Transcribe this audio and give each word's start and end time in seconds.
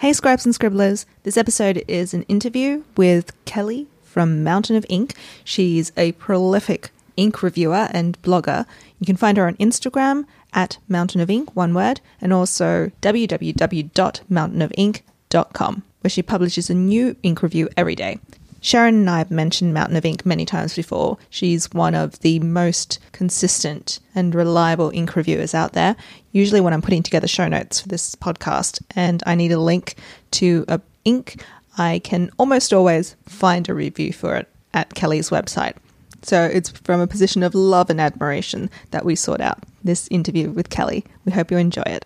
Hey, 0.00 0.12
Scribes 0.14 0.46
and 0.46 0.54
Scribblers. 0.54 1.04
This 1.24 1.36
episode 1.36 1.84
is 1.86 2.14
an 2.14 2.22
interview 2.22 2.84
with 2.96 3.32
Kelli 3.44 3.86
from 4.02 4.42
Mountain 4.42 4.76
of 4.76 4.86
Ink. 4.88 5.14
She's 5.44 5.92
a 5.94 6.12
prolific 6.12 6.88
ink 7.18 7.42
reviewer 7.42 7.86
and 7.90 8.16
blogger. 8.22 8.64
You 8.98 9.04
can 9.04 9.16
find 9.16 9.36
her 9.36 9.46
on 9.46 9.56
Instagram 9.56 10.24
at 10.54 10.78
Mountain 10.88 11.20
of 11.20 11.28
Ink, 11.28 11.54
one 11.54 11.74
word, 11.74 12.00
and 12.18 12.32
also 12.32 12.90
www.mountainofink.com, 13.02 15.82
where 16.00 16.10
she 16.10 16.22
publishes 16.22 16.70
a 16.70 16.74
new 16.74 17.14
ink 17.22 17.42
review 17.42 17.68
every 17.76 17.94
day. 17.94 18.18
Sharyn 18.62 18.88
and 18.88 19.10
I 19.10 19.18
have 19.18 19.30
mentioned 19.30 19.72
Mountain 19.72 19.96
of 19.96 20.04
Ink 20.04 20.26
many 20.26 20.44
times 20.44 20.76
before. 20.76 21.16
She's 21.30 21.72
one 21.72 21.94
of 21.94 22.18
the 22.20 22.38
most 22.40 22.98
consistent 23.12 24.00
and 24.14 24.34
reliable 24.34 24.90
ink 24.92 25.16
reviewers 25.16 25.54
out 25.54 25.72
there. 25.72 25.96
Usually, 26.32 26.60
when 26.60 26.74
I'm 26.74 26.82
putting 26.82 27.02
together 27.02 27.26
show 27.26 27.48
notes 27.48 27.80
for 27.80 27.88
this 27.88 28.14
podcast 28.14 28.82
and 28.94 29.22
I 29.26 29.34
need 29.34 29.52
a 29.52 29.60
link 29.60 29.96
to 30.32 30.64
a 30.68 30.80
ink, 31.04 31.42
I 31.78 32.00
can 32.00 32.30
almost 32.38 32.72
always 32.72 33.16
find 33.24 33.68
a 33.68 33.74
review 33.74 34.12
for 34.12 34.36
it 34.36 34.48
at 34.74 34.90
Kelli's 34.90 35.30
website. 35.30 35.76
So 36.22 36.44
it's 36.44 36.68
from 36.70 37.00
a 37.00 37.06
position 37.06 37.42
of 37.42 37.54
love 37.54 37.88
and 37.88 38.00
admiration 38.00 38.68
that 38.90 39.06
we 39.06 39.16
sought 39.16 39.40
out 39.40 39.64
this 39.82 40.06
interview 40.10 40.50
with 40.50 40.68
Kelli. 40.68 41.04
We 41.24 41.32
hope 41.32 41.50
you 41.50 41.56
enjoy 41.56 41.84
it. 41.86 42.04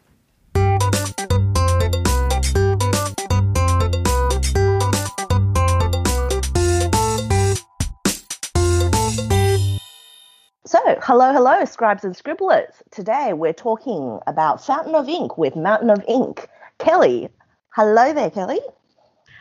So, 10.75 10.99
hello, 11.03 11.33
hello, 11.33 11.65
scribes 11.67 12.03
and 12.03 12.17
scribblers. 12.17 12.75
Today 12.91 13.33
we're 13.33 13.53
talking 13.53 14.19
about 14.27 14.67
Fountain 14.67 14.97
of 14.97 15.09
Ink 15.09 15.39
with 15.39 15.55
Mountain 15.55 15.89
of 15.89 16.03
Ink. 16.09 16.49
Kelli, 16.81 17.31
hello 17.77 18.13
there, 18.13 18.29
Kelli. 18.29 18.59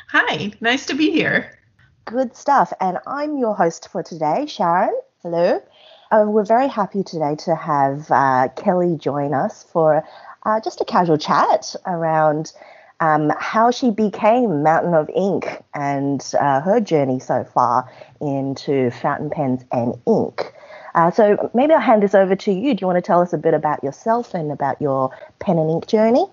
Hi, 0.09 0.51
nice 0.61 0.85
to 0.85 0.93
be 0.93 1.09
here. 1.09 1.57
Good 2.05 2.35
stuff. 2.35 2.71
And 2.79 2.99
I'm 3.07 3.39
your 3.39 3.55
host 3.55 3.89
for 3.89 4.03
today, 4.03 4.45
Sharyn. 4.45 4.93
Hello. 5.23 5.59
Uh, 6.11 6.25
we're 6.27 6.45
very 6.45 6.67
happy 6.67 7.01
today 7.01 7.33
to 7.45 7.55
have 7.55 8.11
uh, 8.11 8.49
Kelli 8.55 8.99
join 8.99 9.33
us 9.33 9.63
for 9.63 10.03
uh, 10.43 10.61
just 10.61 10.81
a 10.81 10.85
casual 10.85 11.17
chat 11.17 11.75
around 11.87 12.53
um, 12.99 13.31
how 13.39 13.71
she 13.71 13.89
became 13.89 14.61
Mountain 14.61 14.93
of 14.93 15.09
Ink 15.09 15.63
and 15.73 16.23
uh, 16.39 16.61
her 16.61 16.79
journey 16.79 17.19
so 17.19 17.43
far 17.43 17.91
into 18.21 18.91
fountain 18.91 19.31
pens 19.31 19.65
and 19.71 19.95
ink. 20.05 20.53
Uh, 20.95 21.11
so 21.11 21.49
maybe 21.53 21.73
I'll 21.73 21.79
hand 21.79 22.03
this 22.03 22.15
over 22.15 22.35
to 22.35 22.51
you. 22.51 22.73
Do 22.73 22.81
you 22.81 22.87
want 22.87 22.97
to 22.97 23.01
tell 23.01 23.21
us 23.21 23.33
a 23.33 23.37
bit 23.37 23.53
about 23.53 23.83
yourself 23.83 24.33
and 24.33 24.51
about 24.51 24.81
your 24.81 25.11
pen 25.39 25.57
and 25.57 25.69
ink 25.69 25.87
journey? 25.87 26.25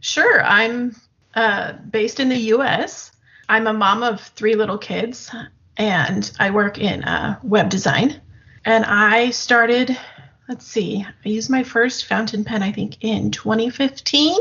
Sure. 0.00 0.42
I'm 0.44 0.94
uh, 1.34 1.72
based 1.90 2.20
in 2.20 2.28
the 2.28 2.36
U.S. 2.36 3.12
I'm 3.48 3.66
a 3.66 3.72
mom 3.72 4.02
of 4.02 4.20
three 4.20 4.54
little 4.54 4.78
kids, 4.78 5.30
and 5.76 6.30
I 6.38 6.50
work 6.50 6.78
in 6.78 7.02
uh, 7.04 7.38
web 7.42 7.68
design. 7.68 8.20
And 8.64 8.84
I 8.84 9.30
started, 9.30 9.96
let's 10.48 10.66
see, 10.66 11.04
I 11.04 11.28
used 11.28 11.50
my 11.50 11.62
first 11.62 12.04
fountain 12.04 12.44
pen, 12.44 12.62
I 12.62 12.72
think, 12.72 12.98
in 13.00 13.30
2015. 13.30 14.36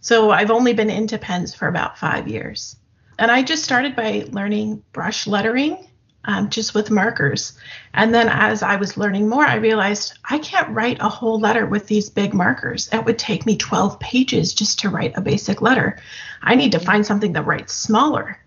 So 0.00 0.30
I've 0.30 0.50
only 0.50 0.72
been 0.72 0.90
into 0.90 1.18
pens 1.18 1.54
for 1.54 1.68
about 1.68 1.98
five 1.98 2.28
years. 2.28 2.76
And 3.18 3.30
I 3.30 3.42
just 3.42 3.64
started 3.64 3.96
by 3.96 4.26
learning 4.30 4.82
brush 4.92 5.26
lettering 5.26 5.88
um, 6.24 6.50
just 6.50 6.74
with 6.74 6.90
markers. 6.90 7.54
And 7.94 8.14
then 8.14 8.28
as 8.28 8.62
I 8.62 8.76
was 8.76 8.96
learning 8.96 9.28
more, 9.28 9.44
I 9.44 9.56
realized 9.56 10.18
I 10.28 10.38
can't 10.38 10.68
write 10.70 10.98
a 11.00 11.08
whole 11.08 11.40
letter 11.40 11.66
with 11.66 11.86
these 11.86 12.10
big 12.10 12.34
markers. 12.34 12.88
It 12.92 13.04
would 13.04 13.18
take 13.18 13.46
me 13.46 13.56
12 13.56 13.98
pages 14.00 14.52
just 14.52 14.80
to 14.80 14.90
write 14.90 15.16
a 15.16 15.22
basic 15.22 15.62
letter. 15.62 15.98
I 16.42 16.54
need 16.54 16.72
to 16.72 16.80
find 16.80 17.06
something 17.06 17.32
that 17.32 17.46
writes 17.46 17.72
smaller. 17.72 18.38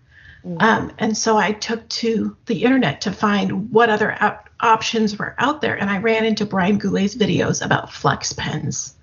Mm-hmm. 0.44 0.62
Um, 0.62 0.92
and 0.98 1.16
so 1.16 1.36
I 1.36 1.52
took 1.52 1.88
to 1.88 2.36
the 2.46 2.64
internet 2.64 3.02
to 3.02 3.12
find 3.12 3.70
what 3.70 3.90
other 3.90 4.16
op- 4.20 4.48
options 4.60 5.18
were 5.18 5.34
out 5.38 5.60
there. 5.60 5.76
And 5.76 5.90
I 5.90 5.98
ran 5.98 6.24
into 6.24 6.46
Brian 6.46 6.78
Goulet's 6.78 7.16
videos 7.16 7.64
about 7.64 7.92
flex 7.92 8.32
pens. 8.32 8.94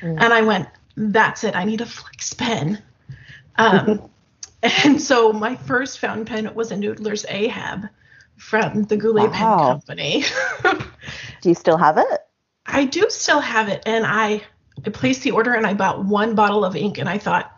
Mm-hmm. 0.00 0.18
And 0.18 0.32
I 0.32 0.42
went, 0.42 0.68
that's 0.96 1.44
it. 1.44 1.54
I 1.54 1.64
need 1.64 1.80
a 1.80 1.86
flex 1.86 2.34
pen. 2.34 2.82
Um, 3.56 4.10
and 4.84 5.00
so 5.00 5.32
my 5.32 5.56
first 5.56 5.98
fountain 5.98 6.24
pen 6.24 6.54
was 6.54 6.72
a 6.72 6.76
Noodler's 6.76 7.24
Ahab 7.28 7.88
from 8.38 8.84
the 8.84 8.96
Goulet 8.96 9.30
wow. 9.30 9.32
Pen 9.32 9.58
Company. 9.58 10.24
do 11.42 11.48
you 11.48 11.54
still 11.54 11.76
have 11.76 11.98
it? 11.98 12.20
I 12.64 12.84
do 12.84 13.06
still 13.10 13.40
have 13.40 13.68
it. 13.68 13.82
And 13.86 14.06
I, 14.06 14.42
I 14.84 14.90
placed 14.90 15.22
the 15.22 15.32
order 15.32 15.54
and 15.54 15.66
I 15.66 15.74
bought 15.74 16.04
one 16.04 16.34
bottle 16.34 16.64
of 16.64 16.76
ink 16.76 16.98
and 16.98 17.08
I 17.08 17.18
thought, 17.18 17.52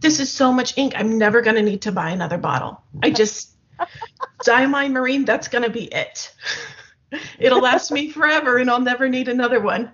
this 0.00 0.20
is 0.20 0.30
so 0.30 0.52
much 0.52 0.76
ink. 0.76 0.94
I'm 0.96 1.18
never 1.18 1.40
going 1.40 1.56
to 1.56 1.62
need 1.62 1.82
to 1.82 1.92
buy 1.92 2.10
another 2.10 2.38
bottle. 2.38 2.82
I 3.02 3.10
just, 3.10 3.50
Diamine 4.44 4.92
Marine, 4.92 5.24
that's 5.24 5.48
going 5.48 5.64
to 5.64 5.70
be 5.70 5.84
it. 5.84 6.34
It'll 7.38 7.60
last 7.60 7.90
me 7.92 8.10
forever 8.10 8.58
and 8.58 8.70
I'll 8.70 8.80
never 8.80 9.08
need 9.08 9.28
another 9.28 9.60
one. 9.60 9.90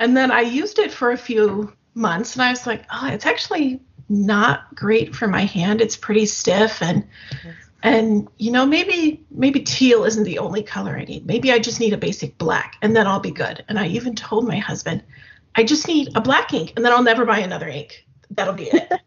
And 0.00 0.16
then 0.16 0.30
I 0.30 0.40
used 0.40 0.78
it 0.78 0.92
for 0.92 1.10
a 1.10 1.18
few 1.18 1.72
months 1.94 2.34
and 2.34 2.42
I 2.42 2.50
was 2.50 2.66
like, 2.66 2.84
oh, 2.92 3.08
it's 3.08 3.26
actually 3.26 3.80
not 4.08 4.74
great 4.74 5.14
for 5.14 5.28
my 5.28 5.44
hand. 5.44 5.80
It's 5.80 5.96
pretty 5.96 6.26
stiff 6.26 6.80
and 6.82 7.06
and 7.82 8.28
you 8.38 8.50
know 8.50 8.66
maybe 8.66 9.24
maybe 9.30 9.60
teal 9.60 10.04
isn't 10.04 10.24
the 10.24 10.38
only 10.38 10.62
color 10.62 10.96
i 10.96 11.04
need. 11.04 11.26
Maybe 11.26 11.52
i 11.52 11.58
just 11.58 11.80
need 11.80 11.92
a 11.92 11.98
basic 11.98 12.36
black 12.38 12.76
and 12.82 12.94
then 12.94 13.06
i'll 13.06 13.20
be 13.20 13.30
good. 13.30 13.64
And 13.68 13.78
i 13.78 13.86
even 13.88 14.14
told 14.14 14.46
my 14.46 14.58
husband 14.58 15.02
i 15.54 15.64
just 15.64 15.86
need 15.88 16.16
a 16.16 16.20
black 16.20 16.52
ink 16.52 16.72
and 16.76 16.84
then 16.84 16.92
i'll 16.92 17.02
never 17.02 17.24
buy 17.24 17.38
another 17.38 17.68
ink. 17.68 18.06
That'll 18.30 18.54
be 18.54 18.68
it. 18.70 18.92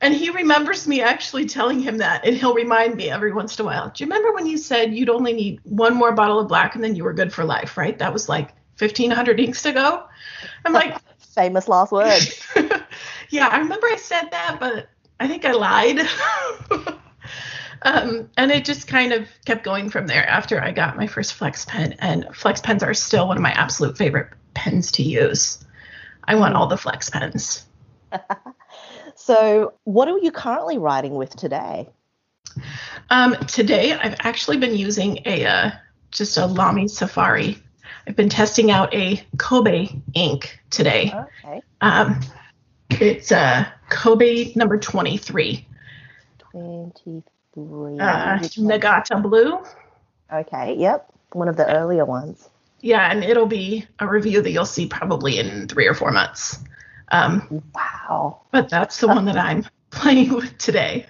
And 0.00 0.12
he 0.12 0.28
remembers 0.28 0.86
me 0.86 1.00
actually 1.00 1.46
telling 1.46 1.80
him 1.80 1.98
that 1.98 2.26
and 2.26 2.36
he'll 2.36 2.52
remind 2.52 2.96
me 2.96 3.08
every 3.08 3.32
once 3.32 3.58
in 3.58 3.64
a 3.64 3.66
while. 3.66 3.88
Do 3.88 4.04
you 4.04 4.10
remember 4.10 4.34
when 4.34 4.44
you 4.44 4.58
said 4.58 4.92
you'd 4.92 5.08
only 5.08 5.32
need 5.32 5.60
one 5.62 5.94
more 5.94 6.12
bottle 6.12 6.40
of 6.40 6.48
black 6.48 6.74
and 6.74 6.84
then 6.84 6.94
you 6.94 7.04
were 7.04 7.14
good 7.14 7.32
for 7.32 7.44
life 7.44 7.78
right? 7.78 7.98
That 7.98 8.12
was 8.12 8.28
like 8.28 8.48
1500 8.78 9.40
inks 9.40 9.64
ago? 9.64 10.04
I'm 10.64 10.74
like 10.74 10.98
famous 11.18 11.68
last 11.68 11.92
words. 11.92 12.42
Yeah 13.30 13.48
i 13.48 13.58
remember 13.58 13.86
i 13.88 13.96
said 13.96 14.30
that 14.30 14.58
but 14.60 14.88
i 15.18 15.26
think 15.26 15.44
i 15.44 15.52
lied 15.52 16.06
Um, 17.84 18.30
and 18.38 18.50
it 18.50 18.64
just 18.64 18.88
kind 18.88 19.12
of 19.12 19.28
kept 19.44 19.62
going 19.62 19.90
from 19.90 20.06
there 20.06 20.26
after 20.26 20.60
I 20.60 20.72
got 20.72 20.96
my 20.96 21.06
first 21.06 21.34
flex 21.34 21.66
pen. 21.66 21.94
And 21.98 22.26
flex 22.34 22.60
pens 22.60 22.82
are 22.82 22.94
still 22.94 23.28
one 23.28 23.36
of 23.36 23.42
my 23.42 23.52
absolute 23.52 23.98
favorite 23.98 24.30
pens 24.54 24.90
to 24.92 25.02
use. 25.02 25.62
I 26.24 26.36
want 26.36 26.54
all 26.54 26.66
the 26.66 26.78
flex 26.78 27.10
pens. 27.10 27.66
so, 29.14 29.74
what 29.84 30.08
are 30.08 30.18
you 30.18 30.32
currently 30.32 30.78
writing 30.78 31.14
with 31.14 31.36
today? 31.36 31.90
Um, 33.10 33.36
today, 33.46 33.92
I've 33.92 34.16
actually 34.20 34.56
been 34.56 34.76
using 34.76 35.18
a 35.26 35.44
uh, 35.44 35.70
just 36.10 36.38
a 36.38 36.46
Lamy 36.46 36.88
Safari. 36.88 37.58
I've 38.06 38.16
been 38.16 38.28
testing 38.30 38.70
out 38.70 38.94
a 38.94 39.22
Kobe 39.36 39.88
ink 40.14 40.58
today. 40.70 41.12
Okay. 41.44 41.60
Um, 41.80 42.20
it's 42.90 43.32
a 43.32 43.38
uh, 43.38 43.64
Kobe 43.90 44.52
number 44.54 44.78
23. 44.78 45.66
23 46.38 47.22
green. 47.54 48.00
Uh, 48.00 48.38
Nagata 48.40 49.22
Blue. 49.22 49.58
Okay, 50.32 50.76
yep. 50.76 51.06
One 51.32 51.48
of 51.48 51.56
the 51.56 51.66
earlier 51.72 52.04
ones. 52.04 52.48
Yeah, 52.80 53.10
and 53.10 53.24
it'll 53.24 53.46
be 53.46 53.86
a 53.98 54.06
review 54.06 54.42
that 54.42 54.50
you'll 54.50 54.66
see 54.66 54.86
probably 54.86 55.38
in 55.38 55.68
three 55.68 55.86
or 55.86 55.94
four 55.94 56.10
months. 56.10 56.58
Um, 57.10 57.62
wow. 57.74 58.40
But 58.50 58.68
that's 58.68 59.00
the 59.00 59.08
one 59.08 59.24
that 59.26 59.36
I'm 59.36 59.66
playing 59.90 60.34
with 60.34 60.58
today. 60.58 61.06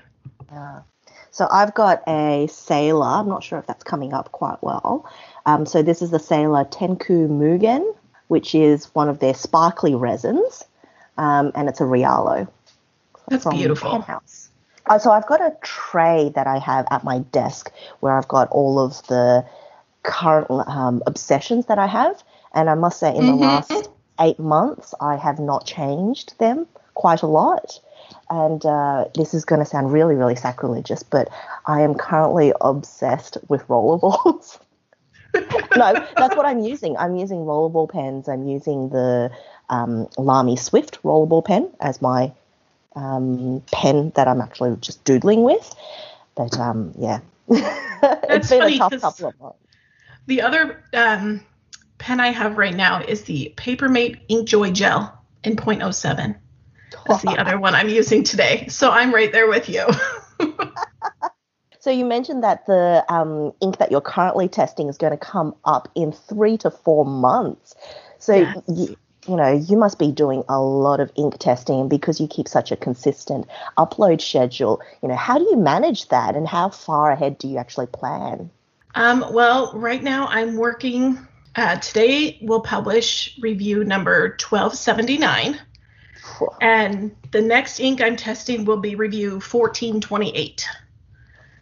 Yeah. 0.50 0.82
So 1.30 1.48
I've 1.50 1.74
got 1.74 2.02
a 2.06 2.46
Sailor. 2.46 3.06
I'm 3.06 3.28
not 3.28 3.42
sure 3.42 3.58
if 3.58 3.66
that's 3.66 3.82
coming 3.82 4.12
up 4.12 4.30
quite 4.30 4.62
well. 4.62 5.10
Um, 5.46 5.66
so 5.66 5.82
this 5.82 6.00
is 6.00 6.10
the 6.10 6.20
Sailor 6.20 6.64
Tenku 6.64 7.28
Mugen, 7.28 7.92
which 8.28 8.54
is 8.54 8.84
one 8.94 9.08
of 9.08 9.18
their 9.18 9.34
sparkly 9.34 9.96
resins, 9.96 10.64
um, 11.18 11.50
and 11.56 11.68
it's 11.68 11.80
a 11.80 11.84
Realo. 11.84 12.48
That's 13.28 13.46
beautiful. 13.46 13.90
Penhouse. 13.90 14.50
Uh, 14.86 14.98
so 14.98 15.10
I've 15.10 15.26
got 15.26 15.40
a 15.40 15.56
tray 15.62 16.30
that 16.34 16.46
I 16.46 16.58
have 16.58 16.86
at 16.90 17.04
my 17.04 17.20
desk 17.20 17.72
where 18.00 18.16
I've 18.16 18.28
got 18.28 18.48
all 18.50 18.78
of 18.78 19.06
the 19.06 19.44
current 20.02 20.50
um, 20.50 21.02
obsessions 21.06 21.66
that 21.66 21.78
I 21.78 21.86
have, 21.86 22.22
and 22.52 22.68
I 22.68 22.74
must 22.74 23.00
say, 23.00 23.08
in 23.08 23.22
mm-hmm. 23.22 23.26
the 23.26 23.36
last 23.36 23.90
eight 24.20 24.38
months, 24.38 24.94
I 25.00 25.16
have 25.16 25.38
not 25.38 25.66
changed 25.66 26.38
them 26.38 26.66
quite 26.94 27.22
a 27.22 27.26
lot. 27.26 27.80
And 28.30 28.64
uh, 28.64 29.06
this 29.14 29.34
is 29.34 29.44
going 29.44 29.60
to 29.60 29.64
sound 29.64 29.92
really, 29.92 30.14
really 30.14 30.36
sacrilegious, 30.36 31.02
but 31.02 31.28
I 31.66 31.82
am 31.82 31.94
currently 31.94 32.52
obsessed 32.60 33.38
with 33.48 33.66
rollerballs. 33.68 34.58
no, 35.34 36.06
that's 36.16 36.36
what 36.36 36.46
I'm 36.46 36.60
using. 36.60 36.96
I'm 36.96 37.16
using 37.16 37.38
rollerball 37.38 37.90
pens. 37.90 38.28
I'm 38.28 38.46
using 38.46 38.90
the 38.90 39.30
um, 39.68 40.08
Lamy 40.16 40.56
Swift 40.56 41.02
rollerball 41.02 41.44
pen 41.44 41.70
as 41.80 42.00
my 42.00 42.32
um, 42.94 43.62
pen 43.72 44.12
that 44.16 44.28
I'm 44.28 44.40
actually 44.40 44.76
just 44.80 45.04
doodling 45.04 45.42
with. 45.42 45.74
But 46.34 46.58
um, 46.58 46.92
yeah, 46.98 47.20
it's 47.48 48.50
been 48.50 48.62
a 48.62 48.78
tough 48.78 49.00
couple 49.00 49.28
of 49.28 49.40
months. 49.40 49.58
The 50.26 50.40
other 50.42 50.82
um, 50.94 51.40
pen 51.98 52.20
I 52.20 52.28
have 52.28 52.58
right 52.58 52.74
now 52.74 53.02
is 53.02 53.22
the 53.24 53.52
Papermate 53.56 54.26
Inkjoy 54.28 54.72
Gel 54.72 55.18
in 55.44 55.56
0.07. 55.56 56.36
is 57.10 57.22
the 57.22 57.36
other 57.38 57.58
one 57.58 57.74
I'm 57.74 57.88
using 57.88 58.24
today. 58.24 58.66
So 58.68 58.90
I'm 58.90 59.14
right 59.14 59.30
there 59.30 59.48
with 59.48 59.68
you. 59.68 59.86
so 61.80 61.90
you 61.90 62.04
mentioned 62.04 62.42
that 62.42 62.66
the 62.66 63.04
um, 63.08 63.52
ink 63.60 63.78
that 63.78 63.90
you're 63.90 64.00
currently 64.00 64.48
testing 64.48 64.88
is 64.88 64.96
going 64.96 65.12
to 65.12 65.18
come 65.18 65.54
up 65.64 65.88
in 65.94 66.12
three 66.12 66.56
to 66.58 66.70
four 66.70 67.04
months. 67.04 67.74
So 68.18 68.36
yes. 68.36 68.62
you, 68.68 68.96
you 69.26 69.36
know, 69.36 69.52
you 69.52 69.76
must 69.76 69.98
be 69.98 70.12
doing 70.12 70.44
a 70.48 70.60
lot 70.60 71.00
of 71.00 71.10
ink 71.16 71.38
testing 71.38 71.88
because 71.88 72.20
you 72.20 72.28
keep 72.28 72.48
such 72.48 72.72
a 72.72 72.76
consistent 72.76 73.46
upload 73.78 74.20
schedule. 74.20 74.80
You 75.02 75.08
know, 75.08 75.16
how 75.16 75.38
do 75.38 75.44
you 75.44 75.56
manage 75.56 76.08
that 76.08 76.36
and 76.36 76.46
how 76.46 76.70
far 76.70 77.10
ahead 77.10 77.38
do 77.38 77.48
you 77.48 77.58
actually 77.58 77.86
plan? 77.86 78.50
Um, 78.94 79.24
well, 79.32 79.72
right 79.74 80.02
now 80.02 80.26
I'm 80.28 80.56
working. 80.56 81.18
Uh, 81.56 81.76
today 81.76 82.38
we'll 82.42 82.60
publish 82.60 83.38
review 83.40 83.84
number 83.84 84.36
1279. 84.40 85.58
And 86.60 87.14
the 87.32 87.42
next 87.42 87.80
ink 87.80 88.00
I'm 88.00 88.16
testing 88.16 88.64
will 88.64 88.78
be 88.78 88.94
review 88.94 89.32
1428. 89.32 90.66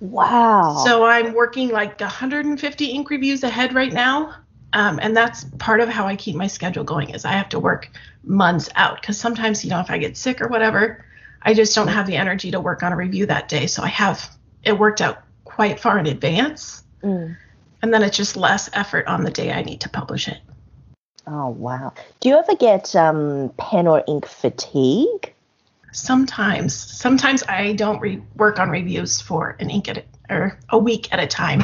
Wow. 0.00 0.82
So 0.84 1.04
I'm 1.04 1.32
working 1.32 1.68
like 1.68 2.00
150 2.00 2.84
ink 2.86 3.10
reviews 3.10 3.44
ahead 3.44 3.74
right 3.74 3.92
now. 3.92 4.34
Um, 4.72 4.98
and 5.02 5.16
that's 5.16 5.44
part 5.58 5.80
of 5.80 5.88
how 5.88 6.06
I 6.06 6.16
keep 6.16 6.34
my 6.34 6.46
schedule 6.46 6.84
going 6.84 7.10
is 7.10 7.24
I 7.24 7.32
have 7.32 7.50
to 7.50 7.58
work 7.58 7.90
months 8.24 8.70
out 8.74 9.00
because 9.00 9.18
sometimes 9.18 9.64
you 9.64 9.70
know 9.70 9.80
if 9.80 9.90
I 9.90 9.98
get 9.98 10.16
sick 10.16 10.40
or 10.40 10.48
whatever, 10.48 11.04
I 11.42 11.54
just 11.54 11.74
don't 11.74 11.88
have 11.88 12.06
the 12.06 12.16
energy 12.16 12.50
to 12.52 12.60
work 12.60 12.82
on 12.82 12.92
a 12.92 12.96
review 12.96 13.26
that 13.26 13.48
day. 13.48 13.66
So 13.66 13.82
I 13.82 13.88
have 13.88 14.30
it 14.62 14.78
worked 14.78 15.00
out 15.00 15.22
quite 15.44 15.80
far 15.80 15.98
in 15.98 16.06
advance, 16.06 16.84
mm. 17.02 17.36
and 17.82 17.94
then 17.94 18.02
it's 18.02 18.16
just 18.16 18.36
less 18.36 18.70
effort 18.72 19.06
on 19.06 19.24
the 19.24 19.30
day 19.30 19.52
I 19.52 19.62
need 19.62 19.80
to 19.82 19.88
publish 19.88 20.28
it. 20.28 20.38
Oh 21.26 21.48
wow! 21.48 21.92
Do 22.20 22.30
you 22.30 22.36
ever 22.36 22.54
get 22.54 22.96
um, 22.96 23.52
pen 23.58 23.86
or 23.86 24.02
ink 24.08 24.26
fatigue? 24.26 25.34
Sometimes. 25.94 26.74
Sometimes 26.74 27.42
I 27.46 27.74
don't 27.74 28.00
re- 28.00 28.22
work 28.36 28.58
on 28.58 28.70
reviews 28.70 29.20
for 29.20 29.56
an 29.60 29.68
ink 29.68 29.90
at 29.90 29.98
a, 29.98 30.04
or 30.30 30.58
a 30.70 30.78
week 30.78 31.12
at 31.12 31.20
a 31.20 31.26
time 31.26 31.62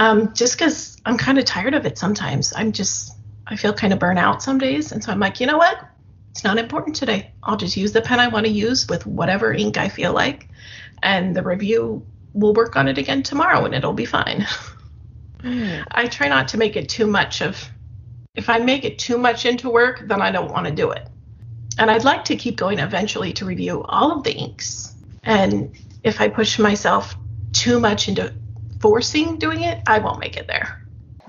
um, 0.00 0.32
just 0.32 0.58
because 0.58 0.96
I'm 1.04 1.18
kind 1.18 1.38
of 1.38 1.44
tired 1.44 1.74
of 1.74 1.84
it 1.84 1.98
sometimes. 1.98 2.54
I'm 2.56 2.72
just, 2.72 3.12
I 3.46 3.56
feel 3.56 3.74
kind 3.74 3.92
of 3.92 3.98
burnt 3.98 4.18
out 4.18 4.42
some 4.42 4.56
days. 4.56 4.92
And 4.92 5.04
so 5.04 5.12
I'm 5.12 5.20
like, 5.20 5.40
you 5.40 5.46
know 5.46 5.58
what? 5.58 5.78
It's 6.30 6.42
not 6.42 6.56
important 6.56 6.96
today. 6.96 7.32
I'll 7.42 7.58
just 7.58 7.76
use 7.76 7.92
the 7.92 8.00
pen 8.00 8.18
I 8.18 8.28
want 8.28 8.46
to 8.46 8.52
use 8.52 8.88
with 8.88 9.06
whatever 9.06 9.52
ink 9.52 9.76
I 9.76 9.90
feel 9.90 10.14
like. 10.14 10.48
And 11.02 11.36
the 11.36 11.42
review, 11.42 12.06
we'll 12.32 12.54
work 12.54 12.76
on 12.76 12.88
it 12.88 12.96
again 12.96 13.22
tomorrow 13.22 13.66
and 13.66 13.74
it'll 13.74 13.92
be 13.92 14.06
fine. 14.06 14.46
Mm. 15.42 15.84
I 15.90 16.06
try 16.06 16.28
not 16.28 16.48
to 16.48 16.58
make 16.58 16.76
it 16.76 16.88
too 16.88 17.06
much 17.06 17.42
of, 17.42 17.62
if 18.34 18.48
I 18.48 18.58
make 18.58 18.84
it 18.86 18.98
too 18.98 19.18
much 19.18 19.44
into 19.44 19.68
work, 19.68 20.04
then 20.06 20.22
I 20.22 20.30
don't 20.30 20.50
want 20.50 20.66
to 20.66 20.72
do 20.72 20.92
it. 20.92 21.06
And 21.78 21.90
I'd 21.90 22.04
like 22.04 22.24
to 22.26 22.36
keep 22.36 22.56
going 22.56 22.78
eventually 22.78 23.34
to 23.34 23.44
review 23.44 23.82
all 23.84 24.12
of 24.12 24.24
the 24.24 24.32
inks. 24.32 24.94
And 25.24 25.76
if 26.02 26.22
I 26.22 26.28
push 26.28 26.58
myself 26.58 27.14
too 27.52 27.80
much 27.80 28.08
into 28.08 28.32
forcing 28.80 29.38
doing 29.38 29.62
it, 29.62 29.80
I 29.86 29.98
won't 29.98 30.18
make 30.18 30.36
it 30.36 30.46
there. 30.46 30.82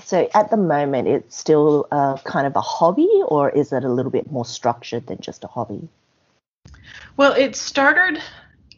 So 0.04 0.30
at 0.34 0.50
the 0.50 0.58
moment, 0.58 1.08
it's 1.08 1.38
still 1.38 1.88
uh, 1.92 2.18
kind 2.24 2.48
of 2.48 2.56
a 2.56 2.62
hobby, 2.62 3.10
or 3.28 3.50
is 3.50 3.72
it 3.72 3.84
a 3.84 3.90
little 3.90 4.12
bit 4.12 4.32
more 4.32 4.46
structured 4.46 5.08
than 5.08 5.20
just 5.20 5.44
a 5.44 5.48
hobby? 5.48 5.88
Well, 7.18 7.34
it 7.34 7.56
started 7.56 8.22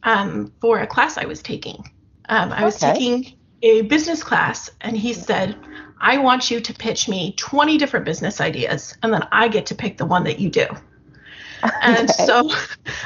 um, 0.03 0.51
for 0.59 0.79
a 0.79 0.87
class 0.87 1.17
I 1.17 1.25
was 1.25 1.41
taking. 1.41 1.89
Um, 2.29 2.51
I 2.51 2.65
was 2.65 2.81
okay. 2.83 2.93
taking 2.93 3.37
a 3.61 3.83
business 3.83 4.23
class, 4.23 4.69
and 4.81 4.97
he 4.97 5.13
said, 5.13 5.55
I 6.01 6.17
want 6.17 6.51
you 6.51 6.59
to 6.59 6.73
pitch 6.73 7.07
me 7.07 7.33
20 7.37 7.77
different 7.77 8.05
business 8.05 8.41
ideas, 8.41 8.95
and 9.01 9.13
then 9.13 9.25
I 9.31 9.47
get 9.47 9.65
to 9.67 9.75
pick 9.75 9.97
the 9.97 10.05
one 10.05 10.25
that 10.25 10.39
you 10.39 10.49
do. 10.49 10.67
And 11.81 12.09
okay. 12.09 12.25
so 12.25 12.51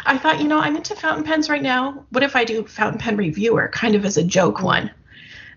I 0.08 0.18
thought, 0.18 0.42
you 0.42 0.48
know, 0.48 0.58
I'm 0.58 0.76
into 0.76 0.96
fountain 0.96 1.24
pens 1.24 1.48
right 1.48 1.62
now. 1.62 2.04
What 2.10 2.24
if 2.24 2.36
I 2.36 2.44
do 2.44 2.66
fountain 2.66 3.00
pen 3.00 3.16
reviewer 3.16 3.70
kind 3.72 3.94
of 3.94 4.04
as 4.04 4.18
a 4.18 4.24
joke 4.24 4.64
one? 4.64 4.90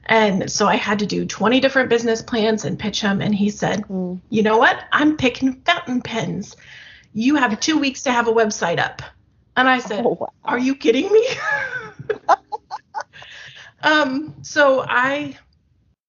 And 0.06 0.50
so 0.50 0.66
I 0.66 0.76
had 0.76 0.98
to 1.00 1.06
do 1.06 1.24
20 1.24 1.60
different 1.60 1.88
business 1.88 2.22
plans 2.22 2.64
and 2.64 2.78
pitch 2.78 3.00
them. 3.00 3.20
And 3.20 3.34
he 3.34 3.50
said, 3.50 3.82
mm. 3.82 4.20
You 4.30 4.42
know 4.42 4.58
what? 4.58 4.84
I'm 4.92 5.16
picking 5.16 5.60
fountain 5.62 6.02
pens. 6.02 6.56
You 7.12 7.36
have 7.36 7.58
two 7.60 7.78
weeks 7.78 8.02
to 8.04 8.12
have 8.12 8.28
a 8.28 8.32
website 8.32 8.78
up. 8.78 9.02
And 9.56 9.68
I 9.68 9.78
said, 9.78 10.04
oh, 10.04 10.16
wow. 10.20 10.32
Are 10.44 10.58
you 10.58 10.74
kidding 10.74 11.12
me? 11.12 11.28
um, 13.82 14.34
so 14.42 14.84
I 14.88 15.36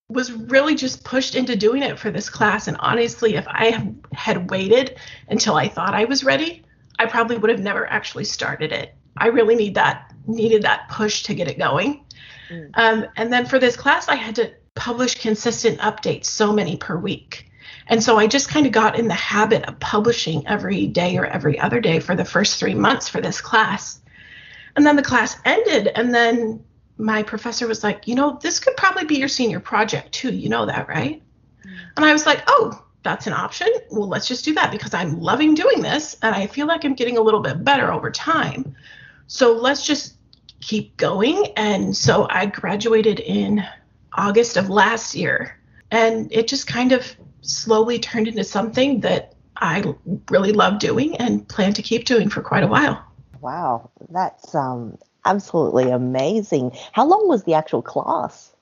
was 0.10 0.32
really 0.32 0.76
just 0.76 1.04
pushed 1.04 1.36
into 1.36 1.56
doing 1.56 1.84
it 1.84 1.98
for 1.98 2.12
this 2.12 2.30
class. 2.30 2.68
And 2.68 2.78
honestly, 2.80 3.36
if 3.36 3.48
I 3.48 3.94
had 4.14 4.50
waited 4.50 4.98
until 5.30 5.56
I 5.56 5.68
thought 5.68 5.94
I 5.94 6.06
was 6.06 6.24
ready, 6.24 6.64
I 7.00 7.06
probably 7.06 7.38
would 7.38 7.50
have 7.50 7.62
never 7.62 7.90
actually 7.90 8.26
started 8.26 8.72
it. 8.72 8.94
I 9.18 9.28
really 9.28 9.56
need 9.56 9.76
that 9.76 10.14
needed 10.28 10.64
that 10.64 10.88
push 10.90 11.24
to 11.24 11.34
get 11.34 11.48
it 11.48 11.58
going. 11.58 12.06
Mm. 12.51 12.71
Um, 12.74 13.06
and 13.15 13.31
then 13.31 13.45
for 13.45 13.59
this 13.59 13.77
class, 13.77 14.07
I 14.07 14.15
had 14.15 14.36
to 14.36 14.51
publish 14.75 15.15
consistent 15.15 15.80
updates, 15.80 16.25
so 16.25 16.51
many 16.51 16.77
per 16.77 16.98
week. 16.98 17.51
And 17.88 18.01
so 18.01 18.18
I 18.18 18.27
just 18.27 18.50
kind 18.50 18.65
of 18.65 18.71
got 18.71 18.98
in 18.98 19.07
the 19.07 19.13
habit 19.13 19.65
of 19.65 19.80
publishing 19.80 20.48
every 20.48 20.88
day 20.88 21.18
or 21.18 21.25
every 21.25 21.59
other 21.59 21.80
day 21.80 22.00
for 22.00 22.15
the 22.15 22.25
first 22.25 22.59
three 22.59 22.74
months 22.74 23.09
for 23.09 23.21
this 23.21 23.42
class. 23.42 24.00
And 24.75 24.86
then 24.86 24.95
the 24.95 25.01
class 25.01 25.38
ended, 25.44 25.88
and 25.88 26.13
then 26.13 26.63
my 26.98 27.24
professor 27.24 27.68
was 27.68 27.83
like, 27.83 28.07
You 28.07 28.15
know, 28.15 28.39
this 28.42 28.59
could 28.59 28.77
probably 28.77 29.06
be 29.06 29.18
your 29.18 29.27
senior 29.27 29.59
project 29.59 30.13
too. 30.13 30.33
You 30.33 30.50
know 30.50 30.65
that, 30.65 30.88
right? 30.88 31.21
Mm. 31.65 31.77
And 31.97 32.06
I 32.06 32.13
was 32.13 32.25
like, 32.25 32.44
Oh, 32.47 32.81
that's 33.04 33.27
an 33.27 33.33
option. 33.33 33.68
Well, 33.89 34.07
let's 34.07 34.27
just 34.27 34.45
do 34.45 34.54
that 34.54 34.71
because 34.71 34.94
I'm 34.94 35.19
loving 35.19 35.56
doing 35.56 35.81
this 35.81 36.15
and 36.21 36.36
I 36.36 36.47
feel 36.47 36.68
like 36.68 36.86
I'm 36.86 36.94
getting 36.94 37.18
a 37.18 37.21
little 37.21 37.39
bit 37.39 37.63
better 37.63 37.92
over 37.92 38.12
time. 38.12 38.75
So 39.27 39.54
let's 39.54 39.86
just 39.86 40.15
keep 40.62 40.96
going. 40.98 41.48
And 41.58 41.96
so 41.96 42.28
I 42.30 42.46
graduated 42.46 43.19
in 43.19 43.63
August 44.13 44.58
of 44.58 44.69
last 44.69 45.16
year. 45.16 45.58
And 45.90 46.31
it 46.31 46.48
just 46.48 46.68
kind 46.68 46.92
of 46.92 47.16
slowly 47.42 48.00
turned 48.00 48.28
into 48.28 48.44
something 48.44 49.02
that 49.02 49.34
I 49.58 49.94
really 50.30 50.54
love 50.54 50.80
doing 50.80 51.18
and 51.18 51.48
plan 51.48 51.74
to 51.74 51.81
keep 51.81 52.06
doing 52.06 52.30
for 52.30 52.42
quite 52.42 52.63
a 52.63 52.68
while. 52.68 53.04
Wow, 53.42 53.90
that's 54.10 54.56
um, 54.56 54.98
absolutely 55.25 55.90
amazing. 55.90 56.72
How 56.92 57.06
long 57.06 57.28
was 57.28 57.44
the 57.44 57.54
actual 57.56 57.81
class? 57.81 58.54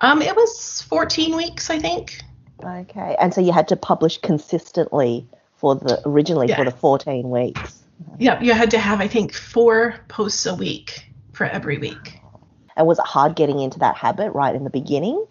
Um, 0.00 0.22
it 0.22 0.34
was 0.34 0.82
14 0.88 1.36
weeks, 1.36 1.70
I 1.70 1.78
think. 1.78 2.20
Okay, 2.62 3.16
and 3.20 3.32
so 3.32 3.40
you 3.40 3.52
had 3.52 3.68
to 3.68 3.76
publish 3.76 4.18
consistently 4.18 5.26
for 5.56 5.76
the 5.76 6.00
originally 6.06 6.52
for 6.52 6.64
the 6.64 6.70
14 6.70 7.30
weeks. 7.30 7.82
Yep, 8.18 8.42
you 8.42 8.52
had 8.52 8.70
to 8.72 8.78
have 8.78 9.00
I 9.00 9.08
think 9.08 9.32
four 9.34 9.96
posts 10.08 10.46
a 10.46 10.54
week 10.54 11.10
for 11.34 11.44
every 11.44 11.78
week. 11.78 12.20
And 12.76 12.86
was 12.86 12.98
it 12.98 13.06
hard 13.06 13.36
getting 13.36 13.60
into 13.60 13.78
that 13.80 13.96
habit 13.96 14.32
right 14.32 14.54
in 14.54 14.64
the 14.64 14.70
beginning? 14.70 15.26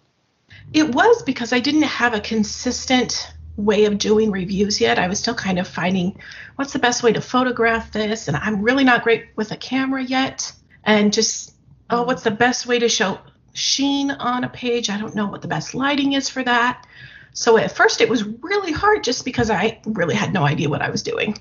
It 0.72 0.94
was 0.94 1.22
because 1.22 1.52
I 1.52 1.60
didn't 1.60 1.82
have 1.82 2.14
a 2.14 2.20
consistent 2.20 3.32
way 3.56 3.84
of 3.84 3.98
doing 3.98 4.30
reviews 4.30 4.80
yet. 4.80 4.98
I 4.98 5.08
was 5.08 5.18
still 5.18 5.34
kind 5.34 5.58
of 5.58 5.68
finding 5.68 6.18
what's 6.56 6.72
the 6.72 6.78
best 6.78 7.02
way 7.02 7.12
to 7.12 7.20
photograph 7.20 7.92
this, 7.92 8.28
and 8.28 8.36
I'm 8.36 8.62
really 8.62 8.84
not 8.84 9.04
great 9.04 9.28
with 9.36 9.52
a 9.52 9.56
camera 9.56 10.02
yet. 10.02 10.52
And 10.84 11.12
just, 11.12 11.54
oh, 11.90 12.02
what's 12.02 12.22
the 12.22 12.30
best 12.30 12.66
way 12.66 12.78
to 12.78 12.88
show 12.88 13.18
sheen 13.52 14.10
on 14.10 14.44
a 14.44 14.48
page? 14.48 14.90
I 14.90 14.98
don't 14.98 15.14
know 15.14 15.26
what 15.26 15.42
the 15.42 15.48
best 15.48 15.74
lighting 15.74 16.12
is 16.12 16.28
for 16.28 16.42
that. 16.42 16.86
So 17.32 17.56
at 17.56 17.72
first 17.72 18.00
it 18.00 18.08
was 18.08 18.24
really 18.24 18.72
hard 18.72 19.02
just 19.02 19.24
because 19.24 19.50
I 19.50 19.80
really 19.86 20.14
had 20.14 20.32
no 20.32 20.44
idea 20.44 20.68
what 20.68 20.82
I 20.82 20.90
was 20.90 21.02
doing. 21.02 21.34
Mm. 21.34 21.40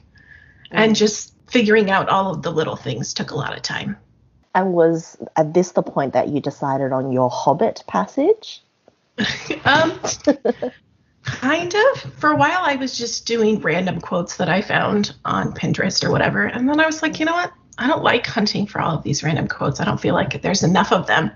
And 0.72 0.96
just 0.96 1.34
figuring 1.48 1.92
out 1.92 2.10
all 2.10 2.32
of 2.32 2.42
the 2.42 2.52
little 2.52 2.76
things 2.76 3.14
took 3.14 3.32
a 3.32 3.36
lot 3.36 3.56
of 3.56 3.62
time. 3.62 3.98
And 4.56 4.74
was 4.74 5.18
at 5.36 5.54
this 5.54 5.72
the 5.72 5.82
point 5.82 6.14
that 6.14 6.30
you 6.30 6.40
decided 6.40 6.92
on 6.92 7.12
your 7.12 7.30
Hobbit 7.30 7.84
passage? 7.88 8.64
um, 9.66 10.00
kind 11.24 11.74
of. 11.74 12.14
For 12.18 12.32
a 12.32 12.36
while, 12.36 12.62
I 12.62 12.76
was 12.76 12.98
just 12.98 13.26
doing 13.26 13.60
random 13.62 14.00
quotes 14.00 14.38
that 14.38 14.50
I 14.50 14.62
found 14.62 15.16
on 15.26 15.54
Pinterest 15.54 16.04
or 16.04 16.12
whatever. 16.12 16.46
And 16.46 16.68
then 16.68 16.80
I 16.80 16.86
was 16.86 17.02
like, 17.02 17.20
you 17.20 17.26
know 17.26 17.34
what? 17.34 17.52
I 17.78 17.88
don't 17.88 18.04
like 18.04 18.28
hunting 18.28 18.68
for 18.68 18.80
all 18.80 18.98
of 18.98 19.04
these 19.04 19.24
random 19.24 19.48
quotes. 19.48 19.80
I 19.80 19.86
don't 19.86 20.00
feel 20.00 20.14
like 20.14 20.42
there's 20.42 20.64
enough 20.64 20.92
of 20.92 21.08
them. 21.08 21.32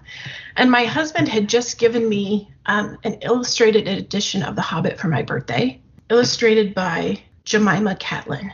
And 0.55 0.69
my 0.69 0.85
husband 0.85 1.27
had 1.27 1.49
just 1.49 1.79
given 1.79 2.07
me 2.07 2.51
um, 2.67 2.97
an 3.03 3.13
illustrated 3.21 3.87
edition 3.87 4.43
of 4.43 4.55
The 4.55 4.61
Hobbit 4.61 4.99
for 4.99 5.07
my 5.07 5.23
birthday, 5.23 5.81
illustrated 6.09 6.75
by 6.75 7.19
Jemima 7.43 7.95
Catlin. 7.95 8.53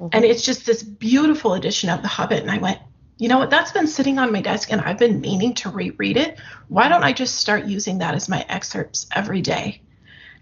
Mm-hmm. 0.00 0.08
And 0.12 0.24
it's 0.24 0.42
just 0.42 0.64
this 0.64 0.82
beautiful 0.82 1.54
edition 1.54 1.90
of 1.90 2.02
The 2.02 2.08
Hobbit. 2.08 2.40
And 2.40 2.50
I 2.50 2.58
went, 2.58 2.78
you 3.18 3.28
know 3.28 3.38
what? 3.38 3.50
That's 3.50 3.72
been 3.72 3.88
sitting 3.88 4.18
on 4.18 4.32
my 4.32 4.40
desk 4.40 4.72
and 4.72 4.80
I've 4.80 4.98
been 4.98 5.20
meaning 5.20 5.54
to 5.54 5.70
reread 5.70 6.16
it. 6.16 6.38
Why 6.68 6.88
don't 6.88 7.02
I 7.02 7.12
just 7.12 7.36
start 7.36 7.66
using 7.66 7.98
that 7.98 8.14
as 8.14 8.28
my 8.28 8.46
excerpts 8.48 9.06
every 9.14 9.42
day? 9.42 9.82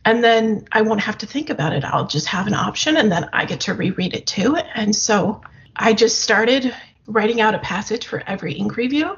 And 0.04 0.22
then 0.22 0.68
I 0.70 0.82
won't 0.82 1.00
have 1.00 1.18
to 1.18 1.26
think 1.26 1.50
about 1.50 1.72
it. 1.72 1.84
I'll 1.84 2.06
just 2.06 2.26
have 2.28 2.46
an 2.46 2.54
option 2.54 2.96
and 2.96 3.10
then 3.10 3.28
I 3.32 3.46
get 3.46 3.60
to 3.62 3.74
reread 3.74 4.14
it 4.14 4.26
too. 4.26 4.56
And 4.56 4.94
so 4.94 5.40
I 5.74 5.94
just 5.94 6.20
started 6.20 6.72
writing 7.06 7.40
out 7.40 7.54
a 7.54 7.58
passage 7.58 8.06
for 8.06 8.22
every 8.26 8.52
ink 8.52 8.76
review. 8.76 9.16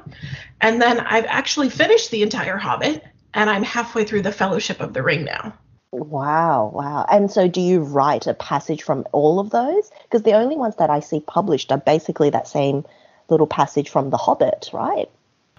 And 0.61 0.81
then 0.81 0.99
I've 0.99 1.25
actually 1.25 1.69
finished 1.69 2.11
the 2.11 2.23
entire 2.23 2.57
Hobbit 2.57 3.03
and 3.33 3.49
I'm 3.49 3.63
halfway 3.63 4.05
through 4.05 4.21
the 4.21 4.31
Fellowship 4.31 4.79
of 4.79 4.93
the 4.93 5.03
Ring 5.03 5.25
now. 5.25 5.53
Wow, 5.91 6.71
wow. 6.73 7.05
And 7.11 7.29
so 7.29 7.47
do 7.47 7.61
you 7.61 7.81
write 7.81 8.27
a 8.27 8.33
passage 8.33 8.83
from 8.83 9.05
all 9.11 9.39
of 9.39 9.49
those? 9.49 9.91
Because 10.03 10.23
the 10.23 10.33
only 10.33 10.55
ones 10.55 10.75
that 10.77 10.89
I 10.89 10.99
see 10.99 11.19
published 11.19 11.71
are 11.71 11.79
basically 11.79 12.29
that 12.29 12.47
same 12.47 12.85
little 13.29 13.47
passage 13.47 13.89
from 13.89 14.09
The 14.09 14.17
Hobbit, 14.17 14.69
right? 14.73 15.09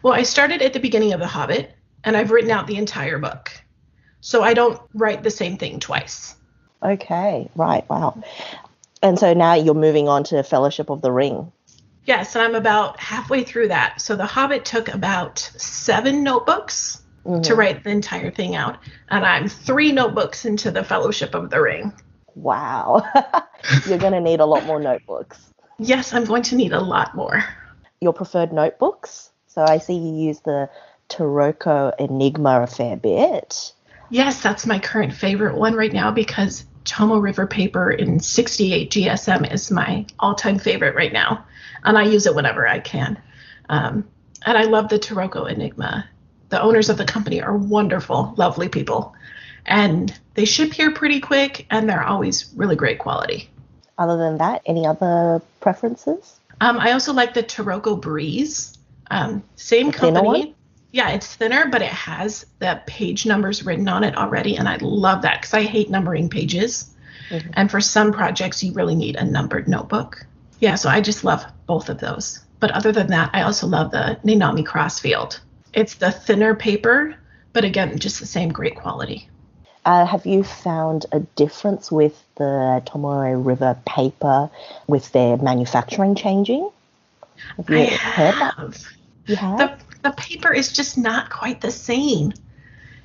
Well, 0.03 0.15
I 0.15 0.23
started 0.23 0.63
at 0.63 0.73
the 0.73 0.81
beginning 0.81 1.13
of 1.13 1.21
The 1.21 1.27
Hobbit 1.27 1.75
and 2.05 2.17
I've 2.17 2.31
written 2.31 2.51
out 2.51 2.67
the 2.67 2.77
entire 2.77 3.19
book. 3.19 3.51
So 4.21 4.43
I 4.43 4.55
don't 4.55 4.81
write 4.95 5.23
the 5.23 5.31
same 5.31 5.57
thing 5.57 5.81
twice. 5.81 6.37
Okay, 6.83 7.51
right, 7.55 7.89
wow. 7.89 8.23
And 9.03 9.19
so 9.19 9.33
now 9.33 9.55
you're 9.55 9.75
moving 9.75 10.09
on 10.09 10.25
to 10.25 10.43
Fellowship 10.43 10.91
of 10.91 11.03
the 11.03 11.13
Ring. 11.13 11.53
Yes, 12.05 12.35
and 12.35 12.43
I'm 12.43 12.55
about 12.55 12.99
halfway 12.99 13.45
through 13.45 13.69
that. 13.69 14.01
So 14.01 14.17
The 14.17 14.27
Hobbit 14.27 14.65
took 14.65 14.89
about 14.89 15.39
seven 15.39 16.23
notebooks 16.23 17.03
mm-hmm. 17.25 17.43
to 17.43 17.55
write 17.55 17.85
the 17.85 17.91
entire 17.91 18.31
thing 18.31 18.57
out, 18.57 18.79
and 19.09 19.25
I'm 19.25 19.49
three 19.49 19.93
notebooks 19.93 20.45
into 20.45 20.71
the 20.71 20.85
Fellowship 20.85 21.35
of 21.35 21.51
the 21.51 21.61
Ring. 21.61 21.93
Wow. 22.35 23.03
You're 23.87 23.99
going 23.99 24.13
to 24.13 24.21
need 24.21 24.41
a 24.41 24.47
lot 24.47 24.65
more 24.65 24.81
notebooks. 24.81 25.51
Yes, 25.79 26.13
I'm 26.13 26.25
going 26.25 26.43
to 26.45 26.57
need 26.57 26.73
a 26.73 26.81
lot 26.81 27.15
more. 27.15 27.45
Your 28.01 28.15
preferred 28.15 28.51
notebooks? 28.51 29.31
So 29.47 29.63
I 29.63 29.77
see 29.77 29.95
you 29.95 30.29
use 30.29 30.41
the 30.41 30.71
Taroko 31.11 31.95
Enigma 31.99 32.63
a 32.63 32.67
fair 32.67 32.97
bit. 32.97 33.75
Yes, 34.09 34.43
that's 34.43 34.65
my 34.65 34.79
current 34.79 35.13
favorite 35.13 35.57
one 35.57 35.75
right 35.75 35.93
now 35.93 36.11
because 36.11 36.65
Tomoe 36.87 37.21
River 37.21 37.47
paper 37.47 37.91
in 37.91 38.19
68 38.19 38.91
GSM 38.91 39.53
is 39.53 39.71
my 39.71 40.07
all 40.19 40.35
time 40.35 40.59
favorite 40.59 40.95
right 40.95 41.13
now. 41.13 41.45
And 41.85 41.99
I 41.99 42.05
use 42.05 42.27
it 42.27 42.35
whenever 42.35 42.67
I 42.67 42.81
can. 42.81 43.21
Um, 43.69 44.09
and 44.47 44.57
I 44.57 44.63
love 44.63 44.89
the 44.89 44.99
Taroko 44.99 45.51
Enigma. 45.51 46.09
The 46.49 46.63
owners 46.63 46.89
of 46.89 46.97
the 46.97 47.05
company 47.05 47.43
are 47.43 47.55
wonderful, 47.55 48.33
lovely 48.39 48.71
people. 48.71 49.15
And 49.67 50.19
they 50.35 50.47
ship 50.47 50.73
here 50.73 50.91
pretty 50.91 51.21
quick 51.21 51.67
and 51.69 51.87
they're 51.87 52.03
always 52.03 52.51
really 52.57 52.77
great 52.77 52.99
quality. 52.99 53.51
Other 53.99 54.17
than 54.17 54.39
that, 54.39 54.63
any 54.65 54.87
other 54.87 55.43
preferences? 55.61 56.40
Um, 56.61 56.79
I 56.79 56.93
also 56.93 57.13
like 57.13 57.35
the 57.35 57.43
Taroko 57.43 58.01
Breeze. 58.01 58.79
Um, 59.11 59.43
same 59.57 59.93
company. 59.93 60.55
Yeah, 60.93 61.11
it's 61.11 61.37
thinner, 61.37 61.69
but 61.69 61.83
it 61.83 61.89
has 61.89 62.47
the 62.59 62.83
page 62.87 63.25
numbers 63.25 63.65
written 63.65 63.89
on 63.89 64.03
it 64.05 64.17
already. 64.17 64.57
And 64.57 64.69
I 64.69 64.77
love 64.81 65.23
that 65.23 65.41
because 65.41 65.55
I 65.55 65.63
hate 65.63 65.89
numbering 65.89 66.29
pages. 66.29 66.91
Mm-hmm. 67.31 67.51
And 67.55 67.71
for 67.71 67.81
some 67.81 68.13
projects, 68.13 68.63
you 68.63 68.73
really 68.73 68.97
need 68.97 69.17
a 69.17 69.25
numbered 69.25 69.69
notebook. 69.69 70.27
Yeah, 70.59 70.75
so 70.75 70.89
I 70.89 71.01
just 71.01 71.25
love 71.25 71.45
both 71.67 71.89
of 71.89 71.99
those. 71.99 72.41
But 72.59 72.73
other 72.73 72.93
than 72.93 73.07
that, 73.09 73.31
I 73.33 73.43
also 73.43 73.67
love 73.67 73.93
the 73.93 74.19
Nanami 74.25 74.67
Crossfield. 74.67 75.41
It's 75.73 75.95
the 75.95 76.11
thinner 76.11 76.55
paper, 76.55 77.17
but 77.53 77.65
again, 77.65 77.99
just 77.99 78.21
the 78.21 78.27
same 78.27 78.51
great 78.51 78.77
quality. 78.77 79.30
Uh, 79.85 80.05
have 80.05 80.27
you 80.27 80.45
found 80.45 81.07
a 81.13 81.21
difference 81.21 81.91
with 81.91 82.23
the 82.37 82.83
Tomoe 82.87 83.45
River 83.45 83.79
paper 83.87 84.51
with 84.87 85.11
their 85.13 85.37
manufacturing 85.39 86.15
changing? 86.15 86.71
Have 87.57 87.71
you 87.71 87.79
I 87.79 87.87
heard 87.87 88.35
have. 88.35 88.57
that? 88.59 88.85
You 89.27 89.37
have? 89.37 89.59
The, 89.59 90.11
the 90.11 90.17
paper 90.17 90.53
is 90.53 90.73
just 90.73 90.99
not 90.99 91.31
quite 91.31 91.61
the 91.61 91.71
same. 91.71 92.33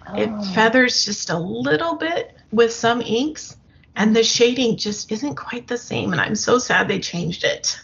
Oh. 0.07 0.15
It 0.15 0.53
feathers 0.53 1.05
just 1.05 1.29
a 1.29 1.37
little 1.37 1.95
bit 1.95 2.35
with 2.51 2.73
some 2.73 3.01
inks, 3.01 3.55
and 3.95 4.15
the 4.15 4.23
shading 4.23 4.77
just 4.77 5.11
isn't 5.11 5.35
quite 5.35 5.67
the 5.67 5.77
same. 5.77 6.11
And 6.11 6.21
I'm 6.21 6.35
so 6.35 6.59
sad 6.59 6.87
they 6.87 6.99
changed 6.99 7.43
it. 7.43 7.79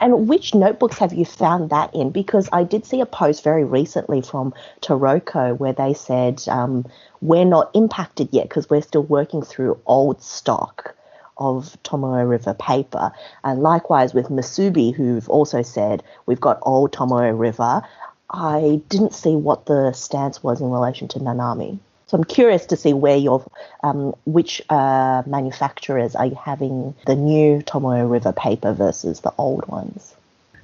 And 0.00 0.28
which 0.28 0.54
notebooks 0.54 0.98
have 0.98 1.12
you 1.12 1.24
found 1.24 1.70
that 1.70 1.94
in? 1.94 2.10
Because 2.10 2.48
I 2.52 2.64
did 2.64 2.84
see 2.84 3.00
a 3.00 3.06
post 3.06 3.42
very 3.42 3.64
recently 3.64 4.20
from 4.20 4.54
Taroko 4.82 5.56
where 5.56 5.72
they 5.72 5.94
said 5.94 6.42
um, 6.48 6.84
we're 7.20 7.44
not 7.44 7.70
impacted 7.74 8.28
yet 8.32 8.48
because 8.48 8.68
we're 8.68 8.82
still 8.82 9.02
working 9.02 9.42
through 9.42 9.80
old 9.86 10.22
stock 10.22 10.94
of 11.38 11.76
Tomoe 11.82 12.28
River 12.28 12.54
paper. 12.54 13.12
And 13.44 13.62
likewise 13.62 14.14
with 14.14 14.28
Musubi, 14.28 14.94
who've 14.94 15.28
also 15.28 15.62
said 15.62 16.02
we've 16.26 16.40
got 16.40 16.58
old 16.62 16.92
Tomoe 16.92 17.38
River. 17.38 17.82
I 18.30 18.80
didn't 18.88 19.14
see 19.14 19.36
what 19.36 19.66
the 19.66 19.92
stance 19.92 20.42
was 20.42 20.60
in 20.60 20.70
relation 20.70 21.08
to 21.08 21.20
Nanami. 21.20 21.78
So 22.06 22.16
I'm 22.16 22.24
curious 22.24 22.66
to 22.66 22.76
see 22.76 22.92
where 22.92 23.16
your, 23.16 23.44
um, 23.82 24.14
which 24.26 24.62
uh, 24.70 25.24
manufacturers 25.26 26.14
are 26.14 26.26
you 26.26 26.36
having 26.36 26.94
the 27.04 27.16
new 27.16 27.62
Tomoe 27.62 28.08
River 28.08 28.32
paper 28.32 28.72
versus 28.72 29.20
the 29.20 29.32
old 29.38 29.66
ones. 29.66 30.14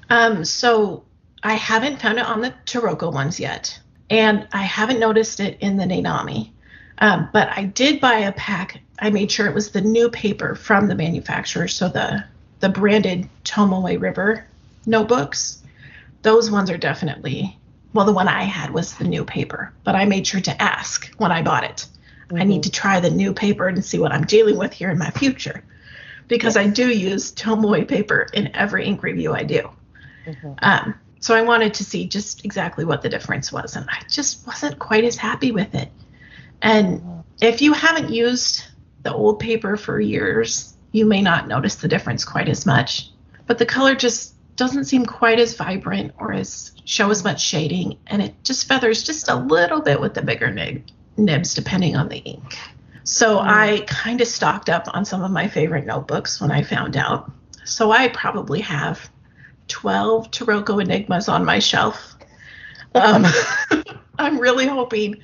Um, 0.08 0.44
so 0.44 1.02
I 1.42 1.54
haven't 1.54 2.00
found 2.00 2.18
it 2.18 2.26
on 2.26 2.42
the 2.42 2.54
Taroko 2.64 3.12
ones 3.12 3.40
yet, 3.40 3.76
and 4.08 4.46
I 4.52 4.62
haven't 4.62 5.00
noticed 5.00 5.40
it 5.40 5.58
in 5.60 5.76
the 5.76 5.84
Nanami. 5.84 6.50
Um, 6.98 7.28
but 7.32 7.48
I 7.48 7.64
did 7.64 8.00
buy 8.00 8.18
a 8.18 8.32
pack. 8.32 8.80
I 9.00 9.10
made 9.10 9.32
sure 9.32 9.48
it 9.48 9.54
was 9.54 9.72
the 9.72 9.80
new 9.80 10.08
paper 10.08 10.54
from 10.54 10.86
the 10.86 10.94
manufacturer, 10.94 11.66
so 11.66 11.88
the 11.88 12.24
the 12.60 12.68
branded 12.68 13.28
Tomoe 13.42 14.00
River 14.00 14.46
notebooks. 14.86 15.60
Those 16.22 16.48
ones 16.48 16.70
are 16.70 16.78
definitely 16.78 17.58
well, 17.92 18.06
the 18.06 18.12
one 18.12 18.28
I 18.28 18.44
had 18.44 18.70
was 18.70 18.94
the 18.94 19.04
new 19.04 19.24
paper, 19.24 19.72
but 19.84 19.94
I 19.94 20.04
made 20.04 20.26
sure 20.26 20.40
to 20.40 20.62
ask 20.62 21.12
when 21.18 21.32
I 21.32 21.42
bought 21.42 21.64
it. 21.64 21.86
Mm-hmm. 22.26 22.36
I 22.36 22.44
need 22.44 22.62
mm-hmm. 22.62 22.62
to 22.62 22.70
try 22.70 23.00
the 23.00 23.10
new 23.10 23.32
paper 23.32 23.68
and 23.68 23.84
see 23.84 23.98
what 23.98 24.12
I'm 24.12 24.24
dealing 24.24 24.56
with 24.56 24.72
here 24.72 24.90
in 24.90 24.98
my 24.98 25.10
future 25.10 25.62
because 26.28 26.56
I 26.56 26.66
do 26.66 26.88
use 26.88 27.32
Tomoe 27.32 27.86
paper 27.86 28.26
in 28.32 28.54
every 28.56 28.86
ink 28.86 29.02
review 29.02 29.34
I 29.34 29.42
do. 29.42 29.68
Mm-hmm. 30.26 30.52
Um, 30.62 30.94
so 31.20 31.34
I 31.34 31.42
wanted 31.42 31.74
to 31.74 31.84
see 31.84 32.06
just 32.06 32.44
exactly 32.44 32.84
what 32.84 33.02
the 33.02 33.08
difference 33.08 33.52
was, 33.52 33.76
and 33.76 33.86
I 33.88 34.02
just 34.08 34.46
wasn't 34.46 34.78
quite 34.78 35.04
as 35.04 35.16
happy 35.16 35.52
with 35.52 35.74
it. 35.74 35.90
And 36.62 37.00
mm-hmm. 37.00 37.20
if 37.40 37.60
you 37.60 37.72
haven't 37.72 38.10
used 38.10 38.64
the 39.02 39.12
old 39.12 39.40
paper 39.40 39.76
for 39.76 40.00
years, 40.00 40.74
you 40.92 41.06
may 41.06 41.20
not 41.20 41.48
notice 41.48 41.76
the 41.76 41.88
difference 41.88 42.24
quite 42.24 42.48
as 42.48 42.66
much. 42.66 43.10
But 43.46 43.58
the 43.58 43.66
color 43.66 43.94
just 43.94 44.34
doesn't 44.62 44.84
seem 44.84 45.04
quite 45.04 45.40
as 45.40 45.56
vibrant 45.56 46.14
or 46.20 46.32
as 46.32 46.70
show 46.84 47.10
as 47.10 47.24
much 47.24 47.44
shading, 47.44 47.98
and 48.06 48.22
it 48.22 48.32
just 48.44 48.68
feathers 48.68 49.02
just 49.02 49.28
a 49.28 49.34
little 49.34 49.82
bit 49.82 50.00
with 50.00 50.14
the 50.14 50.22
bigger 50.22 50.52
nib, 50.52 50.84
nibs 51.16 51.54
depending 51.54 51.96
on 51.96 52.08
the 52.08 52.18
ink. 52.18 52.56
So 53.02 53.38
mm. 53.38 53.44
I 53.44 53.80
kind 53.88 54.20
of 54.20 54.28
stocked 54.28 54.70
up 54.70 54.84
on 54.94 55.04
some 55.04 55.24
of 55.24 55.32
my 55.32 55.48
favorite 55.48 55.84
notebooks 55.84 56.40
when 56.40 56.52
I 56.52 56.62
found 56.62 56.96
out. 56.96 57.28
So 57.64 57.90
I 57.90 58.06
probably 58.06 58.60
have 58.60 59.10
12 59.66 60.30
Taroko 60.30 60.80
Enigmas 60.80 61.28
on 61.28 61.44
my 61.44 61.58
shelf. 61.58 62.14
Um, 62.94 63.26
I'm 64.20 64.38
really 64.38 64.68
hoping 64.68 65.22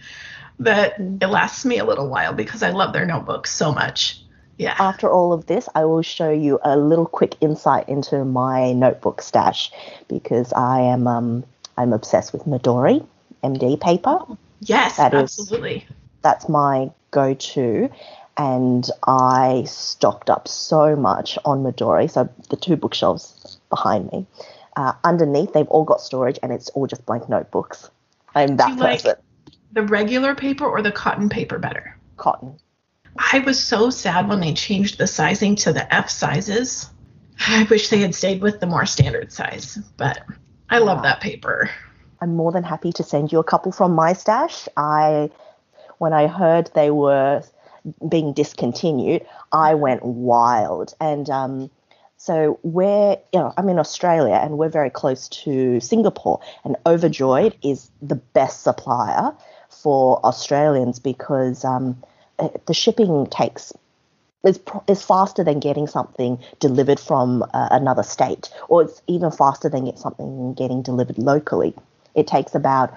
that 0.59 0.95
it 0.99 1.29
lasts 1.29 1.65
me 1.65 1.79
a 1.79 1.85
little 1.85 2.09
while 2.09 2.33
because 2.33 2.65
I 2.65 2.71
love 2.71 2.93
their 2.93 3.07
notebooks 3.07 3.53
so 3.53 3.73
much. 3.73 4.21
Yeah. 4.59 4.75
After 4.79 5.09
all 5.09 5.33
of 5.33 5.47
this, 5.47 5.69
I 5.75 5.85
will 5.85 6.03
show 6.03 6.31
you 6.31 6.59
a 6.63 6.77
little 6.77 7.07
quick 7.07 7.37
insight 7.41 7.89
into 7.89 8.25
my 8.25 8.73
notebook 8.73 9.23
stash 9.23 9.71
because 10.09 10.53
I 10.53 10.81
am 10.81 11.07
um, 11.07 11.45
I'm 11.77 11.93
obsessed 11.93 12.33
with 12.33 12.45
Midori 12.45 13.07
MD 13.45 13.81
paper. 13.81 14.19
Yes, 14.61 14.97
that 14.97 15.15
absolutely. 15.15 15.77
Is, 15.77 15.83
that's 16.23 16.49
my 16.49 16.91
go-to, 17.13 17.89
and 18.37 18.91
I 19.07 19.65
stocked 19.67 20.29
up 20.29 20.49
so 20.49 20.97
much 20.97 21.39
on 21.45 21.63
Midori. 21.63 22.11
So 22.11 22.29
the 22.51 22.57
two 22.57 22.75
bookshelves 22.75 23.59
behind 23.71 24.11
me, 24.11 24.27
uh, 24.77 24.95
underneath 25.05 25.53
they've 25.53 25.69
all 25.69 25.85
got 25.85 26.01
storage, 26.01 26.41
and 26.43 26.53
it's 26.53 26.69
all 26.71 26.89
just 26.89 27.07
blank 27.07 27.29
notebooks. 27.29 27.91
I'm 28.35 28.57
that 28.57 28.77
person. 28.77 29.11
Like 29.11 29.19
the 29.73 29.83
regular 29.83 30.35
paper 30.35 30.67
or 30.67 30.83
the 30.83 30.93
cotton 30.93 31.29
paper 31.29 31.59
better? 31.59 31.97
Cotton. 32.17 32.59
I 33.19 33.41
was 33.41 33.63
so 33.63 33.91
sad 33.91 34.29
when 34.29 34.41
they 34.41 34.55
changed 34.55 34.99
the 34.99 35.07
sizing 35.07 35.57
to 35.57 35.73
the 35.73 35.93
F 35.93 36.09
sizes. 36.09 36.89
I 37.47 37.67
wish 37.69 37.89
they 37.89 37.99
had 37.99 38.15
stayed 38.15 38.41
with 38.41 38.61
the 38.61 38.67
more 38.67 38.87
standard 38.87 39.33
size, 39.33 39.79
but 39.97 40.21
I 40.71 40.79
love 40.79 41.03
that 41.03 41.21
paper. 41.21 41.71
I'm 42.21 42.35
more 42.35 42.53
than 42.53 42.65
happy 42.65 42.93
to 42.93 43.03
send 43.03 43.33
you 43.33 43.39
a 43.39 43.45
couple 43.45 43.73
from 43.73 43.93
my 43.93 44.13
stash. 44.13 44.69
I 44.77 45.31
when 45.99 46.13
I 46.13 46.27
heard 46.27 46.71
they 46.75 46.91
were 46.91 47.43
being 48.09 48.33
discontinued, 48.33 49.27
I 49.53 49.75
went 49.75 50.05
wild. 50.05 50.95
And 51.01 51.29
um, 51.31 51.71
so 52.17 52.59
we're, 52.63 53.17
you 53.33 53.41
know, 53.41 53.53
I'm 53.57 53.69
in 53.69 53.79
Australia 53.79 54.35
and 54.35 54.59
we're 54.59 54.69
very 54.69 54.91
close 54.91 55.29
to 55.29 55.81
Singapore, 55.81 56.41
and 56.65 56.77
Overjoyed 56.87 57.57
is 57.63 57.91
the 58.03 58.17
best 58.17 58.63
supplier 58.63 59.33
for 59.69 60.25
Australians 60.25 60.99
because 60.99 61.65
um, 61.65 62.03
the 62.67 62.75
shipping 62.75 63.27
takes 63.27 63.73
is, 64.45 64.61
is 64.87 65.03
faster 65.03 65.43
than 65.45 65.61
getting 65.61 65.87
something 65.87 66.39
delivered 66.61 67.01
from 67.01 67.43
uh, 67.43 67.69
another 67.71 68.03
state, 68.03 68.51
or 68.69 68.83
it's 68.83 69.03
even 69.07 69.31
faster 69.31 69.69
than 69.69 69.87
get 69.87 69.99
something 69.99 70.55
getting 70.55 70.83
delivered 70.83 71.19
locally. 71.19 71.75
It 72.15 72.27
takes 72.27 72.55
about 72.55 72.97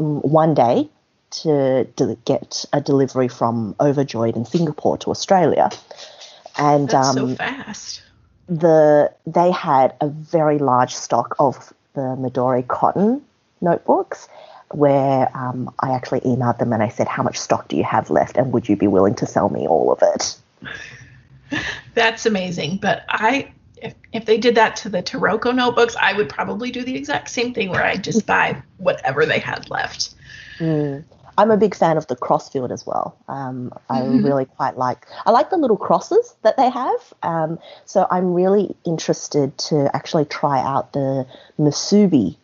um, 0.00 0.20
one 0.22 0.54
day 0.54 0.88
to 1.30 1.84
de- 1.96 2.16
get 2.24 2.64
a 2.72 2.80
delivery 2.80 3.28
from 3.28 3.74
Overjoyed 3.80 4.36
in 4.36 4.44
Singapore 4.44 4.96
to 4.98 5.10
Australia, 5.10 5.70
and 6.56 6.88
That's 6.88 7.16
um, 7.16 7.28
so 7.30 7.34
fast. 7.36 8.02
The 8.48 9.12
they 9.26 9.50
had 9.50 9.94
a 10.00 10.08
very 10.08 10.58
large 10.58 10.94
stock 10.94 11.36
of 11.38 11.72
the 11.92 12.16
Midori 12.18 12.66
cotton 12.66 13.22
notebooks, 13.60 14.28
where 14.72 15.30
um, 15.36 15.72
I 15.80 15.92
actually 15.92 16.20
emailed 16.20 16.58
them 16.58 16.72
and 16.72 16.82
I 16.82 16.88
said, 16.88 17.08
How 17.08 17.22
much 17.22 17.38
stock 17.38 17.68
do 17.68 17.76
you 17.76 17.84
have 17.84 18.10
left? 18.10 18.36
And 18.36 18.52
would 18.52 18.68
you 18.68 18.76
be 18.76 18.86
willing 18.86 19.14
to 19.16 19.26
sell 19.26 19.48
me 19.48 19.66
all 19.66 19.92
of 19.92 20.02
it? 20.02 20.36
That's 21.94 22.26
amazing. 22.26 22.78
But 22.78 23.04
I, 23.08 23.52
if, 23.80 23.94
if 24.12 24.26
they 24.26 24.38
did 24.38 24.54
that 24.56 24.76
to 24.76 24.88
the 24.88 25.02
Taroko 25.02 25.54
notebooks, 25.54 25.96
I 25.96 26.12
would 26.12 26.28
probably 26.28 26.70
do 26.70 26.84
the 26.84 26.96
exact 26.96 27.30
same 27.30 27.54
thing 27.54 27.70
where 27.70 27.84
I 27.84 27.96
just 27.96 28.26
buy 28.26 28.62
whatever 28.76 29.24
they 29.24 29.38
had 29.38 29.68
left. 29.70 30.14
Mm. 30.58 31.04
I'm 31.38 31.52
a 31.52 31.56
big 31.56 31.76
fan 31.76 31.96
of 31.96 32.08
the 32.08 32.16
crossfield 32.16 32.72
as 32.72 32.84
well. 32.84 33.16
Um, 33.28 33.72
I 33.88 34.00
mm-hmm. 34.00 34.26
really 34.26 34.44
quite 34.44 34.76
like. 34.76 35.06
I 35.24 35.30
like 35.30 35.50
the 35.50 35.56
little 35.56 35.76
crosses 35.76 36.34
that 36.42 36.56
they 36.56 36.68
have. 36.68 37.14
Um, 37.22 37.60
so 37.84 38.08
I'm 38.10 38.34
really 38.34 38.74
interested 38.84 39.56
to 39.58 39.88
actually 39.94 40.24
try 40.24 40.60
out 40.60 40.94
the 40.94 41.28
Musubi 41.56 42.36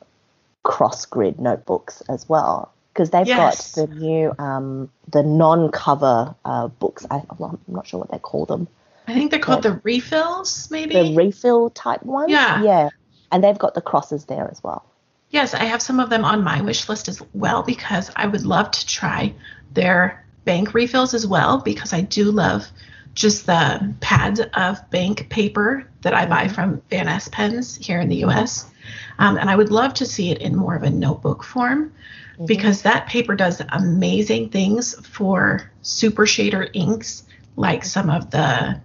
cross 0.64 1.06
grid 1.06 1.40
notebooks 1.40 2.02
as 2.08 2.28
well 2.28 2.72
because 2.92 3.10
they've 3.10 3.26
yes. 3.26 3.74
got 3.74 3.88
the 3.88 3.94
new 3.94 4.32
um, 4.38 4.90
the 5.08 5.22
non-cover 5.22 6.34
uh, 6.44 6.68
books. 6.68 7.06
I, 7.10 7.22
am 7.40 7.58
not 7.68 7.86
sure 7.86 8.00
what 8.00 8.10
they 8.10 8.18
call 8.18 8.46
them. 8.46 8.66
I 9.06 9.14
think 9.14 9.30
they're 9.30 9.40
called 9.40 9.62
the 9.62 9.80
refills, 9.84 10.68
maybe 10.70 10.94
the 10.94 11.14
refill 11.14 11.70
type 11.70 12.02
ones. 12.02 12.30
Yeah, 12.30 12.62
yeah, 12.62 12.88
and 13.30 13.44
they've 13.44 13.58
got 13.58 13.74
the 13.74 13.82
crosses 13.82 14.24
there 14.24 14.50
as 14.50 14.62
well. 14.62 14.84
Yes, 15.30 15.52
I 15.52 15.64
have 15.64 15.82
some 15.82 16.00
of 16.00 16.10
them 16.10 16.24
on 16.24 16.44
my 16.44 16.62
wish 16.62 16.88
list 16.88 17.08
as 17.08 17.20
well 17.34 17.62
because 17.62 18.10
I 18.16 18.26
would 18.26 18.46
love 18.46 18.70
to 18.70 18.86
try 18.86 19.34
their 19.72 20.24
bank 20.44 20.74
refills 20.74 21.12
as 21.12 21.26
well 21.26 21.60
because 21.60 21.92
I 21.92 22.02
do 22.02 22.30
love 22.30 22.66
just 23.14 23.46
the 23.46 23.94
pads 24.00 24.40
of 24.40 24.90
bank 24.90 25.28
paper 25.30 25.88
that 26.02 26.14
I 26.14 26.26
buy 26.26 26.48
from 26.48 26.82
Vanness 26.90 27.30
pens 27.30 27.76
here 27.76 28.00
in 28.00 28.08
the 28.08 28.24
US. 28.24 28.70
Um, 29.18 29.38
and 29.38 29.48
I 29.48 29.56
would 29.56 29.70
love 29.70 29.94
to 29.94 30.06
see 30.06 30.30
it 30.30 30.38
in 30.38 30.56
more 30.56 30.74
of 30.74 30.82
a 30.82 30.90
notebook 30.90 31.42
form 31.44 31.92
mm-hmm. 32.32 32.46
because 32.46 32.82
that 32.82 33.06
paper 33.06 33.34
does 33.36 33.62
amazing 33.70 34.50
things 34.50 34.94
for 35.06 35.70
super 35.82 36.26
shader 36.26 36.68
inks, 36.74 37.24
like 37.56 37.84
some 37.84 38.10
of 38.10 38.30
the 38.30 38.80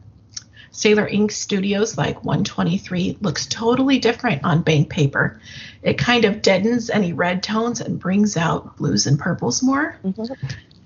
Sailor 0.71 1.07
Ink 1.07 1.31
Studios, 1.31 1.97
like 1.97 2.23
123, 2.23 3.17
looks 3.21 3.47
totally 3.47 3.99
different 3.99 4.43
on 4.45 4.61
bank 4.61 4.89
paper. 4.89 5.41
It 5.81 5.97
kind 5.97 6.23
of 6.23 6.41
deadens 6.41 6.89
any 6.89 7.11
red 7.11 7.43
tones 7.43 7.81
and 7.81 7.99
brings 7.99 8.37
out 8.37 8.77
blues 8.77 9.05
and 9.05 9.19
purples 9.19 9.63
more. 9.63 9.97
Mm-hmm. 10.05 10.33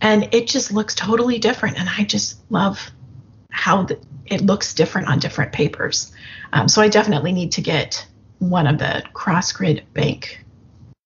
And 0.01 0.33
it 0.33 0.47
just 0.47 0.71
looks 0.71 0.95
totally 0.95 1.37
different. 1.37 1.77
And 1.77 1.89
I 1.89 2.05
just 2.05 2.39
love 2.49 2.91
how 3.63 3.83
the, 3.83 3.97
it 4.25 4.41
looks 4.41 4.73
different 4.73 5.07
on 5.07 5.19
different 5.19 5.53
papers. 5.53 6.11
Um, 6.51 6.67
so 6.67 6.81
I 6.81 6.89
definitely 6.89 7.31
need 7.31 7.53
to 7.53 7.61
get 7.61 8.05
one 8.39 8.67
of 8.67 8.77
the 8.77 9.03
cross 9.13 9.53
grid 9.53 9.85
bank 9.93 10.43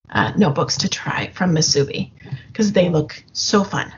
uh, 0.09 0.33
notebooks 0.35 0.75
to 0.77 0.89
try 0.89 1.27
from 1.35 1.53
Musubi 1.53 2.09
because 2.47 2.71
they 2.71 2.89
look 2.89 3.23
so 3.31 3.63
fun. 3.63 3.93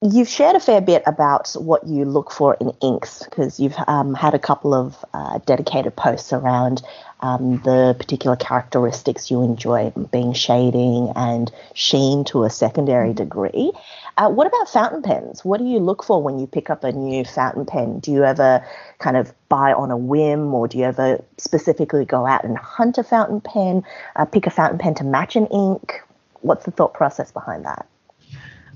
You've 0.00 0.28
shared 0.28 0.54
a 0.54 0.60
fair 0.60 0.80
bit 0.80 1.02
about 1.06 1.50
what 1.54 1.84
you 1.84 2.04
look 2.04 2.30
for 2.30 2.56
in 2.60 2.70
inks 2.80 3.24
because 3.24 3.58
you've 3.58 3.74
um, 3.88 4.14
had 4.14 4.32
a 4.32 4.38
couple 4.38 4.72
of 4.72 5.04
uh, 5.12 5.38
dedicated 5.38 5.96
posts 5.96 6.32
around 6.32 6.82
um, 7.18 7.60
the 7.64 7.96
particular 7.98 8.36
characteristics 8.36 9.28
you 9.28 9.42
enjoy, 9.42 9.90
being 10.12 10.34
shading 10.34 11.12
and 11.16 11.50
sheen 11.74 12.22
to 12.26 12.44
a 12.44 12.50
secondary 12.50 13.12
degree. 13.12 13.72
Uh, 14.16 14.30
what 14.30 14.46
about 14.46 14.68
fountain 14.68 15.02
pens? 15.02 15.44
What 15.44 15.58
do 15.58 15.64
you 15.64 15.80
look 15.80 16.04
for 16.04 16.22
when 16.22 16.38
you 16.38 16.46
pick 16.46 16.70
up 16.70 16.84
a 16.84 16.92
new 16.92 17.24
fountain 17.24 17.66
pen? 17.66 17.98
Do 17.98 18.12
you 18.12 18.22
ever 18.22 18.64
kind 19.00 19.16
of 19.16 19.32
buy 19.48 19.72
on 19.72 19.90
a 19.90 19.96
whim, 19.96 20.54
or 20.54 20.68
do 20.68 20.78
you 20.78 20.84
ever 20.84 21.24
specifically 21.38 22.04
go 22.04 22.24
out 22.24 22.44
and 22.44 22.56
hunt 22.56 22.98
a 22.98 23.02
fountain 23.02 23.40
pen, 23.40 23.82
uh, 24.14 24.26
pick 24.26 24.46
a 24.46 24.50
fountain 24.50 24.78
pen 24.78 24.94
to 24.94 25.04
match 25.04 25.34
an 25.34 25.46
ink? 25.46 26.02
What's 26.42 26.66
the 26.66 26.70
thought 26.70 26.94
process 26.94 27.32
behind 27.32 27.64
that? 27.64 27.88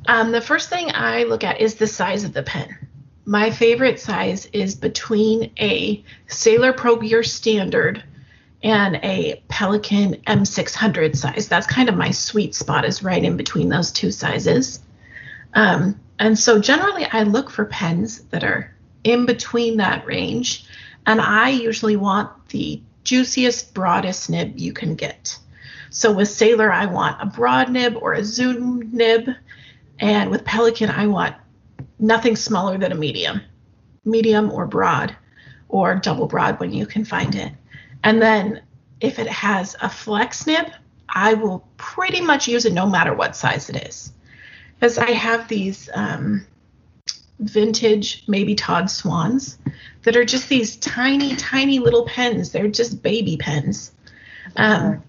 Um, 0.06 0.32
the 0.32 0.40
first 0.40 0.68
thing 0.68 0.90
I 0.94 1.24
look 1.24 1.44
at 1.44 1.60
is 1.60 1.74
the 1.74 1.86
size 1.86 2.24
of 2.24 2.32
the 2.32 2.42
pen. 2.42 2.76
My 3.24 3.50
favorite 3.50 4.00
size 4.00 4.46
is 4.46 4.74
between 4.74 5.52
a 5.58 6.02
Sailor 6.26 6.72
Pro 6.72 6.96
Gear 6.96 7.22
Standard 7.22 8.02
and 8.62 8.96
a 8.96 9.42
Pelikan 9.48 10.22
M600 10.24 11.16
size. 11.16 11.48
That's 11.48 11.66
kind 11.66 11.88
of 11.88 11.96
my 11.96 12.10
sweet 12.10 12.54
spot, 12.54 12.84
is 12.84 13.02
right 13.02 13.22
in 13.22 13.36
between 13.36 13.68
those 13.68 13.92
two 13.92 14.10
sizes. 14.10 14.80
Um, 15.54 16.00
and 16.18 16.38
so 16.38 16.60
generally, 16.60 17.04
I 17.04 17.22
look 17.22 17.50
for 17.50 17.64
pens 17.64 18.22
that 18.30 18.44
are 18.44 18.74
in 19.04 19.26
between 19.26 19.76
that 19.78 20.06
range, 20.06 20.66
and 21.06 21.20
I 21.20 21.50
usually 21.50 21.96
want 21.96 22.48
the 22.48 22.80
juiciest, 23.04 23.74
broadest 23.74 24.30
nib 24.30 24.52
you 24.56 24.72
can 24.72 24.94
get. 24.94 25.38
So 25.90 26.12
with 26.12 26.28
Sailor, 26.28 26.72
I 26.72 26.86
want 26.86 27.20
a 27.20 27.26
broad 27.26 27.70
nib 27.70 27.96
or 28.00 28.14
a 28.14 28.24
zoom 28.24 28.90
nib 28.92 29.28
and 30.02 30.30
with 30.32 30.44
Pelikan, 30.44 30.90
I 30.90 31.06
want 31.06 31.36
nothing 32.00 32.34
smaller 32.34 32.76
than 32.76 32.90
a 32.90 32.96
medium, 32.96 33.40
medium 34.04 34.50
or 34.50 34.66
broad, 34.66 35.16
or 35.68 35.94
double 35.94 36.26
broad 36.26 36.58
when 36.58 36.72
you 36.72 36.86
can 36.86 37.04
find 37.04 37.36
it. 37.36 37.52
And 38.02 38.20
then 38.20 38.62
if 39.00 39.20
it 39.20 39.28
has 39.28 39.76
a 39.80 39.88
flex 39.88 40.44
nib, 40.44 40.66
I 41.08 41.34
will 41.34 41.68
pretty 41.76 42.20
much 42.20 42.48
use 42.48 42.64
it 42.64 42.72
no 42.72 42.84
matter 42.84 43.14
what 43.14 43.36
size 43.36 43.70
it 43.70 43.76
is. 43.86 44.12
Because 44.74 44.98
I 44.98 45.12
have 45.12 45.46
these 45.46 45.88
um, 45.94 46.46
vintage, 47.38 48.26
Mabie 48.26 48.56
Todd 48.56 48.90
Swans, 48.90 49.58
that 50.02 50.16
are 50.16 50.24
just 50.24 50.48
these 50.48 50.76
tiny, 50.78 51.36
tiny 51.36 51.78
little 51.78 52.06
pens. 52.06 52.50
They're 52.50 52.66
just 52.66 53.04
baby 53.04 53.36
pens. 53.36 53.92
Um, 54.56 55.04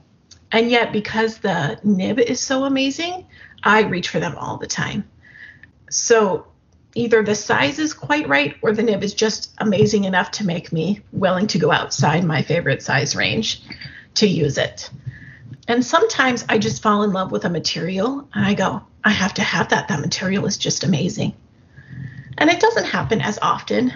and 0.52 0.70
yet, 0.70 0.94
because 0.94 1.40
the 1.40 1.80
nib 1.84 2.20
is 2.20 2.40
so 2.40 2.66
amazing, 2.66 3.26
I 3.63 3.82
reach 3.82 4.10
for 4.10 4.19
them 4.19 4.36
all 4.38 4.58
the 4.58 4.67
time. 4.67 5.10
So 5.89 6.47
either 6.95 7.23
the 7.23 7.36
size 7.36 7.80
is 7.80 7.93
quite 7.93 8.28
right 8.28 8.56
or 8.62 8.73
the 8.73 8.84
nib 8.84 9.04
is 9.04 9.13
just 9.13 9.54
amazing 9.58 10.04
enough 10.04 10.32
to 10.32 10.45
make 10.45 10.71
me 10.71 11.02
willing 11.12 11.47
to 11.47 11.60
go 11.60 11.71
outside 11.71 12.23
my 12.23 12.41
favorite 12.41 12.84
size 12.84 13.15
range 13.15 13.62
to 14.15 14.28
use 14.28 14.58
it. 14.58 14.89
And 15.67 15.84
sometimes 15.84 16.45
I 16.49 16.58
just 16.58 16.84
fall 16.84 17.04
in 17.04 17.13
love 17.13 17.32
with 17.32 17.45
a 17.45 17.49
material 17.49 18.28
and 18.34 18.45
I 18.45 18.54
go, 18.54 18.82
I 19.04 19.12
have 19.12 19.34
to 19.36 19.41
have 19.41 19.69
that. 19.69 19.88
That 19.88 20.02
material 20.02 20.45
is 20.45 20.58
just 20.58 20.84
amazing. 20.84 21.34
And 22.38 22.49
it 22.49 22.60
doesn't 22.60 22.86
happen 22.86 23.21
as 23.21 23.39
often, 23.41 23.93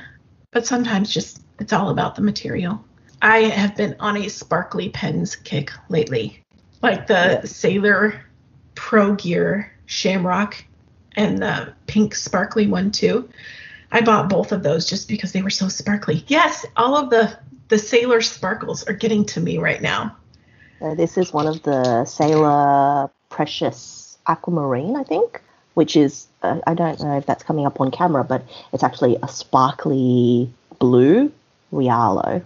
but 0.52 0.66
sometimes 0.66 1.14
just 1.14 1.42
it's 1.60 1.74
all 1.74 1.90
about 1.90 2.16
the 2.16 2.22
material. 2.22 2.84
I 3.22 3.40
have 3.40 3.76
been 3.76 3.96
on 4.00 4.18
a 4.18 4.30
sparkly 4.30 4.90
pens 4.90 5.36
kick 5.36 5.72
lately. 5.90 6.44
Like 6.82 7.08
the. 7.08 7.42
Sailor 7.46 8.22
Pro 8.78 9.16
Gear 9.16 9.72
Shamrock 9.88 10.64
and 11.16 11.40
the 11.40 11.74
pink 11.88 12.16
sparkly 12.16 12.68
one 12.68 12.92
too. 12.92 13.28
I 13.92 14.02
bought 14.02 14.30
both 14.30 14.52
of 14.52 14.64
those 14.64 14.88
just 14.88 15.10
because 15.10 15.32
they 15.32 15.42
were 15.42 15.50
so 15.50 15.68
sparkly. 15.68 16.24
Yes, 16.28 16.66
all 16.78 16.96
of 16.96 17.10
the 17.10 17.38
the 17.70 17.78
Sailor 17.78 18.22
sparkles 18.22 18.88
are 18.88 18.94
getting 18.94 19.26
to 19.26 19.42
me 19.42 19.58
right 19.58 19.82
now. 19.82 20.16
Uh, 20.82 20.94
this 20.94 21.18
is 21.18 21.34
one 21.34 21.48
of 21.48 21.64
the 21.64 22.06
Sailor 22.06 23.10
Precious 23.30 24.18
Aquamarine, 24.28 24.96
I 24.96 25.04
think, 25.04 25.42
which 25.74 25.98
is 25.98 26.28
uh, 26.44 26.60
I 26.66 26.76
don't 26.76 27.00
know 27.02 27.18
if 27.18 27.26
that's 27.26 27.44
coming 27.44 27.66
up 27.66 27.82
on 27.82 27.92
camera, 27.92 28.24
but 28.24 28.44
it's 28.72 28.84
actually 28.84 29.18
a 29.22 29.28
sparkly 29.28 30.50
blue 30.80 31.32
Realo. 31.74 32.44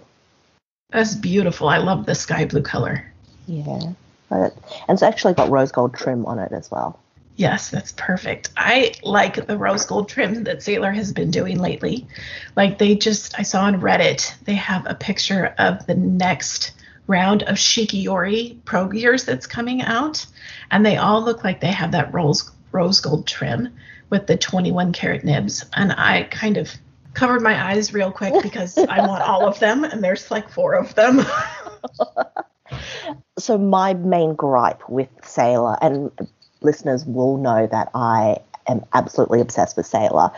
That's 0.91 1.13
beautiful. 1.15 1.67
I 1.67 1.77
love 1.77 2.05
the 2.05 2.15
sky 2.15 2.45
blue 2.45 2.61
color. 2.61 3.11
Yeah. 3.47 3.93
And 4.31 4.51
it's 4.89 5.03
actually 5.03 5.33
got 5.33 5.49
rose 5.49 5.71
gold 5.71 5.93
trim 5.93 6.25
on 6.25 6.39
it 6.39 6.51
as 6.51 6.71
well. 6.71 6.99
Yes, 7.35 7.69
that's 7.69 7.93
perfect. 7.93 8.49
I 8.57 8.93
like 9.03 9.47
the 9.47 9.57
rose 9.57 9.85
gold 9.85 10.09
trim 10.09 10.43
that 10.43 10.61
Sailor 10.61 10.91
has 10.91 11.13
been 11.13 11.31
doing 11.31 11.59
lately. 11.59 12.07
Like 12.55 12.77
they 12.77 12.95
just, 12.95 13.39
I 13.39 13.43
saw 13.43 13.63
on 13.63 13.81
Reddit, 13.81 14.33
they 14.43 14.55
have 14.55 14.85
a 14.85 14.95
picture 14.95 15.53
of 15.57 15.85
the 15.87 15.95
next 15.95 16.73
round 17.07 17.43
of 17.43 17.55
Shikiori 17.55 18.63
Pro 18.65 18.87
Gears 18.87 19.25
that's 19.25 19.47
coming 19.47 19.81
out, 19.81 20.25
and 20.69 20.85
they 20.85 20.97
all 20.97 21.23
look 21.23 21.43
like 21.43 21.61
they 21.61 21.71
have 21.71 21.91
that 21.91 22.13
rose 22.13 22.49
rose 22.71 23.01
gold 23.01 23.27
trim 23.27 23.69
with 24.09 24.27
the 24.27 24.37
21 24.37 24.93
karat 24.93 25.23
nibs. 25.23 25.65
And 25.73 25.91
I 25.93 26.23
kind 26.23 26.57
of 26.57 26.71
covered 27.13 27.41
my 27.41 27.71
eyes 27.71 27.93
real 27.93 28.11
quick 28.11 28.41
because 28.41 28.77
I 28.77 29.05
want 29.05 29.23
all 29.23 29.45
of 29.45 29.59
them, 29.59 29.83
and 29.83 30.03
there's 30.03 30.31
like 30.31 30.49
four 30.49 30.73
of 30.73 30.95
them. 30.95 31.21
so 33.37 33.57
my 33.57 33.93
main 33.93 34.35
gripe 34.35 34.87
with 34.89 35.09
Sailor, 35.23 35.77
and 35.81 36.11
listeners 36.61 37.05
will 37.05 37.37
know 37.37 37.67
that 37.67 37.89
I 37.93 38.37
am 38.67 38.85
absolutely 38.93 39.41
obsessed 39.41 39.77
with 39.77 39.85
Sailor, 39.85 40.31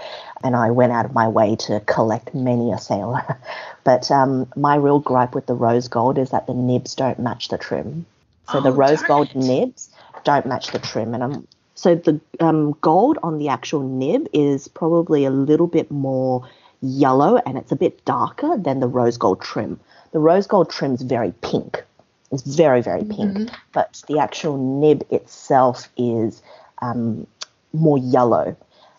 and 0.44 0.56
I 0.56 0.72
went 0.72 0.92
out 0.92 1.06
of 1.06 1.14
my 1.14 1.28
way 1.28 1.56
to 1.68 1.80
collect 1.82 2.34
many 2.34 2.72
a 2.72 2.78
Sailor. 2.78 3.38
but 3.84 4.10
um, 4.12 4.48
my 4.56 4.76
real 4.76 5.00
gripe 5.00 5.36
with 5.36 5.46
the 5.46 5.54
rose 5.54 5.88
gold 5.88 6.18
is 6.18 6.32
that 6.32 6.48
the 6.48 6.54
nibs 6.54 6.96
don't 6.96 7.20
match 7.20 7.50
the 7.50 7.58
trim. 7.58 8.06
So 8.52 8.60
oh, 8.60 8.62
the 8.62 8.72
rose 8.72 9.02
gold 9.04 9.30
it. 9.30 9.36
nibs 9.36 9.90
don't 10.24 10.46
match 10.46 10.72
the 10.72 10.80
trim, 10.80 11.14
and 11.14 11.24
I'm 11.24 11.48
so 11.76 11.96
the 11.96 12.20
um, 12.40 12.74
gold 12.82 13.18
on 13.24 13.40
the 13.40 13.50
actual 13.50 13.82
nib 13.82 14.28
is 14.32 14.68
probably 14.68 15.26
a 15.26 15.30
little 15.32 15.68
bit 15.68 15.92
more 15.92 16.48
yellow 16.82 17.38
and 17.46 17.58
it's 17.58 17.72
a 17.72 17.76
bit 17.76 18.04
darker 18.06 18.58
than 18.58 18.80
the 18.80 18.88
rose 18.88 19.18
gold 19.18 19.42
trim. 19.42 19.80
The 20.12 20.20
rose 20.20 20.48
gold 20.48 20.70
trim's 20.70 21.02
very 21.02 21.34
pink 21.42 21.84
It's 22.34 22.44
very, 22.44 22.82
very 22.82 23.04
pink. 23.04 23.38
Mhm. 23.38 23.56
But 23.74 24.02
the 24.08 24.20
actual 24.20 24.58
nib 24.58 25.04
itself 25.12 25.90
is 25.98 26.42
um, 26.82 27.26
more 27.72 27.98
yellow. 27.98 28.56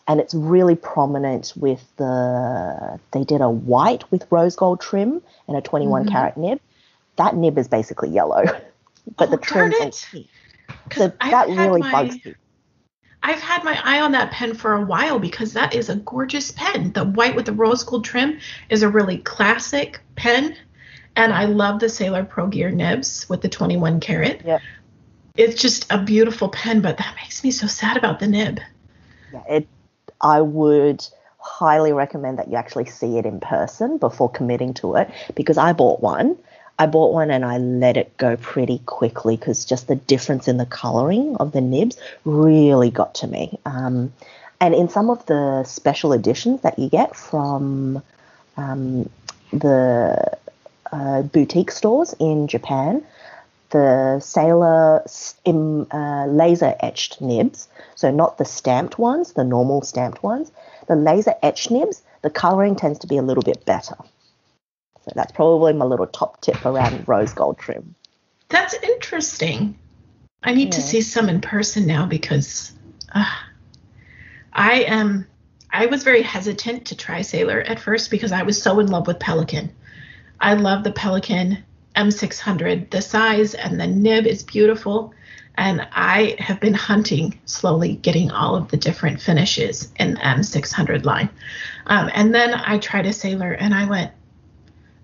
And 0.06 0.20
it's 0.20 0.34
really 0.34 0.74
prominent 0.76 1.52
with 1.56 1.82
the. 1.96 3.00
They 3.12 3.24
did 3.24 3.40
a 3.40 3.48
white 3.50 4.10
with 4.10 4.26
rose 4.30 4.54
gold 4.56 4.80
trim 4.80 5.20
and 5.48 5.56
a 5.56 5.60
21 5.60 6.04
Mhm. 6.06 6.10
carat 6.12 6.36
nib. 6.36 6.60
That 7.16 7.36
nib 7.36 7.56
is 7.58 7.68
basically 7.68 8.10
yellow, 8.10 8.44
but 9.16 9.30
the 9.30 9.36
Oh, 9.36 9.40
darn 9.54 9.70
trim's 9.72 9.74
all 9.80 9.86
it. 10.20 10.26
So 10.94 11.12
I've 11.20 11.30
that 11.30 11.48
really 11.48 11.80
my- 11.80 11.90
bugs 11.92 12.24
me. 12.24 12.34
I've 13.22 13.40
had 13.40 13.64
my 13.64 13.80
eye 13.82 14.02
on 14.02 14.12
that 14.12 14.30
pen 14.32 14.52
for 14.54 14.74
a 14.74 14.84
while 14.84 15.18
because 15.18 15.54
that 15.54 15.74
is 15.74 15.88
a 15.88 15.96
gorgeous 15.96 16.50
pen. 16.50 16.92
The 16.92 17.04
white 17.06 17.34
with 17.34 17.46
the 17.46 17.52
rose 17.54 17.82
gold 17.82 18.04
trim 18.04 18.38
is 18.68 18.82
a 18.82 18.88
really 18.90 19.16
classic 19.18 20.00
pen. 20.16 20.54
And 21.16 21.32
I 21.32 21.44
love 21.44 21.80
the 21.80 21.88
Sailor 21.88 22.24
Pro 22.24 22.48
Gear 22.48 22.70
nibs 22.70 23.28
with 23.28 23.40
the 23.40 23.48
21 23.48 24.00
karat. 24.00 24.44
Yep. 24.44 24.60
It's 25.36 25.60
just 25.60 25.90
a 25.90 26.02
beautiful 26.02 26.48
pen, 26.48 26.80
but 26.80 26.98
that 26.98 27.16
makes 27.16 27.42
me 27.42 27.50
so 27.50 27.66
sad 27.66 27.96
about 27.96 28.20
the 28.20 28.26
nib. 28.26 28.60
Yeah, 29.32 29.42
it, 29.48 29.68
I 30.20 30.40
would 30.40 31.06
highly 31.38 31.92
recommend 31.92 32.38
that 32.38 32.48
you 32.48 32.56
actually 32.56 32.86
see 32.86 33.18
it 33.18 33.26
in 33.26 33.40
person 33.40 33.98
before 33.98 34.30
committing 34.30 34.74
to 34.74 34.96
it 34.96 35.10
because 35.34 35.58
I 35.58 35.72
bought 35.72 36.00
one. 36.00 36.36
I 36.78 36.86
bought 36.86 37.12
one 37.12 37.30
and 37.30 37.44
I 37.44 37.58
let 37.58 37.96
it 37.96 38.16
go 38.16 38.36
pretty 38.36 38.78
quickly 38.86 39.36
because 39.36 39.64
just 39.64 39.86
the 39.86 39.94
difference 39.94 40.48
in 40.48 40.56
the 40.56 40.66
coloring 40.66 41.36
of 41.36 41.52
the 41.52 41.60
nibs 41.60 41.96
really 42.24 42.90
got 42.90 43.14
to 43.16 43.26
me. 43.26 43.58
Um, 43.66 44.12
and 44.60 44.74
in 44.74 44.88
some 44.88 45.10
of 45.10 45.24
the 45.26 45.64
special 45.64 46.12
editions 46.12 46.62
that 46.62 46.78
you 46.78 46.88
get 46.88 47.14
from 47.14 48.02
um, 48.56 49.08
the 49.52 50.38
uh, 50.94 51.22
boutique 51.22 51.72
stores 51.72 52.14
in 52.20 52.46
Japan, 52.46 53.04
the 53.70 54.20
Sailor 54.20 55.04
im, 55.44 55.86
uh, 55.90 56.26
laser 56.26 56.74
etched 56.78 57.20
nibs, 57.20 57.66
so 57.96 58.12
not 58.12 58.38
the 58.38 58.44
stamped 58.44 58.96
ones, 58.96 59.32
the 59.32 59.42
normal 59.42 59.82
stamped 59.82 60.22
ones, 60.22 60.52
the 60.86 60.94
laser 60.94 61.34
etched 61.42 61.72
nibs, 61.72 62.02
the 62.22 62.30
coloring 62.30 62.76
tends 62.76 63.00
to 63.00 63.08
be 63.08 63.16
a 63.16 63.22
little 63.22 63.42
bit 63.42 63.64
better. 63.64 63.96
So 65.04 65.10
that's 65.14 65.32
probably 65.32 65.72
my 65.72 65.84
little 65.84 66.06
top 66.06 66.40
tip 66.40 66.64
around 66.64 67.08
rose 67.08 67.34
gold 67.34 67.58
trim. 67.58 67.96
That's 68.48 68.74
interesting. 68.74 69.76
I 70.44 70.54
need 70.54 70.72
to 70.72 70.82
see 70.82 71.00
some 71.00 71.28
in 71.28 71.40
person 71.40 71.86
now 71.86 72.06
because 72.06 72.72
uh, 73.12 73.24
I 74.52 74.82
am. 74.82 75.26
I 75.70 75.86
was 75.86 76.04
very 76.04 76.22
hesitant 76.22 76.86
to 76.86 76.96
try 76.96 77.22
Sailor 77.22 77.60
at 77.62 77.80
first 77.80 78.10
because 78.12 78.30
I 78.30 78.44
was 78.44 78.62
so 78.62 78.78
in 78.78 78.86
love 78.86 79.08
with 79.08 79.18
Pelikan. 79.18 79.70
I 80.40 80.54
love 80.54 80.84
the 80.84 80.92
Pelikan 80.92 81.62
M600. 81.96 82.90
The 82.90 83.02
size 83.02 83.54
and 83.54 83.80
the 83.80 83.86
nib 83.86 84.26
is 84.26 84.42
beautiful. 84.42 85.14
And 85.56 85.86
I 85.92 86.36
have 86.40 86.58
been 86.58 86.74
hunting 86.74 87.38
slowly, 87.44 87.94
getting 87.94 88.30
all 88.32 88.56
of 88.56 88.68
the 88.68 88.76
different 88.76 89.20
finishes 89.20 89.92
in 90.00 90.14
the 90.14 90.20
M600 90.20 91.04
line. 91.04 91.28
Um, 91.86 92.10
and 92.12 92.34
then 92.34 92.54
I 92.54 92.78
tried 92.78 93.06
a 93.06 93.12
Sailor 93.12 93.52
and 93.52 93.72
I 93.72 93.88
went, 93.88 94.10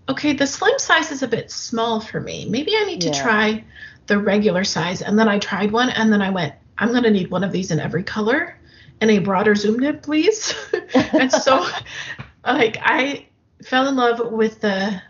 okay, 0.09 0.33
the 0.33 0.47
slim 0.47 0.77
size 0.79 1.13
is 1.13 1.23
a 1.23 1.29
bit 1.29 1.53
small 1.53 2.01
for 2.01 2.21
me. 2.21 2.47
Maybe 2.47 2.75
I 2.77 2.85
need 2.85 3.01
to 3.03 3.13
try 3.13 3.65
the 4.09 4.19
regular 4.19 4.65
size. 4.65 5.03
And 5.03 5.17
then 5.17 5.29
I 5.29 5.39
tried 5.39 5.71
one 5.71 5.91
and 5.91 6.13
then 6.13 6.21
I 6.21 6.31
went, 6.31 6.55
I'm 6.79 6.89
going 6.89 7.05
to 7.05 7.11
need 7.11 7.31
one 7.31 7.45
of 7.45 7.53
these 7.53 7.71
in 7.71 7.79
every 7.79 8.03
color 8.03 8.59
and 9.01 9.11
a 9.11 9.21
broader 9.21 9.55
zoom 9.55 9.79
nib, 9.79 10.03
please. 10.03 10.53
and 10.95 11.31
so, 11.31 11.65
like, 12.45 12.77
I 12.81 13.27
fell 13.63 13.87
in 13.87 13.95
love 13.95 14.33
with 14.33 14.61
the 14.61 15.01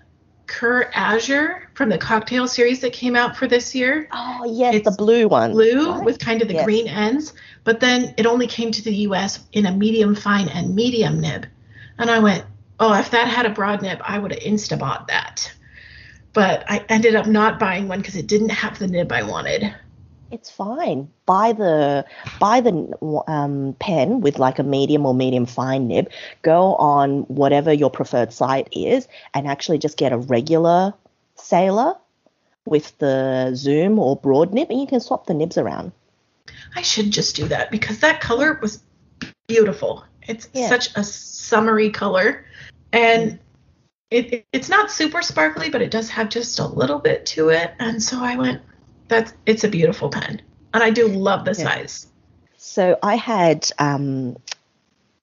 Kure 0.51 0.91
Azur 0.95 1.63
from 1.75 1.89
the 1.89 1.99
cocktail 1.99 2.49
series 2.49 2.81
that 2.81 2.93
came 2.93 3.15
out 3.17 3.37
for 3.37 3.47
this 3.47 3.75
year. 3.75 4.09
Oh 4.13 4.45
yes, 4.53 4.75
It's 4.75 4.85
the 4.85 4.97
blue 4.97 5.29
one. 5.29 5.53
Blue 5.53 5.93
right? 5.93 6.05
with 6.05 6.19
kind 6.19 6.43
of 6.43 6.49
the 6.49 6.55
Yes. 6.55 6.65
green 6.65 6.89
ends, 6.89 7.33
but 7.65 7.81
then 7.81 8.15
it 8.19 8.27
only 8.27 8.47
came 8.47 8.73
to 8.73 8.83
the 8.83 8.95
US 9.07 9.41
in 9.53 9.67
a 9.67 9.73
medium 9.73 10.15
fine 10.15 10.49
and 10.49 10.75
medium 10.75 11.21
nib. 11.21 11.47
And 11.99 12.11
I 12.11 12.19
went, 12.19 12.45
oh, 12.81 12.93
if 12.95 13.11
that 13.11 13.29
had 13.29 13.47
a 13.47 13.51
broad 13.51 13.81
nib, 13.83 14.01
I 14.03 14.19
would 14.19 14.33
have 14.33 14.43
insta 14.43 14.79
bought 14.79 15.09
that. 15.09 15.53
But 16.33 16.65
I 16.69 16.85
ended 16.89 17.15
up 17.15 17.27
not 17.27 17.59
buying 17.59 17.89
one 17.89 18.01
because 18.01 18.17
it 18.17 18.27
didn't 18.27 18.51
have 18.51 18.79
the 18.79 18.89
nib 18.89 19.13
I 19.13 19.23
wanted. 19.23 19.75
It's 20.31 20.51
fine. 20.51 21.11
Buy 21.27 21.53
the 21.53 22.05
buy 22.38 22.61
the 22.61 22.97
um, 23.27 23.75
pen 23.81 24.21
with 24.21 24.38
like 24.38 24.59
a 24.59 24.62
medium 24.62 25.05
or 25.07 25.14
medium 25.14 25.47
fine 25.47 25.88
nib. 25.88 26.11
Go 26.43 26.77
on 26.77 27.23
whatever 27.23 27.73
your 27.73 27.90
preferred 27.90 28.33
site 28.33 28.69
is, 28.73 29.09
and 29.35 29.49
actually 29.49 29.79
just 29.79 29.97
get 29.97 30.12
a 30.12 30.19
regular 30.19 30.95
sailor 31.35 31.95
with 32.64 32.97
the 32.99 33.53
zoom 33.55 33.99
or 33.99 34.16
broad 34.16 34.53
nib, 34.53 34.71
and 34.71 34.81
you 34.81 34.87
can 34.87 35.01
swap 35.01 35.27
the 35.27 35.35
nibs 35.35 35.59
around. 35.59 35.90
I 36.77 36.83
should 36.83 37.11
just 37.11 37.35
do 37.35 37.49
that 37.49 37.71
because 37.71 37.99
that 38.01 38.21
color 38.21 38.59
was 38.62 38.83
beautiful. 39.49 40.05
It's 40.29 40.49
Yeah. 40.53 40.69
such 40.69 40.95
a 40.97 41.03
summery 41.03 41.90
color, 41.90 42.45
and 42.93 43.38
it, 44.11 44.33
it- 44.33 44.47
it's 44.53 44.69
not 44.69 44.90
super 44.93 45.23
sparkly, 45.23 45.71
but 45.71 45.83
it 45.83 45.90
does 45.90 46.09
have 46.11 46.29
just 46.29 46.59
a 46.61 46.66
little 46.66 46.99
bit 46.99 47.27
to 47.27 47.49
it. 47.49 47.73
And 47.81 48.01
so 48.03 48.23
I 48.23 48.37
went, 48.37 48.62
that's 49.11 49.35
it's 49.44 49.64
a 49.64 49.68
beautiful 49.68 50.09
pen, 50.09 50.40
and 50.73 50.83
I 50.83 50.90
do 50.90 51.07
love 51.07 51.44
the 51.44 51.51
Yeah. 51.51 51.64
size. 51.64 52.07
So 52.57 52.99
I 53.03 53.16
had 53.16 53.70
um, 53.79 54.37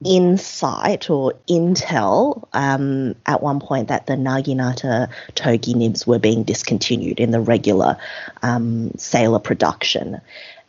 insight 0.06 1.10
or 1.10 1.34
intel 1.50 2.48
um, 2.54 3.16
at 3.26 3.42
one 3.42 3.60
point 3.60 3.88
that 3.88 4.06
the 4.06 4.14
Naginata 4.14 5.10
Togi 5.36 5.74
nibs 5.74 6.06
were 6.06 6.20
being 6.20 6.44
discontinued 6.44 7.20
in 7.20 7.32
the 7.32 7.40
regular 7.40 7.98
um, 8.44 8.92
sailor 8.98 9.40
production. 9.40 10.22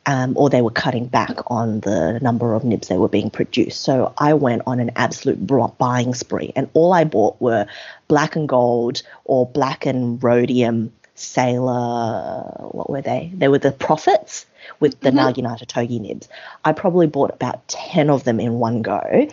Um, 0.07 0.33
or 0.39 0.49
they 0.49 0.63
were 0.63 0.71
cutting 0.71 1.07
back 1.07 1.37
on 1.49 1.81
the 1.81 2.19
number 2.23 2.55
of 2.55 2.65
nibs 2.65 2.89
they 2.89 2.97
were 2.97 3.11
being 3.11 3.29
produced. 3.29 3.83
So 3.83 4.15
I 4.17 4.33
went 4.33 4.63
on 4.67 4.81
an 4.81 4.91
absolute 4.97 5.47
buying 5.77 6.15
spree, 6.15 6.51
and 6.57 6.71
all 6.73 6.95
I 6.95 7.05
bought 7.05 7.39
were 7.43 7.67
black 8.07 8.35
and 8.35 8.49
gold 8.49 9.03
or 9.27 9.45
black 9.45 9.85
and 9.85 10.23
rhodium 10.25 10.95
sailor. 11.19 12.69
What 12.71 12.91
were 12.91 13.03
they? 13.03 13.31
They 13.35 13.49
were 13.49 13.59
the 13.59 13.73
profits 13.73 14.47
with 14.81 15.01
the 15.01 15.11
Mhm. 15.11 15.35
Naginata 15.35 15.67
Togi 15.67 15.99
nibs. 15.99 16.29
I 16.65 16.73
probably 16.73 17.07
bought 17.07 17.31
about 17.33 17.67
10 17.69 18.11
of 18.11 18.25
them 18.25 18.41
in 18.41 18.59
one 18.59 18.83
go 18.83 19.29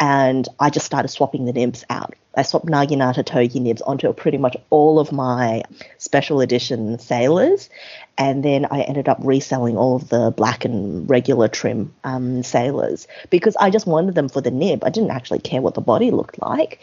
and 0.00 0.48
I 0.60 0.70
just 0.70 0.86
started 0.86 1.08
swapping 1.08 1.44
the 1.44 1.52
nibs 1.52 1.84
out. 1.90 2.14
I 2.36 2.42
swapped 2.42 2.66
Naginata 2.66 3.24
Togi 3.24 3.58
nibs 3.58 3.82
onto 3.82 4.12
pretty 4.12 4.38
much 4.38 4.56
all 4.70 5.00
of 5.00 5.10
my 5.10 5.62
special 5.98 6.40
edition 6.40 6.98
sailors 7.00 7.68
and 8.16 8.44
then 8.44 8.66
I 8.70 8.82
ended 8.82 9.08
up 9.08 9.18
reselling 9.22 9.76
all 9.76 9.96
of 9.96 10.08
the 10.08 10.30
black 10.30 10.64
and 10.64 11.08
regular 11.10 11.48
trim 11.48 11.92
um, 12.04 12.42
sailors 12.44 13.08
because 13.30 13.56
I 13.56 13.70
just 13.70 13.86
wanted 13.86 14.14
them 14.14 14.28
for 14.28 14.40
the 14.40 14.50
nib. 14.52 14.84
I 14.84 14.90
didn't 14.90 15.10
actually 15.10 15.40
care 15.40 15.60
what 15.60 15.74
the 15.74 15.80
body 15.80 16.10
looked 16.12 16.40
like. 16.40 16.78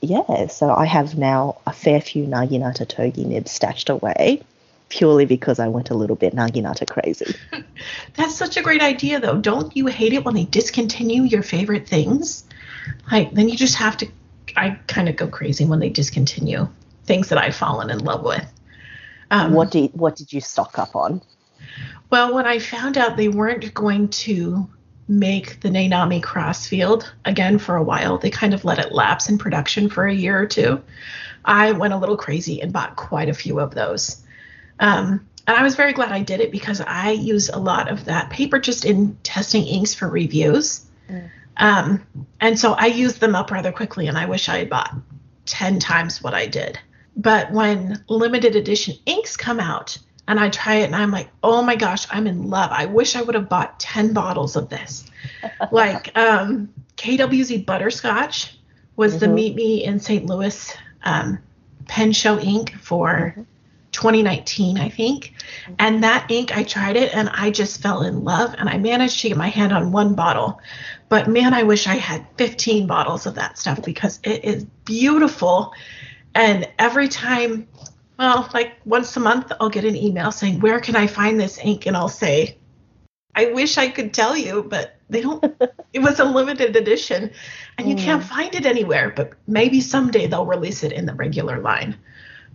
Yeah, 0.00 0.46
so 0.46 0.70
I 0.74 0.86
have 0.86 1.18
now 1.18 1.58
a 1.66 1.72
fair 1.72 2.00
few 2.00 2.26
Naginata 2.26 2.88
Togi 2.88 3.24
nibs 3.24 3.50
stashed 3.50 3.90
away 3.90 4.42
purely 4.88 5.24
because 5.24 5.58
I 5.58 5.68
went 5.68 5.90
a 5.90 5.94
little 5.94 6.16
bit 6.16 6.34
Naginata 6.34 6.88
crazy. 6.88 7.34
That's 8.16 8.34
such 8.34 8.56
a 8.56 8.62
great 8.62 8.82
idea, 8.82 9.20
though. 9.20 9.38
Don't 9.38 9.74
you 9.76 9.86
hate 9.86 10.12
it 10.12 10.24
when 10.24 10.34
they 10.34 10.44
discontinue 10.44 11.22
your 11.22 11.42
favorite 11.42 11.88
things? 11.88 12.44
Like, 13.10 13.32
then 13.32 13.48
you 13.48 13.56
just 13.56 13.76
have 13.76 13.96
to. 13.98 14.08
I 14.56 14.70
kind 14.88 15.08
of 15.08 15.16
go 15.16 15.28
crazy 15.28 15.64
when 15.64 15.78
they 15.78 15.88
discontinue 15.88 16.68
things 17.04 17.28
that 17.28 17.38
I've 17.38 17.54
fallen 17.54 17.88
in 17.88 18.00
love 18.00 18.24
with. 18.24 18.44
Um, 19.30 19.52
What 19.52 19.70
did 19.70 19.92
what 19.94 20.16
did 20.16 20.32
you 20.32 20.40
stock 20.40 20.78
up 20.78 20.96
on? 20.96 21.22
Well, 22.10 22.34
when 22.34 22.46
I 22.46 22.58
found 22.58 22.98
out 22.98 23.16
they 23.16 23.28
weren't 23.28 23.72
going 23.72 24.08
to 24.08 24.68
make 25.10 25.58
the 25.60 25.68
Nanami 25.68 26.22
Crossfield 26.22 27.12
again 27.24 27.58
for 27.58 27.74
a 27.74 27.82
while, 27.82 28.16
they 28.16 28.30
kind 28.30 28.54
of 28.54 28.64
let 28.64 28.78
it 28.78 28.92
lapse 28.92 29.28
in 29.28 29.38
production 29.38 29.90
for 29.90 30.06
a 30.06 30.14
year 30.14 30.40
or 30.40 30.46
two. 30.46 30.80
I 31.44 31.72
went 31.72 31.92
a 31.92 31.96
little 31.96 32.16
crazy 32.16 32.62
and 32.62 32.72
bought 32.72 32.94
quite 32.94 33.28
a 33.28 33.34
few 33.34 33.58
of 33.58 33.74
those. 33.74 34.22
Um, 34.78 35.26
and 35.48 35.56
I 35.56 35.64
was 35.64 35.74
very 35.74 35.92
glad 35.92 36.12
I 36.12 36.22
did 36.22 36.40
it 36.40 36.52
because 36.52 36.80
I 36.80 37.10
use 37.10 37.48
a 37.48 37.58
lot 37.58 37.90
of 37.90 38.04
that 38.04 38.30
paper 38.30 38.60
just 38.60 38.84
in 38.84 39.16
testing 39.24 39.66
inks 39.66 39.94
for 39.94 40.08
reviews. 40.08 40.86
Mm. 41.10 41.30
Um, 41.56 42.06
and 42.38 42.56
so 42.56 42.74
I 42.74 42.86
used 42.86 43.18
them 43.18 43.34
up 43.34 43.50
rather 43.50 43.72
quickly, 43.72 44.06
and 44.06 44.16
I 44.16 44.26
wish 44.26 44.48
I 44.48 44.58
had 44.58 44.70
bought 44.70 44.94
10 45.46 45.80
times 45.80 46.22
what 46.22 46.34
I 46.34 46.46
did. 46.46 46.78
But 47.16 47.50
when 47.50 48.04
limited 48.08 48.54
edition 48.54 48.94
inks 49.06 49.36
come 49.36 49.58
out, 49.58 49.98
and 50.28 50.38
I 50.38 50.48
try 50.50 50.76
it 50.76 50.84
and 50.84 50.96
I'm 50.96 51.10
like, 51.10 51.28
oh 51.42 51.62
my 51.62 51.76
gosh, 51.76 52.06
I'm 52.10 52.26
in 52.26 52.48
love. 52.50 52.70
I 52.72 52.86
wish 52.86 53.16
I 53.16 53.22
would 53.22 53.34
have 53.34 53.48
bought 53.48 53.80
10 53.80 54.12
bottles 54.12 54.56
of 54.56 54.68
this. 54.68 55.04
like 55.72 56.16
um, 56.16 56.72
KWZ 56.96 57.64
Butterscotch 57.66 58.56
was 58.96 59.18
the 59.18 59.26
Mhm. 59.26 59.34
Meet 59.34 59.54
Me 59.56 59.84
in 59.84 59.98
St. 60.00 60.26
Louis 60.26 60.76
um, 61.04 61.38
pen 61.88 62.12
show 62.12 62.38
ink 62.38 62.74
for 62.80 63.34
Mhm. 63.36 63.46
2019, 63.92 64.78
I 64.78 64.88
think. 64.88 65.34
And 65.78 66.04
that 66.04 66.30
ink, 66.30 66.56
I 66.56 66.62
tried 66.62 66.96
it 66.96 67.12
and 67.14 67.28
I 67.30 67.50
just 67.50 67.82
fell 67.82 68.02
in 68.02 68.22
love 68.22 68.54
and 68.56 68.68
I 68.68 68.78
managed 68.78 69.20
to 69.20 69.28
get 69.28 69.36
my 69.36 69.48
hand 69.48 69.72
on 69.72 69.90
one 69.90 70.14
bottle. 70.14 70.60
But 71.08 71.28
man, 71.28 71.52
I 71.54 71.64
wish 71.64 71.88
I 71.88 71.96
had 71.96 72.24
15 72.36 72.86
bottles 72.86 73.26
of 73.26 73.34
that 73.34 73.58
stuff 73.58 73.82
because 73.82 74.20
it 74.22 74.44
is 74.44 74.64
beautiful. 74.84 75.72
And 76.36 76.68
every 76.78 77.08
time 77.08 77.66
well, 78.20 78.50
like 78.52 78.74
once 78.84 79.16
a 79.16 79.20
month, 79.20 79.50
I'll 79.58 79.70
get 79.70 79.86
an 79.86 79.96
email 79.96 80.30
saying, 80.30 80.60
Where 80.60 80.78
can 80.78 80.94
I 80.94 81.06
find 81.06 81.40
this 81.40 81.58
ink? 81.58 81.86
And 81.86 81.96
I'll 81.96 82.10
say, 82.10 82.58
I 83.34 83.46
wish 83.46 83.78
I 83.78 83.88
could 83.88 84.12
tell 84.12 84.36
you, 84.36 84.62
but 84.62 84.96
they 85.08 85.22
don't. 85.22 85.42
it 85.94 86.00
was 86.00 86.20
a 86.20 86.26
limited 86.26 86.76
edition 86.76 87.30
and 87.78 87.88
you 87.88 87.96
mm. 87.96 88.04
can't 88.04 88.22
find 88.22 88.54
it 88.54 88.66
anywhere. 88.66 89.10
But 89.16 89.32
maybe 89.46 89.80
someday 89.80 90.26
they'll 90.26 90.44
release 90.44 90.82
it 90.82 90.92
in 90.92 91.06
the 91.06 91.14
regular 91.14 91.60
line. 91.60 91.96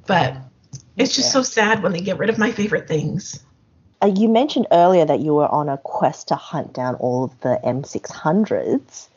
But 0.05 0.37
it's 0.97 1.15
just 1.15 1.29
yeah. 1.29 1.33
so 1.33 1.41
sad 1.41 1.81
when 1.81 1.93
they 1.93 2.01
get 2.01 2.19
rid 2.19 2.29
of 2.29 2.37
my 2.37 2.51
favorite 2.51 2.87
things. 2.87 3.43
Uh, 4.03 4.13
you 4.15 4.29
mentioned 4.29 4.67
earlier 4.71 5.05
that 5.05 5.21
you 5.21 5.33
were 5.33 5.47
on 5.47 5.67
a 5.67 5.79
quest 5.79 6.27
to 6.27 6.35
hunt 6.35 6.73
down 6.73 6.93
all 6.95 7.23
of 7.23 7.39
the 7.41 7.59
M600s. 7.63 9.07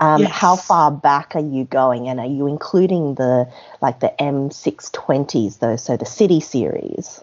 Um, 0.00 0.22
yes. 0.22 0.32
How 0.32 0.56
far 0.56 0.90
back 0.90 1.36
are 1.36 1.40
you 1.40 1.64
going, 1.64 2.08
and 2.08 2.18
are 2.18 2.26
you 2.26 2.46
including 2.46 3.14
the 3.14 3.48
like 3.80 4.00
the 4.00 4.12
M620s, 4.18 5.58
though? 5.60 5.76
So 5.76 5.96
the 5.96 6.06
City 6.06 6.40
series. 6.40 7.22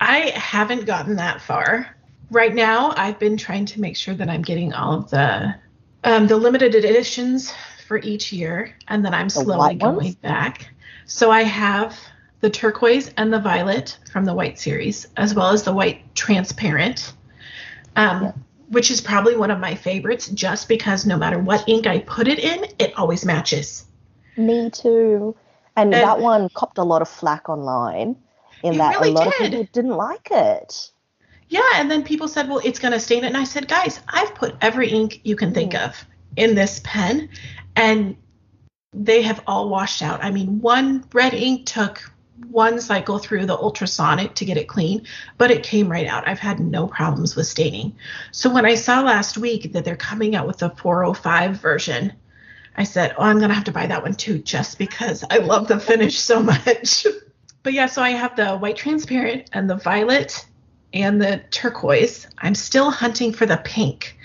I 0.00 0.30
haven't 0.34 0.86
gotten 0.86 1.16
that 1.16 1.40
far. 1.40 1.94
Right 2.30 2.54
now, 2.54 2.92
I've 2.96 3.18
been 3.18 3.36
trying 3.36 3.66
to 3.66 3.80
make 3.80 3.96
sure 3.96 4.14
that 4.14 4.28
I'm 4.28 4.42
getting 4.42 4.72
all 4.72 4.94
of 4.94 5.10
the 5.10 5.54
um, 6.04 6.26
the 6.26 6.36
limited 6.36 6.74
editions 6.74 7.52
for 7.86 7.98
each 7.98 8.32
year, 8.32 8.74
and 8.88 9.04
then 9.04 9.14
I'm 9.14 9.28
slowly 9.28 9.74
going 9.74 9.96
ones? 9.96 10.14
back. 10.16 10.70
So 11.04 11.30
I 11.30 11.42
have 11.42 11.96
the 12.40 12.50
turquoise 12.50 13.12
and 13.16 13.32
the 13.32 13.38
violet 13.38 13.98
from 14.10 14.24
the 14.24 14.34
white 14.34 14.58
series, 14.58 15.06
as 15.16 15.34
well 15.34 15.50
as 15.50 15.62
the 15.62 15.72
white 15.72 16.14
transparent. 16.14 17.12
Um, 17.96 18.24
yeah 18.24 18.32
which 18.68 18.90
is 18.90 19.00
probably 19.00 19.36
one 19.36 19.50
of 19.50 19.60
my 19.60 19.74
favorites 19.74 20.28
just 20.28 20.68
because 20.68 21.06
no 21.06 21.16
matter 21.16 21.38
what 21.38 21.68
ink 21.68 21.86
I 21.86 22.00
put 22.00 22.28
it 22.28 22.38
in, 22.38 22.66
it 22.78 22.96
always 22.98 23.24
matches. 23.24 23.84
Me 24.36 24.70
too. 24.70 25.36
And, 25.76 25.94
and 25.94 26.02
that 26.02 26.18
one 26.20 26.48
copped 26.50 26.78
a 26.78 26.82
lot 26.82 27.02
of 27.02 27.08
flack 27.08 27.48
online 27.48 28.16
in 28.62 28.78
that 28.78 28.96
really 28.96 29.10
a 29.10 29.12
lot 29.12 29.32
did. 29.38 29.46
of 29.46 29.50
people 29.50 29.68
didn't 29.72 29.96
like 29.96 30.28
it. 30.30 30.90
Yeah, 31.48 31.68
and 31.74 31.90
then 31.90 32.02
people 32.02 32.26
said, 32.26 32.48
well, 32.48 32.60
it's 32.64 32.78
going 32.78 32.92
to 32.92 33.00
stain 33.00 33.22
it. 33.24 33.28
And 33.28 33.36
I 33.36 33.44
said, 33.44 33.68
guys, 33.68 34.00
I've 34.08 34.34
put 34.34 34.56
every 34.60 34.88
ink 34.88 35.20
you 35.22 35.36
can 35.36 35.54
think 35.54 35.72
mm. 35.72 35.86
of 35.86 36.04
in 36.36 36.54
this 36.54 36.80
pen, 36.82 37.28
and 37.76 38.16
they 38.92 39.22
have 39.22 39.42
all 39.46 39.68
washed 39.68 40.02
out. 40.02 40.24
I 40.24 40.30
mean, 40.30 40.60
one 40.60 41.04
red 41.12 41.34
ink 41.34 41.66
took 41.66 42.10
one 42.50 42.80
cycle 42.80 43.18
through 43.18 43.46
the 43.46 43.56
ultrasonic 43.56 44.34
to 44.34 44.44
get 44.44 44.56
it 44.56 44.68
clean, 44.68 45.06
but 45.38 45.50
it 45.50 45.62
came 45.62 45.90
right 45.90 46.06
out. 46.06 46.28
I've 46.28 46.38
had 46.38 46.60
no 46.60 46.86
problems 46.86 47.34
with 47.34 47.46
staining. 47.46 47.96
So 48.30 48.52
when 48.52 48.66
I 48.66 48.74
saw 48.74 49.02
last 49.02 49.38
week 49.38 49.72
that 49.72 49.84
they're 49.84 49.96
coming 49.96 50.34
out 50.34 50.46
with 50.46 50.58
the 50.58 50.70
405 50.70 51.56
version, 51.60 52.12
I 52.76 52.84
said, 52.84 53.14
"Oh, 53.16 53.22
I'm 53.22 53.38
going 53.38 53.48
to 53.48 53.54
have 53.54 53.64
to 53.64 53.72
buy 53.72 53.86
that 53.86 54.02
one 54.02 54.14
too 54.14 54.38
just 54.38 54.78
because 54.78 55.24
I 55.30 55.38
love 55.38 55.68
the 55.68 55.80
finish 55.80 56.18
so 56.18 56.42
much." 56.42 57.06
but 57.62 57.72
yeah, 57.72 57.86
so 57.86 58.02
I 58.02 58.10
have 58.10 58.36
the 58.36 58.56
white 58.56 58.76
transparent 58.76 59.48
and 59.52 59.68
the 59.68 59.76
violet 59.76 60.46
and 60.92 61.20
the 61.20 61.42
turquoise. 61.50 62.26
I'm 62.38 62.54
still 62.54 62.90
hunting 62.90 63.32
for 63.32 63.46
the 63.46 63.60
pink. 63.64 64.18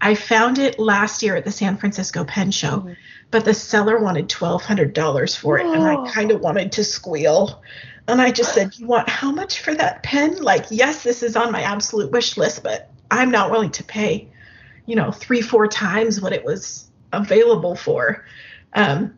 I 0.00 0.14
found 0.14 0.58
it 0.58 0.78
last 0.78 1.22
year 1.22 1.36
at 1.36 1.44
the 1.44 1.50
San 1.50 1.76
Francisco 1.76 2.24
Pen 2.24 2.50
Show. 2.50 2.78
Mm-hmm 2.78 2.92
but 3.30 3.44
the 3.44 3.54
seller 3.54 3.98
wanted 3.98 4.28
$1,200 4.28 5.38
for 5.38 5.58
it. 5.58 5.66
And 5.66 5.82
I 5.82 6.10
kind 6.10 6.30
of 6.30 6.40
wanted 6.40 6.72
to 6.72 6.84
squeal. 6.84 7.62
And 8.06 8.20
I 8.22 8.30
just 8.30 8.54
said, 8.54 8.76
You 8.78 8.86
want 8.86 9.08
how 9.08 9.30
much 9.30 9.60
for 9.60 9.74
that 9.74 10.02
pen? 10.02 10.42
Like, 10.42 10.66
yes, 10.70 11.02
this 11.02 11.22
is 11.22 11.36
on 11.36 11.52
my 11.52 11.62
absolute 11.62 12.10
wish 12.10 12.36
list, 12.36 12.62
but 12.62 12.90
I'm 13.10 13.30
not 13.30 13.50
willing 13.50 13.70
to 13.72 13.84
pay, 13.84 14.28
you 14.86 14.96
know, 14.96 15.12
three, 15.12 15.42
four 15.42 15.66
times 15.66 16.20
what 16.20 16.32
it 16.32 16.44
was 16.44 16.88
available 17.12 17.76
for. 17.76 18.24
Um, 18.72 19.14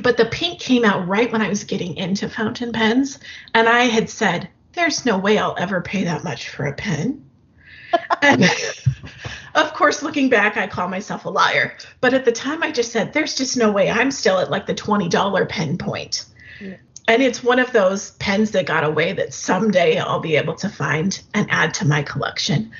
but 0.00 0.16
the 0.16 0.26
pink 0.26 0.58
came 0.58 0.84
out 0.84 1.06
right 1.06 1.30
when 1.30 1.42
I 1.42 1.48
was 1.48 1.64
getting 1.64 1.96
into 1.96 2.28
fountain 2.28 2.72
pens. 2.72 3.18
And 3.52 3.68
I 3.68 3.84
had 3.84 4.08
said, 4.08 4.48
There's 4.72 5.04
no 5.04 5.18
way 5.18 5.36
I'll 5.36 5.56
ever 5.58 5.82
pay 5.82 6.04
that 6.04 6.24
much 6.24 6.48
for 6.48 6.64
a 6.64 6.72
pen. 6.72 7.22
and 8.22 8.44
of 9.54 9.74
course, 9.74 10.02
looking 10.02 10.28
back, 10.28 10.56
I 10.56 10.66
call 10.66 10.88
myself 10.88 11.24
a 11.24 11.30
liar. 11.30 11.76
But 12.00 12.14
at 12.14 12.24
the 12.24 12.32
time, 12.32 12.62
I 12.62 12.70
just 12.70 12.92
said, 12.92 13.12
there's 13.12 13.34
just 13.34 13.56
no 13.56 13.70
way 13.70 13.90
I'm 13.90 14.10
still 14.10 14.38
at 14.38 14.50
like 14.50 14.66
the 14.66 14.74
$20 14.74 15.48
pen 15.48 15.78
point. 15.78 16.24
Yeah. 16.60 16.76
And 17.08 17.22
it's 17.22 17.42
one 17.42 17.58
of 17.58 17.72
those 17.72 18.12
pens 18.12 18.52
that 18.52 18.66
got 18.66 18.84
away 18.84 19.12
that 19.12 19.34
someday 19.34 19.98
I'll 19.98 20.20
be 20.20 20.36
able 20.36 20.54
to 20.56 20.68
find 20.68 21.20
and 21.34 21.50
add 21.50 21.74
to 21.74 21.86
my 21.86 22.02
collection. 22.02 22.70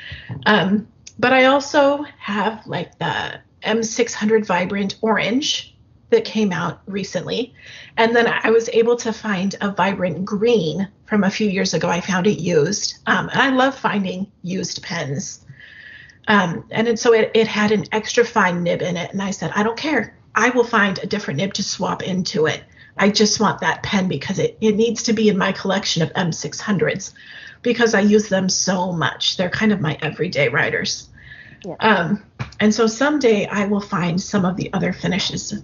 Um, 0.46 0.86
but 1.18 1.32
I 1.32 1.46
also 1.46 2.04
have 2.18 2.66
like 2.66 2.98
the 2.98 3.40
M600 3.64 4.46
Vibrant 4.46 4.96
Orange 5.02 5.74
that 6.10 6.24
came 6.24 6.52
out 6.52 6.82
recently. 6.86 7.54
And 7.96 8.14
then 8.14 8.26
I 8.28 8.50
was 8.50 8.68
able 8.68 8.96
to 8.96 9.12
find 9.12 9.54
a 9.60 9.72
Vibrant 9.72 10.24
Green 10.24 10.88
from 11.06 11.24
a 11.24 11.30
few 11.30 11.48
years 11.48 11.74
ago. 11.74 11.88
I 11.88 12.00
found 12.00 12.26
it 12.26 12.38
used. 12.38 12.98
Um, 13.06 13.28
and 13.30 13.40
I 13.40 13.50
love 13.50 13.76
finding 13.76 14.30
used 14.42 14.82
pens. 14.82 15.44
Um, 16.28 16.64
and 16.70 16.88
it, 16.88 16.98
so 16.98 17.12
it, 17.12 17.30
it 17.34 17.48
had 17.48 17.72
an 17.72 17.84
extra 17.92 18.24
fine 18.24 18.62
nib 18.62 18.82
in 18.82 18.96
it. 18.96 19.12
And 19.12 19.22
I 19.22 19.30
said, 19.30 19.52
I 19.54 19.62
don't 19.62 19.76
care. 19.76 20.14
I 20.34 20.50
will 20.50 20.64
find 20.64 20.98
a 20.98 21.06
different 21.06 21.38
nib 21.38 21.52
to 21.54 21.62
swap 21.62 22.02
into 22.02 22.46
it. 22.46 22.62
I 22.96 23.10
just 23.10 23.40
want 23.40 23.60
that 23.60 23.82
pen 23.82 24.08
because 24.08 24.38
it, 24.38 24.56
it 24.60 24.76
needs 24.76 25.04
to 25.04 25.12
be 25.12 25.28
in 25.28 25.38
my 25.38 25.52
collection 25.52 26.02
of 26.02 26.12
M600s 26.12 27.12
because 27.62 27.94
I 27.94 28.00
use 28.00 28.28
them 28.28 28.48
so 28.48 28.92
much. 28.92 29.36
They're 29.36 29.50
kind 29.50 29.72
of 29.72 29.80
my 29.80 29.98
everyday 30.02 30.48
writers. 30.48 31.08
Yeah. 31.64 31.76
Um, 31.80 32.22
and 32.60 32.74
so 32.74 32.86
someday 32.86 33.46
I 33.46 33.66
will 33.66 33.80
find 33.80 34.20
some 34.20 34.44
of 34.44 34.56
the 34.56 34.72
other 34.72 34.92
finishes 34.92 35.54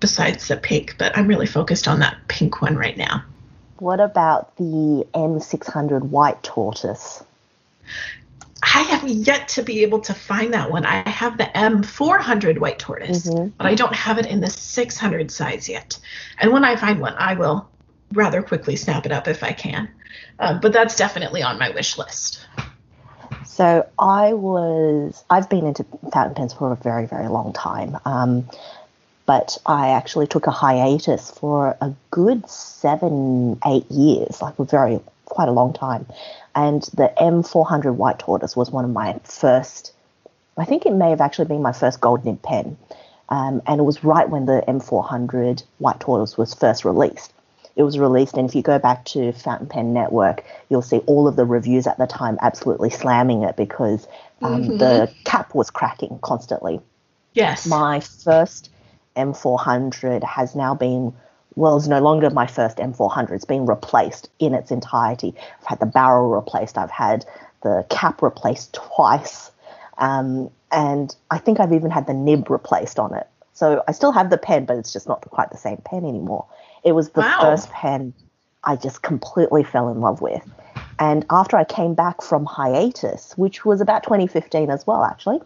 besides 0.00 0.48
the 0.48 0.56
pink, 0.56 0.96
but 0.98 1.16
I'm 1.16 1.26
really 1.26 1.46
focused 1.46 1.88
on 1.88 2.00
that 2.00 2.16
pink 2.28 2.62
one 2.62 2.76
right 2.76 2.96
now. 2.96 3.24
What 3.78 4.00
about 4.00 4.56
the 4.56 5.06
M600 5.14 6.02
white 6.02 6.42
tortoise? 6.42 7.22
I 8.62 8.82
have 8.82 9.06
yet 9.06 9.48
to 9.48 9.62
be 9.62 9.82
able 9.82 10.00
to 10.00 10.14
find 10.14 10.52
that 10.54 10.70
one. 10.70 10.84
I 10.84 11.08
have 11.08 11.38
the 11.38 11.44
M400 11.44 12.58
white 12.58 12.78
tortoise, 12.78 13.26
mm-hmm. 13.26 13.48
but 13.56 13.66
I 13.66 13.74
don't 13.74 13.94
have 13.94 14.18
it 14.18 14.26
in 14.26 14.40
the 14.40 14.50
600 14.50 15.30
size 15.30 15.68
yet. 15.68 15.98
And 16.38 16.52
when 16.52 16.64
I 16.64 16.76
find 16.76 17.00
one, 17.00 17.14
I 17.18 17.34
will 17.34 17.68
rather 18.12 18.42
quickly 18.42 18.76
snap 18.76 19.06
it 19.06 19.12
up 19.12 19.28
if 19.28 19.44
I 19.44 19.52
can. 19.52 19.88
Uh, 20.38 20.58
but 20.58 20.72
that's 20.72 20.96
definitely 20.96 21.42
on 21.42 21.58
my 21.58 21.70
wish 21.70 21.98
list. 21.98 22.46
So 23.44 23.88
I 23.98 24.34
was, 24.34 25.24
I've 25.30 25.48
been 25.48 25.66
into 25.66 25.84
fountain 26.12 26.34
pens 26.34 26.52
for 26.52 26.72
a 26.72 26.76
very, 26.76 27.06
very 27.06 27.28
long 27.28 27.52
time. 27.52 27.96
Um, 28.04 28.48
but 29.26 29.58
I 29.66 29.90
actually 29.90 30.26
took 30.26 30.46
a 30.46 30.50
hiatus 30.50 31.30
for 31.30 31.76
a 31.80 31.92
good 32.10 32.48
seven, 32.48 33.58
eight 33.66 33.90
years, 33.90 34.40
like 34.40 34.58
a 34.58 34.64
very, 34.64 35.00
quite 35.28 35.48
a 35.48 35.52
long 35.52 35.72
time 35.72 36.06
and 36.58 36.82
the 36.94 37.12
M400 37.18 37.94
White 37.94 38.18
Tortoise 38.18 38.56
was 38.56 38.70
one 38.70 38.84
of 38.84 38.90
my 38.90 39.20
first. 39.22 39.92
I 40.56 40.64
think 40.64 40.86
it 40.86 40.92
may 40.92 41.10
have 41.10 41.20
actually 41.20 41.44
been 41.44 41.62
my 41.62 41.72
first 41.72 42.00
gold 42.00 42.24
nib 42.24 42.42
pen, 42.42 42.76
um, 43.28 43.62
and 43.66 43.78
it 43.78 43.84
was 43.84 44.02
right 44.02 44.28
when 44.28 44.46
the 44.46 44.64
M400 44.66 45.62
White 45.78 46.00
Tortoise 46.00 46.36
was 46.36 46.54
first 46.54 46.84
released. 46.84 47.32
It 47.76 47.84
was 47.84 47.96
released, 47.96 48.36
and 48.36 48.48
if 48.48 48.56
you 48.56 48.62
go 48.62 48.80
back 48.80 49.04
to 49.06 49.30
Fountain 49.32 49.68
Pen 49.68 49.92
Network, 49.92 50.44
you'll 50.68 50.82
see 50.82 50.98
all 51.06 51.28
of 51.28 51.36
the 51.36 51.44
reviews 51.44 51.86
at 51.86 51.96
the 51.96 52.08
time 52.08 52.38
absolutely 52.42 52.90
slamming 52.90 53.44
it 53.44 53.56
because 53.56 54.08
um, 54.42 54.64
mm-hmm. 54.64 54.78
the 54.78 55.14
cap 55.22 55.54
was 55.54 55.70
cracking 55.70 56.18
constantly. 56.22 56.80
Yes. 57.34 57.66
My 57.68 58.00
first 58.00 58.70
M400 59.14 60.24
has 60.24 60.56
now 60.56 60.74
been 60.74 61.14
well, 61.58 61.76
it's 61.76 61.88
no 61.88 62.00
longer 62.00 62.30
my 62.30 62.46
first 62.46 62.78
M400. 62.78 63.32
It's 63.32 63.44
been 63.44 63.66
replaced 63.66 64.30
in 64.38 64.54
its 64.54 64.70
entirety. 64.70 65.34
I've 65.60 65.66
had 65.66 65.80
the 65.80 65.86
barrel 65.86 66.30
replaced. 66.30 66.78
I've 66.78 66.90
had 66.90 67.26
the 67.62 67.84
cap 67.90 68.22
replaced 68.22 68.74
twice. 68.74 69.50
Um, 69.98 70.50
and 70.70 71.14
I 71.32 71.38
think 71.38 71.58
I've 71.58 71.72
even 71.72 71.90
had 71.90 72.06
the 72.06 72.14
nib 72.14 72.48
replaced 72.48 73.00
on 73.00 73.12
it. 73.12 73.26
So 73.54 73.82
I 73.88 73.92
still 73.92 74.12
have 74.12 74.30
the 74.30 74.38
pen, 74.38 74.66
but 74.66 74.76
it's 74.76 74.92
just 74.92 75.08
not 75.08 75.20
quite 75.22 75.50
the 75.50 75.56
same 75.56 75.78
pen 75.78 76.04
anymore. 76.04 76.46
It 76.84 76.92
was 76.92 77.10
the 77.10 77.22
wow. 77.22 77.40
first 77.40 77.70
pen 77.70 78.14
I 78.62 78.76
just 78.76 79.02
completely 79.02 79.64
fell 79.64 79.88
in 79.88 80.00
love 80.00 80.20
with. 80.20 80.48
And 81.00 81.26
after 81.28 81.56
I 81.56 81.64
came 81.64 81.94
back 81.94 82.22
from 82.22 82.44
hiatus, 82.44 83.36
which 83.36 83.64
was 83.64 83.80
about 83.80 84.04
2015 84.04 84.70
as 84.70 84.86
well, 84.86 85.02
actually, 85.02 85.40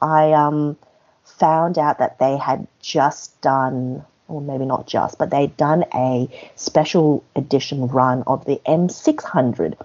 I 0.00 0.32
um, 0.34 0.76
found 1.24 1.78
out 1.78 1.98
that 1.98 2.20
they 2.20 2.36
had 2.36 2.68
just 2.80 3.40
done 3.40 4.04
or 4.28 4.42
maybe 4.42 4.66
not 4.66 4.86
just, 4.86 5.18
but 5.18 5.30
they'd 5.30 5.56
done 5.56 5.84
a 5.94 6.28
special 6.54 7.24
edition 7.34 7.88
run 7.88 8.22
of 8.26 8.44
the 8.44 8.60
M600 8.66 9.76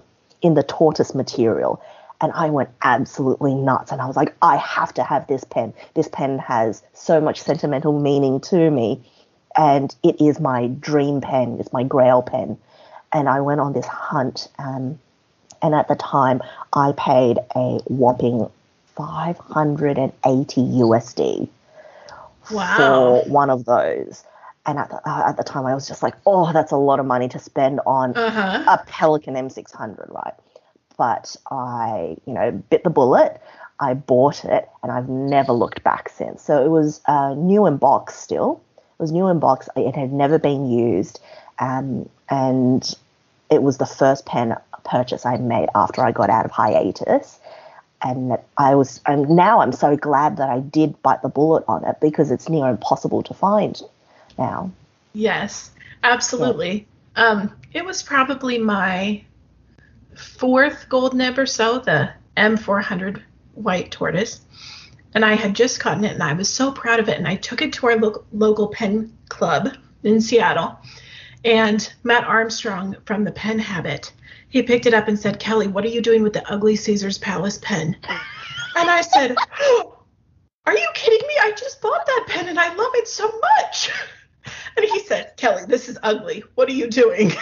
in 0.42 0.54
the 0.54 0.62
tortoise 0.62 1.14
material. 1.14 1.82
And 2.20 2.30
I 2.32 2.50
went 2.50 2.68
absolutely 2.82 3.54
nuts. 3.54 3.90
And 3.90 4.00
I 4.00 4.06
was 4.06 4.16
like, 4.16 4.34
I 4.40 4.56
have 4.56 4.94
to 4.94 5.02
have 5.02 5.26
this 5.26 5.44
pen. 5.44 5.72
This 5.94 6.08
pen 6.08 6.38
has 6.38 6.82
so 6.92 7.20
much 7.20 7.40
sentimental 7.40 7.98
meaning 7.98 8.40
to 8.42 8.70
me. 8.70 9.02
And 9.56 9.94
it 10.02 10.20
is 10.20 10.38
my 10.38 10.68
dream 10.68 11.20
pen, 11.20 11.58
it's 11.58 11.72
my 11.72 11.82
grail 11.82 12.22
pen. 12.22 12.58
And 13.12 13.28
I 13.28 13.40
went 13.40 13.60
on 13.60 13.72
this 13.72 13.86
hunt. 13.86 14.48
Um, 14.58 14.98
and 15.62 15.74
at 15.74 15.88
the 15.88 15.94
time, 15.94 16.42
I 16.72 16.92
paid 16.92 17.38
a 17.56 17.78
whopping 17.86 18.50
580 18.96 20.60
USD 20.60 21.48
wow. 22.50 22.76
for 22.76 23.30
one 23.30 23.50
of 23.50 23.64
those 23.64 24.24
And 24.66 24.78
at 24.78 24.88
the, 24.90 24.96
uh, 25.08 25.28
at 25.28 25.36
the 25.36 25.44
time, 25.44 25.66
I 25.66 25.74
was 25.74 25.86
just 25.86 26.02
like, 26.02 26.14
oh, 26.26 26.52
that's 26.52 26.72
a 26.72 26.76
lot 26.76 26.98
of 27.00 27.06
money 27.06 27.28
to 27.28 27.38
spend 27.38 27.80
on 27.86 28.14
Uh-huh. 28.14 28.64
a 28.66 28.90
Pelikan 28.90 29.34
M600, 29.36 30.12
right? 30.12 30.34
But 30.96 31.36
I, 31.50 32.16
you 32.26 32.32
know, 32.32 32.50
bit 32.70 32.84
the 32.84 32.90
bullet. 32.90 33.40
I 33.80 33.94
bought 33.94 34.44
it, 34.44 34.68
and 34.82 34.92
I've 34.92 35.08
never 35.08 35.52
looked 35.52 35.82
back 35.82 36.08
since. 36.08 36.40
So 36.42 36.64
it 36.64 36.68
was 36.68 37.00
uh, 37.06 37.34
new 37.34 37.66
in 37.66 37.76
box 37.76 38.14
still. 38.14 38.60
It 38.76 39.02
was 39.02 39.10
new 39.12 39.26
in 39.28 39.40
box. 39.40 39.68
It 39.76 39.96
had 39.96 40.12
never 40.12 40.38
been 40.38 40.70
used, 40.70 41.20
um, 41.58 42.08
and 42.30 42.88
it 43.50 43.62
was 43.62 43.78
the 43.78 43.86
first 43.86 44.24
pen 44.26 44.56
purchase 44.84 45.26
I 45.26 45.36
made 45.38 45.68
after 45.74 46.02
I 46.02 46.12
got 46.12 46.30
out 46.30 46.44
of 46.44 46.52
hiatus. 46.52 47.40
And 48.00 48.38
I 48.58 48.74
was, 48.74 49.00
and 49.06 49.30
now 49.30 49.60
I'm 49.60 49.72
so 49.72 49.96
glad 49.96 50.36
that 50.36 50.50
I 50.50 50.60
did 50.60 51.00
bite 51.02 51.22
the 51.22 51.28
bullet 51.28 51.64
on 51.66 51.84
it 51.84 51.96
because 52.00 52.30
it's 52.30 52.48
near 52.48 52.68
impossible 52.68 53.22
to 53.24 53.34
find 53.34 53.80
now. 54.38 54.70
Yes, 55.12 55.70
absolutely. 56.02 56.86
Um, 57.16 57.54
it 57.72 57.84
was 57.84 58.02
probably 58.02 58.58
my 58.58 59.24
fourth 60.16 60.88
gold 60.88 61.14
nib 61.14 61.38
or 61.38 61.46
so, 61.46 61.78
the 61.78 62.12
M400 62.36 63.22
white 63.54 63.90
tortoise. 63.90 64.40
And 65.14 65.24
I 65.24 65.34
had 65.34 65.54
just 65.54 65.82
gotten 65.82 66.04
it 66.04 66.12
and 66.12 66.22
I 66.22 66.32
was 66.32 66.48
so 66.48 66.72
proud 66.72 66.98
of 66.98 67.08
it. 67.08 67.18
And 67.18 67.28
I 67.28 67.36
took 67.36 67.62
it 67.62 67.72
to 67.74 67.86
our 67.86 67.96
lo- 67.96 68.24
local 68.32 68.68
pen 68.68 69.16
club 69.28 69.76
in 70.02 70.20
Seattle. 70.20 70.76
And 71.44 71.92
Matt 72.02 72.24
Armstrong 72.24 72.96
from 73.04 73.22
the 73.22 73.30
Pen 73.30 73.58
Habit, 73.58 74.12
he 74.48 74.62
picked 74.62 74.86
it 74.86 74.94
up 74.94 75.08
and 75.08 75.18
said, 75.18 75.38
Kelli, 75.40 75.70
what 75.70 75.84
are 75.84 75.88
you 75.88 76.00
doing 76.00 76.22
with 76.22 76.32
the 76.32 76.48
ugly 76.50 76.74
Caesar's 76.74 77.18
Palace 77.18 77.58
pen? 77.62 77.96
And 78.76 78.90
I 78.90 79.02
said, 79.02 79.36
Are 80.66 80.76
you 80.76 80.88
kidding 80.94 81.26
me? 81.26 81.34
I 81.42 81.52
just 81.52 81.82
bought 81.82 82.06
that 82.06 82.24
pen 82.28 82.48
and 82.48 82.58
I 82.58 82.74
love 82.74 82.92
it 82.94 83.06
so 83.06 83.30
much. 83.60 83.90
And 84.76 84.86
he 84.92 85.00
said, 85.00 85.36
Kelli, 85.36 85.66
this 85.66 85.88
is 85.88 85.98
ugly. 86.02 86.44
What 86.54 86.68
are 86.68 86.72
you 86.72 86.88
doing? 86.88 87.32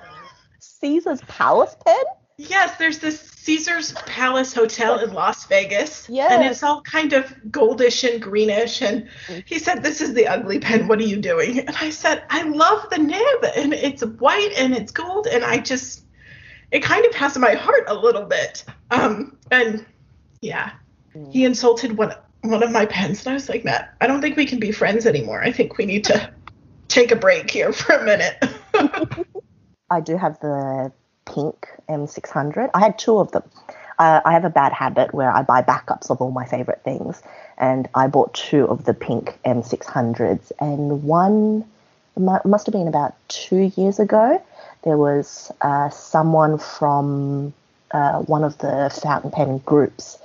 Caesar's 0.60 1.20
Palace 1.22 1.76
pen? 1.84 2.04
yes, 2.48 2.76
there's 2.78 2.98
this 2.98 3.20
Caesar's 3.20 3.92
Palace 3.92 4.52
Hotel 4.52 4.98
in 5.00 5.12
Las 5.12 5.46
Vegas. 5.46 6.08
And 6.32 6.44
it's 6.44 6.62
all 6.62 6.82
kind 6.82 7.12
of 7.12 7.26
goldish 7.50 8.08
and 8.10 8.22
greenish. 8.22 8.82
And 8.82 9.08
he 9.46 9.58
said, 9.58 9.82
This 9.82 10.00
is 10.00 10.14
the 10.14 10.26
ugly 10.26 10.58
pen. 10.58 10.88
What 10.88 10.98
are 10.98 11.04
you 11.04 11.16
doing? 11.16 11.60
And 11.60 11.76
I 11.80 11.90
said, 11.90 12.24
I 12.30 12.42
love 12.42 12.88
the 12.90 12.98
nib 12.98 13.44
and 13.56 13.72
it's 13.72 14.04
white 14.04 14.52
and 14.56 14.74
it's 14.74 14.92
gold. 14.92 15.26
And 15.26 15.44
I 15.44 15.58
just, 15.58 16.04
it 16.70 16.82
kind 16.82 17.04
of 17.04 17.14
has 17.14 17.36
my 17.38 17.54
heart 17.54 17.84
a 17.88 17.94
little 17.94 18.24
bit. 18.24 18.64
Um, 18.90 19.36
and 19.50 19.84
yeah, 20.40 20.72
he 21.30 21.44
insulted 21.44 21.96
one, 21.96 22.14
one 22.42 22.62
of 22.62 22.70
my 22.70 22.86
pens. 22.86 23.24
And 23.24 23.32
I 23.32 23.34
was 23.34 23.48
like, 23.48 23.64
Matt, 23.64 23.94
I 24.00 24.06
don't 24.06 24.20
think 24.20 24.36
we 24.36 24.46
can 24.46 24.58
be 24.58 24.72
friends 24.72 25.06
anymore. 25.06 25.42
I 25.42 25.52
think 25.52 25.78
we 25.78 25.86
need 25.86 26.04
to 26.04 26.32
take 26.92 27.10
a 27.10 27.16
break 27.16 27.50
here 27.50 27.72
for 27.72 27.94
a 27.94 28.04
minute. 28.04 28.36
I 29.90 30.00
do 30.00 30.16
have 30.16 30.38
the 30.40 30.92
pink 31.26 31.68
M600. 31.88 32.70
I 32.74 32.80
had 32.80 32.98
two 32.98 33.18
of 33.18 33.32
them. 33.32 33.42
Uh, 33.98 34.20
I 34.24 34.32
have 34.32 34.44
a 34.44 34.50
bad 34.50 34.72
habit 34.72 35.14
where 35.14 35.30
I 35.30 35.42
buy 35.42 35.62
backups 35.62 36.10
of 36.10 36.20
all 36.20 36.30
my 36.30 36.46
favorite 36.46 36.82
things, 36.82 37.22
and 37.58 37.88
I 37.94 38.08
bought 38.08 38.34
two 38.34 38.66
of 38.66 38.84
the 38.84 38.94
pink 38.94 39.38
M600s. 39.44 40.50
And 40.58 41.04
one 41.04 41.64
must 42.16 42.66
have 42.66 42.72
been 42.72 42.88
about 42.88 43.14
two 43.28 43.70
years 43.76 44.00
ago. 44.00 44.42
There 44.82 44.96
was 44.96 45.52
uh, 45.60 45.90
someone 45.90 46.58
from 46.58 47.52
uh, 47.92 48.20
one 48.22 48.44
of 48.44 48.58
the 48.58 48.90
fountain 49.02 49.30
pen 49.30 49.58
groups 49.58 50.18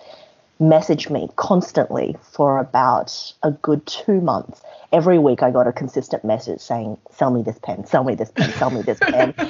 messaged 0.59 1.09
me 1.09 1.29
constantly 1.35 2.15
for 2.21 2.59
about 2.59 3.33
a 3.43 3.51
good 3.51 3.85
two 3.85 4.21
months. 4.21 4.61
Every 4.91 5.19
week 5.19 5.43
I 5.43 5.51
got 5.51 5.67
a 5.67 5.73
consistent 5.73 6.23
message 6.23 6.61
saying, 6.61 6.97
sell 7.11 7.31
me 7.31 7.43
this 7.43 7.59
pen, 7.59 7.85
sell 7.85 8.03
me 8.03 8.15
this 8.15 8.31
pen, 8.31 8.51
sell 8.53 8.69
me 8.69 8.81
this 8.81 8.99
pen. 8.99 9.33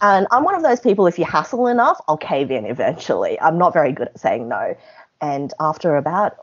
And 0.00 0.26
I'm 0.30 0.44
one 0.44 0.54
of 0.54 0.62
those 0.62 0.80
people, 0.80 1.06
if 1.06 1.18
you 1.18 1.24
hassle 1.24 1.66
enough, 1.66 1.98
I'll 2.06 2.18
cave 2.18 2.50
in 2.50 2.66
eventually. 2.66 3.40
I'm 3.40 3.56
not 3.56 3.72
very 3.72 3.92
good 3.92 4.08
at 4.08 4.20
saying 4.20 4.48
no. 4.48 4.76
And 5.22 5.54
after 5.58 5.96
about, 5.96 6.36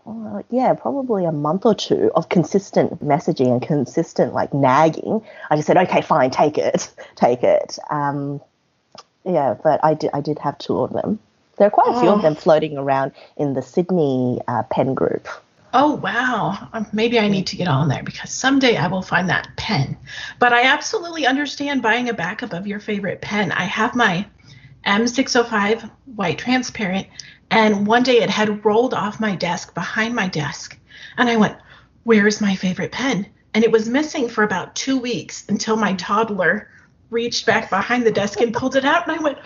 yeah, 0.49 0.73
probably 0.73 1.25
a 1.25 1.31
month 1.31 1.67
or 1.67 1.75
two 1.75 2.09
of 2.15 2.29
consistent 2.29 3.05
messaging 3.05 3.51
and 3.51 3.61
consistent 3.61 4.33
like 4.33 4.51
nagging, 4.51 5.21
I 5.51 5.57
just 5.57 5.67
said, 5.67 5.77
okay, 5.77 6.01
fine, 6.01 6.31
take 6.31 6.57
it, 6.57 6.91
take 7.15 7.43
it. 7.43 7.77
Um, 7.91 8.41
yeah, 9.23 9.55
but 9.61 9.79
I 9.83 9.93
did, 9.93 10.09
I 10.11 10.21
did 10.21 10.39
have 10.39 10.57
two 10.57 10.79
of 10.79 10.93
them. 10.93 11.19
There 11.61 11.67
are 11.67 11.69
quite 11.69 11.95
a 11.95 11.99
few 11.99 12.09
Oh. 12.09 12.15
of 12.15 12.23
them 12.23 12.33
floating 12.33 12.75
around 12.75 13.11
in 13.37 13.53
the 13.53 13.61
Sydney 13.61 14.41
uh, 14.47 14.63
pen 14.71 14.95
group. 14.95 15.27
Oh, 15.75 15.93
wow. 15.93 16.57
Um, 16.73 16.87
Maybe 16.91 17.19
I 17.19 17.27
need 17.27 17.45
to 17.47 17.55
get 17.55 17.67
on 17.67 17.87
there 17.87 18.01
because 18.01 18.31
someday 18.31 18.77
I 18.77 18.87
will 18.87 19.03
find 19.03 19.29
that 19.29 19.47
pen. 19.57 19.95
But 20.39 20.53
I 20.53 20.63
absolutely 20.63 21.27
understand 21.27 21.83
buying 21.83 22.09
a 22.09 22.15
backup 22.15 22.53
of 22.53 22.65
your 22.65 22.79
favorite 22.79 23.21
pen. 23.21 23.51
I 23.51 23.65
have 23.65 23.93
my 23.93 24.25
M605 24.87 25.87
white 26.15 26.39
transparent, 26.39 27.05
and 27.51 27.85
one 27.85 28.01
day 28.01 28.23
it 28.23 28.31
had 28.31 28.65
rolled 28.65 28.95
off 28.95 29.19
my 29.19 29.35
desk 29.35 29.75
behind 29.75 30.15
my 30.15 30.27
desk. 30.29 30.79
And 31.17 31.29
I 31.29 31.37
went, 31.37 31.57
Where 32.05 32.25
is 32.25 32.41
my 32.41 32.55
favorite 32.55 32.91
pen? 32.91 33.27
And 33.53 33.63
it 33.63 33.71
was 33.71 33.87
missing 33.87 34.29
for 34.29 34.43
about 34.43 34.75
two 34.75 34.97
weeks 34.99 35.45
until 35.47 35.75
my 35.75 35.93
toddler 35.93 36.69
reached 37.11 37.45
back 37.45 37.69
behind 37.69 38.03
the 38.03 38.11
desk 38.11 38.41
and 38.41 38.51
pulled 38.51 38.75
it 38.75 38.83
out. 38.83 39.07
And 39.07 39.19
I 39.19 39.21
went, 39.21 39.37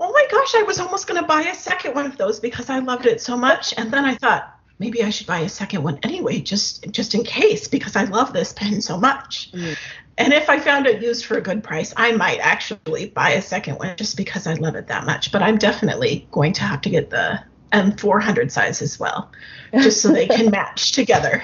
oh 0.00 0.10
my 0.10 0.26
gosh, 0.30 0.54
I 0.54 0.62
was 0.62 0.80
almost 0.80 1.06
going 1.06 1.20
to 1.20 1.26
buy 1.26 1.42
a 1.42 1.54
second 1.54 1.94
one 1.94 2.06
of 2.06 2.16
those 2.16 2.40
because 2.40 2.70
I 2.70 2.78
loved 2.78 3.06
it 3.06 3.20
so 3.20 3.36
much. 3.36 3.74
And 3.76 3.92
then 3.92 4.04
I 4.04 4.14
thought 4.14 4.58
maybe 4.78 5.04
I 5.04 5.10
should 5.10 5.26
buy 5.26 5.40
a 5.40 5.48
second 5.48 5.82
one 5.82 5.98
anyway, 6.02 6.40
just 6.40 6.90
just 6.90 7.14
in 7.14 7.22
case 7.22 7.68
because 7.68 7.94
I 7.94 8.04
love 8.04 8.32
this 8.32 8.52
pen 8.52 8.80
so 8.80 8.98
much. 8.98 9.52
Mm. 9.52 9.76
And 10.18 10.32
if 10.32 10.50
I 10.50 10.58
found 10.58 10.86
it 10.86 11.02
used 11.02 11.26
for 11.26 11.36
a 11.36 11.40
good 11.40 11.62
price, 11.62 11.94
I 11.96 12.12
might 12.12 12.40
actually 12.40 13.10
buy 13.10 13.30
a 13.30 13.42
second 13.42 13.78
one 13.78 13.96
just 13.96 14.16
because 14.16 14.46
I 14.46 14.54
love 14.54 14.74
it 14.74 14.88
that 14.88 15.04
much. 15.04 15.32
But 15.32 15.42
I'm 15.42 15.58
definitely 15.58 16.26
going 16.30 16.54
to 16.54 16.62
have 16.62 16.80
to 16.82 16.90
get 16.90 17.10
the 17.10 17.40
M400 17.72 18.50
size 18.50 18.82
as 18.82 18.98
well, 18.98 19.30
just 19.72 20.02
so 20.02 20.12
they 20.12 20.26
can 20.26 20.50
match 20.60 20.92
together. 20.92 21.42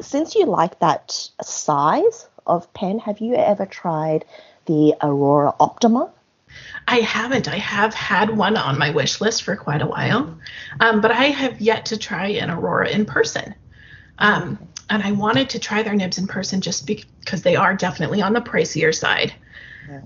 Since 0.00 0.36
you 0.36 0.46
like 0.46 0.78
that 0.78 1.28
size 1.42 2.28
of 2.46 2.72
pen, 2.72 3.00
have 3.00 3.18
you 3.18 3.34
ever 3.34 3.66
tried 3.66 4.24
the 4.66 4.94
Aurora 5.02 5.54
Optima? 5.60 6.12
I 6.86 6.96
haven't. 7.00 7.48
I 7.48 7.58
have 7.58 7.94
had 7.94 8.36
one 8.36 8.56
on 8.56 8.78
my 8.78 8.90
wish 8.90 9.20
list 9.20 9.42
for 9.42 9.56
quite 9.56 9.82
a 9.82 9.86
while, 9.86 10.38
um, 10.80 11.00
but 11.00 11.10
I 11.10 11.24
have 11.24 11.60
yet 11.60 11.86
to 11.86 11.98
try 11.98 12.28
an 12.28 12.50
Aurora 12.50 12.88
in 12.88 13.04
person. 13.04 13.54
Um, 14.18 14.58
and 14.90 15.02
I 15.02 15.12
wanted 15.12 15.50
to 15.50 15.58
try 15.58 15.82
their 15.82 15.94
nibs 15.94 16.18
in 16.18 16.26
person 16.26 16.60
just 16.60 16.86
because 16.86 17.42
they 17.42 17.56
are 17.56 17.74
definitely 17.74 18.22
on 18.22 18.32
the 18.32 18.40
pricier 18.40 18.94
side. 18.94 19.34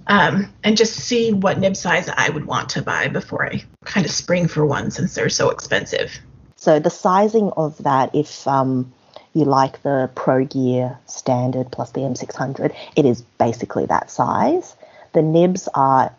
Um, 0.06 0.52
and 0.62 0.76
just 0.76 0.94
see 0.94 1.32
what 1.32 1.58
nib 1.58 1.76
size 1.76 2.08
I 2.08 2.30
would 2.30 2.44
want 2.44 2.68
to 2.70 2.82
buy 2.82 3.08
before 3.08 3.46
I 3.46 3.64
kind 3.84 4.06
of 4.06 4.12
spring 4.12 4.46
for 4.46 4.64
one 4.64 4.90
since 4.90 5.14
they're 5.14 5.28
so 5.28 5.50
expensive. 5.50 6.20
So 6.56 6.78
the 6.78 6.90
sizing 6.90 7.50
of 7.56 7.78
that, 7.78 8.14
if 8.14 8.46
um, 8.46 8.92
you 9.34 9.44
like 9.44 9.82
the 9.82 10.10
Pro 10.14 10.44
Gear 10.44 10.98
standard 11.06 11.72
plus 11.72 11.90
the 11.90 12.00
M600, 12.00 12.74
it 12.94 13.04
is 13.04 13.22
basically 13.38 13.86
that 13.86 14.10
size. 14.10 14.76
The 15.14 15.22
nibs 15.22 15.68
are, 15.74 16.14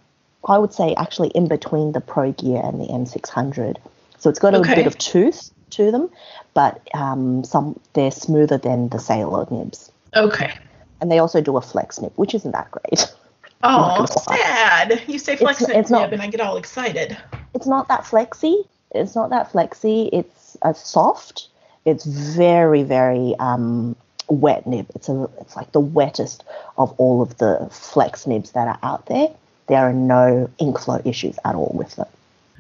I 0.48 0.58
would 0.58 0.74
say, 0.74 0.94
actually 0.96 1.30
in 1.30 1.48
between 1.48 1.92
the 1.94 2.02
Pro 2.02 2.32
Gear 2.34 2.62
and 2.64 2.80
the 2.82 2.86
M600. 2.88 3.78
So 4.20 4.30
it's 4.30 4.40
got 4.40 4.54
a 4.54 4.58
Okay. 4.60 4.76
bit 4.76 4.88
of 4.88 4.98
tooth 4.98 5.52
to 5.72 5.92
them, 5.92 6.10
but 6.54 6.82
um, 6.94 7.44
some 7.44 7.80
they're 7.94 8.12
smoother 8.12 8.58
than 8.58 8.90
the 8.90 9.00
Sailor 9.00 9.46
nibs. 9.52 9.92
Okay. 10.16 10.54
And 11.02 11.12
they 11.12 11.20
also 11.20 11.42
do 11.42 11.58
a 11.58 11.62
flex 11.62 12.00
nib, 12.02 12.14
which 12.16 12.34
isn't 12.36 12.52
that 12.52 12.70
great. 12.72 13.12
Oh, 13.66 14.06
sad. 14.06 15.02
You 15.08 15.18
say 15.18 15.38
flex 15.38 15.62
It's- 15.62 15.70
nib 15.74 15.80
it's 15.84 15.90
not- 15.90 16.12
and 16.12 16.22
I 16.22 16.28
get 16.28 16.42
all 16.42 16.58
excited. 16.58 17.16
it's 17.54 17.66
not 17.66 17.88
that 17.88 18.06
flexy. 18.06 18.66
It's 18.92 19.16
not 19.16 19.30
that 19.30 19.54
flexy. 19.54 20.10
It's 20.12 20.58
a 20.64 20.76
soft. 20.76 21.48
It's 21.86 22.04
very 22.04 22.84
very 22.84 23.36
um, 23.40 23.96
wet 24.28 24.68
nib. 24.68 24.88
It's 24.96 25.08
a 25.08 25.30
it's 25.40 25.56
like 25.56 25.72
the 25.72 25.80
wettest 25.80 26.44
of 26.78 26.94
all 26.98 27.22
of 27.22 27.38
the 27.38 27.66
flex 27.72 28.28
nibs 28.28 28.52
that 28.52 28.68
are 28.68 28.80
out 28.84 29.06
there. 29.06 29.30
There 29.68 29.80
are 29.80 29.94
no 29.94 30.50
ink 30.58 30.80
flow 30.80 31.02
issues 31.06 31.38
at 31.46 31.56
all 31.56 31.72
with 31.74 31.96
them. 31.96 32.08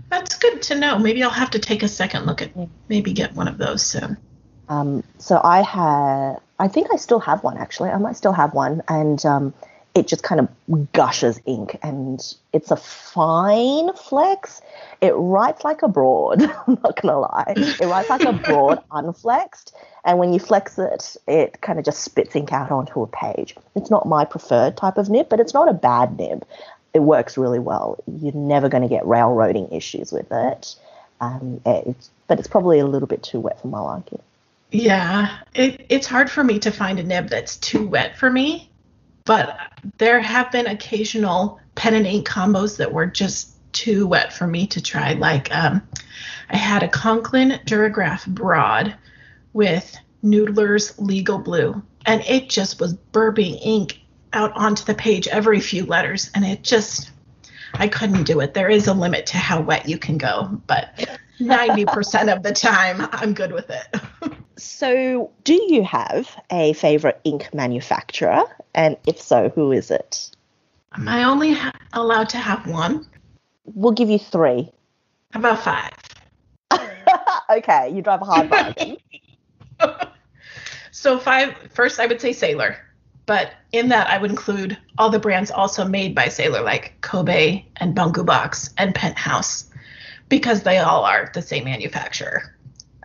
That's 0.09 0.37
good 0.37 0.61
to 0.63 0.75
know. 0.75 0.99
Maybe 0.99 1.23
I'll 1.23 1.29
have 1.29 1.51
to 1.51 1.59
take 1.59 1.83
a 1.83 1.87
second 1.87 2.25
look 2.25 2.41
at 2.41 2.51
maybe 2.87 3.13
get 3.13 3.33
one 3.33 3.47
of 3.47 3.57
those 3.57 3.83
soon. 3.83 4.17
Um, 4.69 5.03
so 5.17 5.41
I 5.43 5.61
had, 5.61 6.37
I 6.59 6.67
think 6.67 6.87
I 6.93 6.97
still 6.97 7.19
have 7.19 7.43
one 7.43 7.57
actually. 7.57 7.89
I 7.89 7.97
might 7.97 8.15
still 8.15 8.31
have 8.31 8.53
one, 8.53 8.81
and 8.87 9.23
um, 9.25 9.53
it 9.95 10.07
just 10.07 10.23
kind 10.23 10.41
of 10.41 10.91
gushes 10.93 11.39
ink, 11.45 11.77
and 11.83 12.19
it's 12.53 12.71
a 12.71 12.75
fine 12.75 13.93
flex. 13.93 14.61
It 15.01 15.13
writes 15.15 15.63
like 15.63 15.83
a 15.83 15.87
broad. 15.87 16.41
I'm 16.67 16.79
not 16.83 17.01
gonna 17.01 17.19
lie. 17.19 17.53
It 17.55 17.85
writes 17.85 18.09
like 18.09 18.23
a 18.23 18.33
broad 18.33 18.83
unflexed, 18.91 19.73
and 20.05 20.17
when 20.17 20.33
you 20.33 20.39
flex 20.39 20.79
it, 20.79 21.15
it 21.27 21.61
kind 21.61 21.77
of 21.77 21.85
just 21.85 22.03
spits 22.03 22.35
ink 22.35 22.51
out 22.51 22.71
onto 22.71 23.01
a 23.01 23.07
page. 23.07 23.55
It's 23.75 23.91
not 23.91 24.07
my 24.07 24.25
preferred 24.25 24.77
type 24.77 24.97
of 24.97 25.09
nib, 25.09 25.29
but 25.29 25.39
it's 25.39 25.53
not 25.53 25.69
a 25.69 25.73
bad 25.73 26.17
nib. 26.17 26.45
It 26.93 27.01
works 27.01 27.37
really 27.37 27.59
well. 27.59 27.97
You're 28.07 28.33
never 28.35 28.69
going 28.69 28.83
to 28.83 28.89
get 28.89 29.05
railroading 29.05 29.71
issues 29.71 30.11
with 30.11 30.31
it. 30.31 30.75
Um, 31.21 31.61
it's, 31.65 32.09
but 32.27 32.39
it's 32.39 32.47
probably 32.47 32.79
a 32.79 32.85
little 32.85 33.07
bit 33.07 33.23
too 33.23 33.39
wet 33.39 33.61
for 33.61 33.67
my 33.67 33.79
liking. 33.79 34.21
Yeah, 34.71 35.37
it, 35.53 35.85
it's 35.89 36.07
hard 36.07 36.29
for 36.29 36.43
me 36.43 36.59
to 36.59 36.71
find 36.71 36.99
a 36.99 37.03
nib 37.03 37.29
that's 37.29 37.57
too 37.57 37.87
wet 37.87 38.17
for 38.17 38.29
me. 38.29 38.69
but 39.25 39.57
there 39.97 40.19
have 40.19 40.51
been 40.51 40.67
occasional 40.67 41.59
pen 41.75 41.93
and 41.93 42.05
ink 42.05 42.27
combos 42.27 42.77
that 42.77 42.91
were 42.91 43.05
just 43.05 43.51
too 43.71 44.05
wet 44.07 44.33
for 44.33 44.47
me 44.47 44.67
to 44.67 44.81
try. 44.81 45.13
Like 45.13 45.53
um, 45.55 45.81
I 46.49 46.57
had 46.57 46.83
a 46.83 46.87
Conklin 46.87 47.59
Duragraph 47.65 48.27
Broad 48.27 48.95
with 49.53 49.97
Noodler's 50.23 50.97
Legal 50.99 51.37
Blue, 51.37 51.81
and 52.05 52.21
it 52.27 52.49
just 52.49 52.79
was 52.79 52.93
burbing 52.93 53.59
ink 53.63 53.99
out 54.33 54.51
onto 54.55 54.83
the 54.83 54.93
page 54.93 55.27
every 55.27 55.59
few 55.59 55.85
letters, 55.85 56.29
and 56.35 56.45
it 56.45 56.63
just 56.63 57.11
I 57.73 57.87
couldn't 57.87 58.23
do 58.23 58.39
it. 58.39 58.53
There 58.53 58.69
is 58.69 58.87
a 58.87 58.93
limit 58.93 59.27
to 59.27 59.37
how 59.37 59.61
wet 59.61 59.87
you 59.89 59.97
can 59.97 60.17
go, 60.17 60.61
but 60.67 61.07
90% 61.39 62.35
of 62.35 62.43
the 62.43 62.51
time 62.51 63.07
I'm 63.11 63.33
good 63.33 63.51
with 63.51 63.69
it. 63.69 64.35
so, 64.57 65.31
do 65.43 65.53
you 65.53 65.83
have 65.83 66.29
a 66.51 66.73
favorite 66.73 67.19
ink 67.23 67.53
manufacturer? 67.53 68.43
And 68.75 68.97
if 69.07 69.21
so, 69.21 69.49
who 69.49 69.71
is 69.71 69.89
it? 69.89 70.29
Am 70.95 71.07
I 71.07 71.23
only 71.23 71.53
ha- 71.53 71.73
allowed 71.93 72.29
to 72.29 72.37
have 72.37 72.67
one? 72.67 73.07
We'll 73.65 73.93
give 73.93 74.09
you 74.09 74.19
three. 74.19 74.71
How 75.31 75.39
about 75.39 75.63
five? 75.63 75.91
okay, 77.49 77.91
you 77.91 78.01
drive 78.01 78.21
a 78.21 78.25
hard 78.25 78.49
bargain. 78.49 78.97
so 80.91 81.17
five 81.17 81.55
first 81.73 81.99
I 81.99 82.05
would 82.05 82.21
say 82.21 82.33
Sailor, 82.33 82.77
but 83.25 83.53
in 83.71 83.89
that 83.89 84.09
I 84.09 84.17
would 84.17 84.31
include 84.31 84.77
all 84.97 85.09
the 85.09 85.19
brands 85.19 85.51
also 85.51 85.85
made 85.85 86.13
by 86.13 86.27
Sailor 86.27 86.61
like 86.61 86.93
Kobe 87.01 87.65
and 87.77 87.95
Bungu 87.95 88.25
Box 88.25 88.73
and 88.77 88.93
Penthouse 88.93 89.69
because 90.29 90.63
they 90.63 90.79
all 90.79 91.03
are 91.03 91.31
the 91.33 91.41
same 91.41 91.65
manufacturer. 91.65 92.55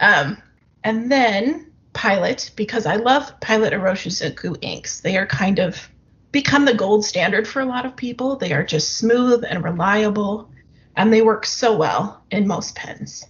Um, 0.01 0.39
and 0.85 1.11
then 1.11 1.67
Pilot 1.93 2.53
because 2.57 2.87
I 2.87 2.97
love 2.97 3.41
Pilot 3.41 3.73
Iroshizuku 3.73 4.57
inks. 4.61 5.01
They 5.01 5.17
are 5.17 5.27
kind 5.27 5.59
of 5.59 5.89
become 6.31 6.65
the 6.65 6.75
gold 6.75 7.05
standard 7.05 7.49
for 7.49 7.61
a 7.61 7.67
lot 7.67 7.87
of 7.87 7.97
people. 7.97 8.37
They 8.37 8.53
are 8.53 8.65
just 8.65 8.99
smooth 8.99 9.45
and 9.49 9.65
reliable, 9.65 10.51
and 10.97 11.13
they 11.13 11.23
work 11.23 11.45
so 11.45 11.77
well 11.77 12.23
in 12.31 12.47
most 12.47 12.77
pens. 12.77 13.27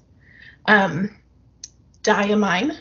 Um, 0.66 1.16
Diamine, 2.02 2.76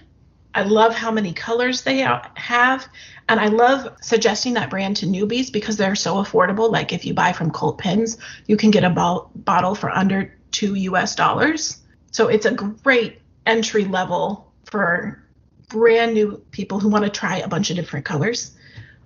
I 0.57 0.63
love 0.63 0.95
how 0.95 1.11
many 1.11 1.33
colors 1.33 1.83
they 1.83 1.99
have, 1.99 2.87
and 3.29 3.39
I 3.39 3.45
love 3.45 3.95
suggesting 4.01 4.55
that 4.55 4.71
brand 4.71 4.95
to 4.97 5.05
newbies 5.05 5.51
because 5.51 5.77
they're 5.77 5.93
so 5.93 6.15
affordable. 6.15 6.71
Like 6.71 6.91
if 6.91 7.05
you 7.05 7.13
buy 7.13 7.31
from 7.31 7.51
Colt 7.51 7.77
Pens, 7.77 8.17
you 8.47 8.57
can 8.57 8.71
get 8.71 8.83
a 8.83 8.89
bo- 8.89 9.29
bottle 9.35 9.75
for 9.75 9.91
under 9.91 10.35
two 10.49 10.73
US 10.73 11.13
dollars. 11.13 11.83
So 12.09 12.27
it's 12.27 12.47
a 12.47 12.55
great 12.55 13.21
entry 13.45 13.85
level 13.85 14.51
for 14.65 15.23
brand 15.69 16.15
new 16.15 16.43
people 16.49 16.79
who 16.79 16.89
want 16.89 17.03
to 17.05 17.11
try 17.11 17.37
a 17.37 17.47
bunch 17.47 17.69
of 17.69 17.75
different 17.75 18.07
colors. 18.07 18.57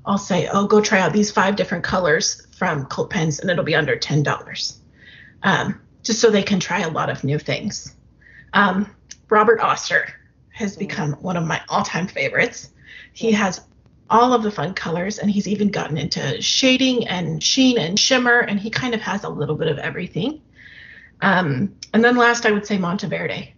I'll 0.06 0.18
say, 0.18 0.48
oh, 0.48 0.68
go 0.68 0.80
try 0.80 1.02
out 1.02 1.12
these 1.12 1.32
five 1.32 1.58
different 1.58 1.84
colors 1.84 2.48
from 2.58 2.86
Colt 2.86 3.10
Pens, 3.10 3.42
and 3.42 3.50
it'll 3.50 3.66
be 3.66 3.76
under 3.76 3.98
ten 3.98 4.24
dollars, 4.24 4.80
um, 5.44 5.82
just 6.02 6.22
so 6.22 6.30
they 6.30 6.44
can 6.44 6.62
try 6.62 6.80
a 6.80 6.90
lot 6.90 7.10
of 7.10 7.26
new 7.26 7.40
things. 7.40 7.94
Um, 8.54 8.90
Robert 9.30 9.60
Oster 9.60 10.14
has 10.62 10.78
become 10.78 11.14
one 11.14 11.36
of 11.36 11.46
my 11.46 11.62
all-time 11.70 12.08
favorites. 12.08 12.72
He 13.14 13.32
has 13.34 13.62
all 14.10 14.34
of 14.34 14.44
the 14.44 14.52
fun 14.52 14.74
colors, 14.74 15.20
and 15.20 15.30
he's 15.30 15.48
even 15.48 15.70
gotten 15.70 15.98
into 15.98 16.42
shading 16.42 17.08
and 17.08 17.44
sheen 17.44 17.78
and 17.78 18.00
shimmer, 18.00 18.40
and 18.40 18.60
he 18.60 18.70
kind 18.70 18.94
of 18.94 19.02
has 19.02 19.24
a 19.24 19.30
little 19.30 19.56
bit 19.56 19.68
of 19.68 19.78
everything. 19.80 20.42
Um, 21.22 21.76
and 21.94 22.04
then 22.04 22.16
last, 22.16 22.46
I 22.46 22.52
would 22.52 22.66
say 22.66 22.78
Monteverde. 22.78 23.54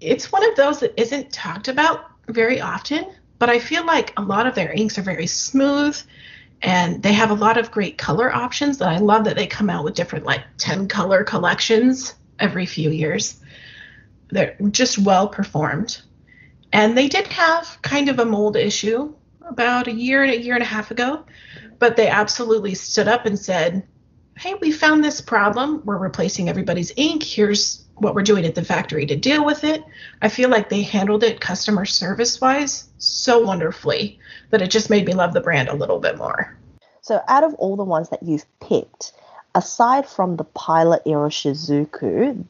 It's 0.00 0.32
one 0.32 0.48
of 0.48 0.56
those 0.56 0.80
that 0.80 0.98
isn't 1.00 1.32
talked 1.32 1.68
about 1.68 2.06
very 2.28 2.60
often, 2.60 3.06
but 3.38 3.48
I 3.48 3.58
feel 3.58 3.84
like 3.84 4.12
a 4.16 4.22
lot 4.22 4.46
of 4.46 4.54
their 4.54 4.72
inks 4.72 4.98
are 4.98 5.02
very 5.02 5.26
smooth 5.26 5.96
and 6.62 7.02
they 7.02 7.12
have 7.12 7.30
a 7.30 7.34
lot 7.34 7.58
of 7.58 7.70
great 7.70 7.98
color 7.98 8.34
options 8.34 8.78
that 8.78 8.88
I 8.88 8.98
love 8.98 9.24
that 9.24 9.36
they 9.36 9.46
come 9.46 9.68
out 9.68 9.84
with 9.84 9.94
different 9.94 10.24
like 10.24 10.42
10 10.56 10.88
color 10.88 11.22
collections 11.22 12.14
every 12.38 12.64
few 12.64 12.90
years. 12.90 13.40
They're 14.28 14.56
just 14.70 14.98
well 14.98 15.28
performed. 15.28 16.00
And 16.74 16.98
they 16.98 17.06
did 17.06 17.28
have 17.28 17.78
kind 17.82 18.08
of 18.08 18.18
a 18.18 18.24
mold 18.24 18.56
issue 18.56 19.14
about 19.46 19.86
a 19.86 19.92
year 19.92 20.24
and 20.24 20.32
a 20.32 20.42
year 20.42 20.54
and 20.54 20.62
a 20.62 20.66
half 20.66 20.90
ago, 20.90 21.24
but 21.78 21.96
they 21.96 22.08
absolutely 22.08 22.74
stood 22.74 23.06
up 23.06 23.26
and 23.26 23.38
said, 23.38 23.86
Hey, 24.36 24.54
we 24.54 24.72
found 24.72 25.04
this 25.04 25.20
problem. 25.20 25.82
We're 25.84 25.96
replacing 25.96 26.48
everybody's 26.48 26.90
ink. 26.96 27.22
Here's 27.22 27.84
what 27.94 28.16
we're 28.16 28.22
doing 28.22 28.44
at 28.44 28.56
the 28.56 28.64
factory 28.64 29.06
to 29.06 29.14
deal 29.14 29.44
with 29.44 29.62
it. 29.62 29.84
I 30.20 30.28
feel 30.28 30.48
like 30.48 30.68
they 30.68 30.82
handled 30.82 31.22
it 31.22 31.40
customer 31.40 31.84
service 31.84 32.40
wise 32.40 32.88
so 32.98 33.38
wonderfully 33.38 34.18
that 34.50 34.60
it 34.60 34.72
just 34.72 34.90
made 34.90 35.06
me 35.06 35.14
love 35.14 35.32
the 35.32 35.40
brand 35.40 35.68
a 35.68 35.76
little 35.76 36.00
bit 36.00 36.18
more. 36.18 36.58
So, 37.02 37.22
out 37.28 37.44
of 37.44 37.54
all 37.54 37.76
the 37.76 37.84
ones 37.84 38.08
that 38.08 38.24
you've 38.24 38.46
picked, 38.58 39.12
aside 39.54 40.08
from 40.08 40.38
the 40.38 40.44
Pilot 40.44 41.04
Iroshizuku, 41.04 42.44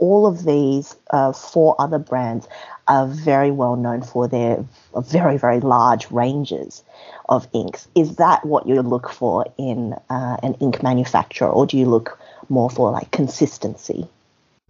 all 0.00 0.26
of 0.26 0.44
these 0.44 0.96
uh, 1.10 1.32
four 1.32 1.76
other 1.78 1.98
brands 1.98 2.48
are 2.90 3.06
very 3.06 3.52
well 3.52 3.76
known 3.76 4.02
for 4.02 4.26
their 4.26 4.64
very, 4.96 5.38
very 5.38 5.60
large 5.60 6.10
ranges 6.10 6.82
of 7.28 7.46
inks. 7.54 7.86
Is 7.94 8.16
that 8.16 8.44
what 8.44 8.66
you 8.66 8.82
look 8.82 9.08
for 9.08 9.46
in 9.56 9.94
uh, 10.10 10.36
an 10.42 10.54
ink 10.54 10.82
manufacturer, 10.82 11.48
or 11.48 11.66
do 11.66 11.78
you 11.78 11.86
look 11.86 12.18
more 12.48 12.68
for 12.68 12.90
like 12.90 13.10
consistency? 13.12 14.08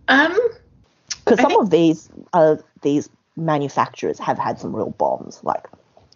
Um, 0.08 0.38
because 1.24 1.40
some 1.40 1.50
think- 1.50 1.62
of 1.62 1.70
these 1.70 2.10
uh, 2.34 2.56
these 2.82 3.08
manufacturers 3.36 4.18
have 4.18 4.38
had 4.38 4.60
some 4.60 4.76
real 4.76 4.90
bombs. 4.90 5.40
Like 5.42 5.66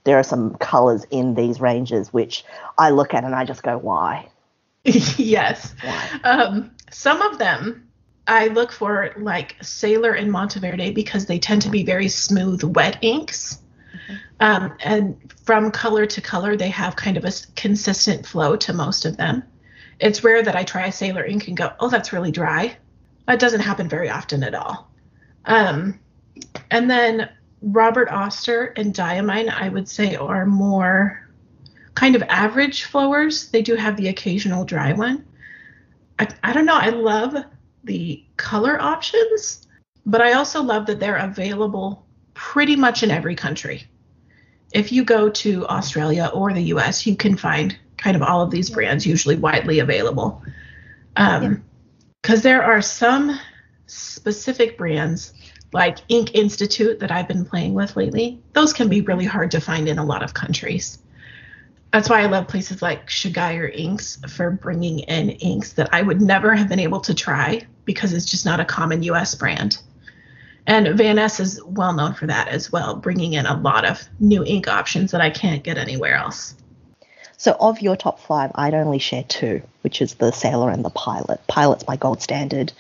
there 0.05 0.18
are 0.18 0.22
some 0.22 0.57
colors 0.57 1.07
in 1.11 1.34
these 1.34 1.59
ranges 1.59 2.12
which 2.12 2.44
I 2.76 2.90
look 2.90 3.14
at 3.14 3.24
and 3.24 3.34
I 3.34 3.44
just 3.46 3.62
go, 3.62 3.78
why? 3.78 4.28
yes. 4.84 5.74
Why? 5.82 6.20
Um, 6.24 6.70
some 6.90 7.22
of 7.22 7.38
them 7.38 7.84
I 8.27 8.49
look 8.49 8.72
for 8.72 9.12
like 9.18 9.57
Sailor 9.62 10.12
and 10.12 10.33
Monteverde 10.33 10.93
because 10.93 11.27
they 11.27 11.39
tend 11.39 11.62
to 11.62 11.70
be 11.70 11.83
very 11.83 12.09
smooth, 12.09 12.62
wet 12.62 12.99
inks. 13.03 13.59
Mm-hmm. 13.93 14.14
Um, 14.41 14.77
and 14.83 15.33
from 15.45 15.70
color 15.70 16.07
to 16.07 16.20
color, 16.20 16.57
they 16.57 16.70
have 16.70 16.97
kind 16.97 17.16
of 17.16 17.25
a 17.25 17.33
consistent 17.55 18.27
flow 18.27 18.57
to 18.57 18.72
most 18.72 19.05
of 19.05 19.16
them. 19.16 19.43
It's 20.01 20.25
rare 20.25 20.43
that 20.43 20.57
I 20.57 20.64
try 20.64 20.87
a 20.87 20.93
Sailor 20.93 21.25
ink 21.25 21.49
and 21.49 21.57
go, 21.57 21.72
oh, 21.81 21.89
that's 21.89 22.12
really 22.12 22.33
dry. 22.33 22.77
That 23.27 23.39
doesn't 23.39 23.61
happen 23.61 23.89
very 23.89 24.11
often 24.11 24.43
at 24.43 24.55
all. 24.55 24.91
Um, 25.45 26.01
and 26.70 26.91
then 26.91 27.31
Robert 27.62 28.11
Oster 28.11 28.72
and 28.77 28.95
Diamine, 28.95 29.53
I 29.53 29.68
would 29.68 29.89
say, 29.89 30.16
are 30.16 30.47
more 30.47 31.29
kind 31.95 32.16
of 32.16 32.22
average 32.22 32.85
flowers. 32.85 33.49
They 33.49 33.62
do 33.62 33.77
have 33.77 33.97
the 33.97 34.09
occasional 34.09 34.64
dry 34.64 34.93
one. 34.93 35.25
I, 36.18 36.29
I 36.43 36.53
don't 36.53 36.66
know. 36.66 36.77
I 36.77 36.91
love 36.91 37.37
the 37.85 38.24
color 38.37 38.80
options, 38.80 39.66
but 40.07 40.20
I 40.20 40.32
also 40.32 40.62
love 40.62 40.87
that 40.87 41.01
they're 41.01 41.16
available 41.16 42.07
pretty 42.35 42.76
much 42.76 43.03
in 43.03 43.11
every 43.11 43.37
country. 43.37 43.87
If 44.72 44.91
you 44.91 45.05
go 45.05 45.30
to 45.30 45.66
Australia 45.68 46.30
or 46.35 46.53
the 46.53 46.62
US, 46.74 47.07
you 47.07 47.16
can 47.16 47.37
find 47.37 47.78
kind 47.97 48.16
of 48.16 48.22
all 48.22 48.43
of 48.43 48.51
these 48.51 48.70
brands 48.70 49.07
usually 49.07 49.37
widely 49.37 49.78
available. 49.78 50.43
Um, 51.16 51.43
yeah 51.43 51.57
because 52.24 52.41
there 52.41 52.62
are 52.62 52.80
some 52.80 53.39
specific 53.87 54.78
brands 54.78 55.35
like 55.74 55.99
Ink 56.09 56.35
Institute 56.35 56.99
that 57.01 57.12
I've 57.12 57.28
been 57.28 57.45
playing 57.45 57.74
with 57.74 57.97
lately. 57.97 58.43
Those 58.55 58.72
can 58.72 58.89
be 58.89 59.03
really 59.03 59.26
hard 59.26 59.51
to 59.51 59.61
find 59.61 59.87
in 59.87 59.99
a 59.99 60.05
lot 60.05 60.22
of 60.22 60.32
countries. 60.32 61.01
That's 61.93 62.09
why 62.09 62.22
I 62.22 62.26
love 62.26 62.49
places 62.49 62.80
like 62.80 63.09
Shigure 63.09 63.70
Inks 63.70 64.20
for 64.26 64.51
bringing 64.51 65.01
in 65.01 65.30
inks 65.30 65.74
that 65.74 65.93
I 65.93 66.01
would 66.01 66.22
never 66.22 66.55
have 66.55 66.66
been 66.66 66.78
able 66.78 67.01
to 67.01 67.12
try 67.12 67.66
because 67.85 68.12
it's 68.12 68.24
just 68.24 68.45
not 68.45 68.61
a 68.61 68.64
common 68.64 69.03
US 69.05 69.35
brand. 69.35 69.78
And 70.66 70.87
Vanness 70.87 71.41
is 71.41 71.62
well 71.64 71.93
known 71.93 72.14
for 72.14 72.26
that 72.26 72.49
as 72.49 72.72
well, 72.72 72.97
bringing 72.97 73.35
in 73.35 73.47
a 73.47 73.61
lot 73.61 73.85
of 73.85 74.03
new 74.18 74.45
ink 74.45 74.66
options 74.66 75.11
that 75.11 75.20
I 75.20 75.30
can't 75.30 75.62
get 75.62 75.76
anywhere 75.76 76.14
else. 76.14 76.55
So, 77.37 77.57
of 77.61 77.82
your 77.82 77.97
top 77.97 78.20
five, 78.20 78.53
I'd 78.55 78.72
only 78.72 78.99
share 78.99 79.24
two, 79.24 79.61
which 79.82 80.01
is 80.01 80.14
the 80.14 80.30
Sailor 80.30 80.70
and 80.70 80.85
the 80.85 80.91
Pilot. 80.91 81.47
Pilot's 81.47 81.87
my 81.87 81.97
gold 81.97 82.22
standard. 82.22 82.72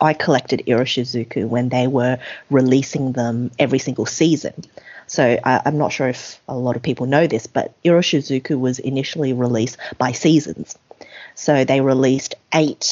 I 0.00 0.12
collected 0.12 0.62
Iroshizuku 0.66 1.48
when 1.48 1.70
they 1.70 1.86
were 1.86 2.18
releasing 2.50 3.12
them 3.12 3.50
every 3.58 3.78
single 3.78 4.06
season. 4.06 4.52
So 5.06 5.38
I, 5.42 5.62
am 5.64 5.78
not 5.78 5.92
sure 5.92 6.08
if 6.08 6.40
a 6.48 6.56
lot 6.56 6.76
of 6.76 6.82
people 6.82 7.06
know 7.06 7.26
this, 7.26 7.46
but 7.46 7.74
Iroshizuku 7.84 8.58
was 8.58 8.78
initially 8.78 9.32
released 9.32 9.78
by 9.98 10.12
seasons. 10.12 10.76
So 11.34 11.64
they 11.64 11.80
released 11.80 12.34
eight, 12.52 12.84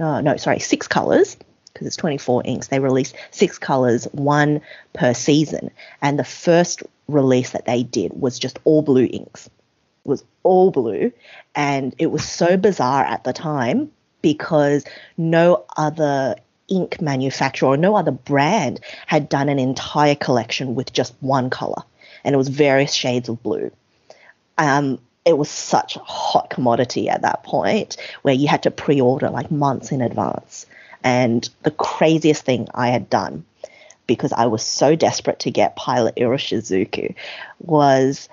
uh, 0.00 0.20
no, 0.20 0.36
sorry, 0.36 0.58
six 0.58 0.88
colors 0.88 1.36
because 1.78 1.86
it's 1.86 1.96
24 1.96 2.42
inks. 2.44 2.68
They 2.68 2.80
released 2.80 3.14
six 3.30 3.58
colors, 3.58 4.04
one 4.12 4.60
per 4.94 5.14
season. 5.14 5.70
And 6.02 6.18
the 6.18 6.24
first 6.24 6.82
release 7.06 7.50
that 7.50 7.66
they 7.66 7.82
did 7.84 8.12
was 8.14 8.38
just 8.38 8.58
all 8.64 8.82
blue 8.82 9.08
inks 9.10 9.46
It 9.46 10.08
was 10.08 10.24
all 10.42 10.70
blue. 10.70 11.12
And 11.54 11.94
it 11.98 12.06
was 12.06 12.28
so 12.28 12.56
bizarre 12.56 13.04
at 13.04 13.24
the 13.24 13.32
time 13.32 13.92
because 14.22 14.84
no 15.16 15.64
other 15.76 16.34
ink 16.68 17.00
manufacturer 17.00 17.70
or 17.70 17.76
no 17.76 17.96
other 17.96 18.10
brand 18.10 18.80
had 19.06 19.28
done 19.28 19.48
an 19.48 19.58
entire 19.58 20.16
collection 20.16 20.74
with 20.74 20.92
just 20.92 21.14
one 21.20 21.48
color. 21.48 21.82
And 22.24 22.34
it 22.34 22.38
was 22.38 22.48
various 22.48 22.92
shades 22.92 23.28
of 23.28 23.42
blue. 23.42 23.70
Um, 24.58 24.98
it 25.28 25.36
was 25.36 25.50
such 25.50 25.96
a 25.96 26.00
hot 26.00 26.48
commodity 26.48 27.10
at 27.10 27.20
that 27.20 27.44
point 27.44 27.98
where 28.22 28.34
you 28.34 28.48
had 28.48 28.62
to 28.62 28.70
pre-order 28.70 29.28
like 29.28 29.50
months 29.50 29.92
in 29.92 30.00
advance. 30.00 30.64
And 31.04 31.48
the 31.64 31.70
craziest 31.70 32.44
thing 32.44 32.66
I 32.74 32.88
had 32.88 33.10
done 33.10 33.44
because 34.06 34.32
I 34.32 34.46
was 34.46 34.64
so 34.64 34.96
desperate 34.96 35.40
to 35.40 35.50
get 35.50 35.76
Pilot 35.76 36.16
Iroshizuku 36.16 37.14
was 37.60 38.30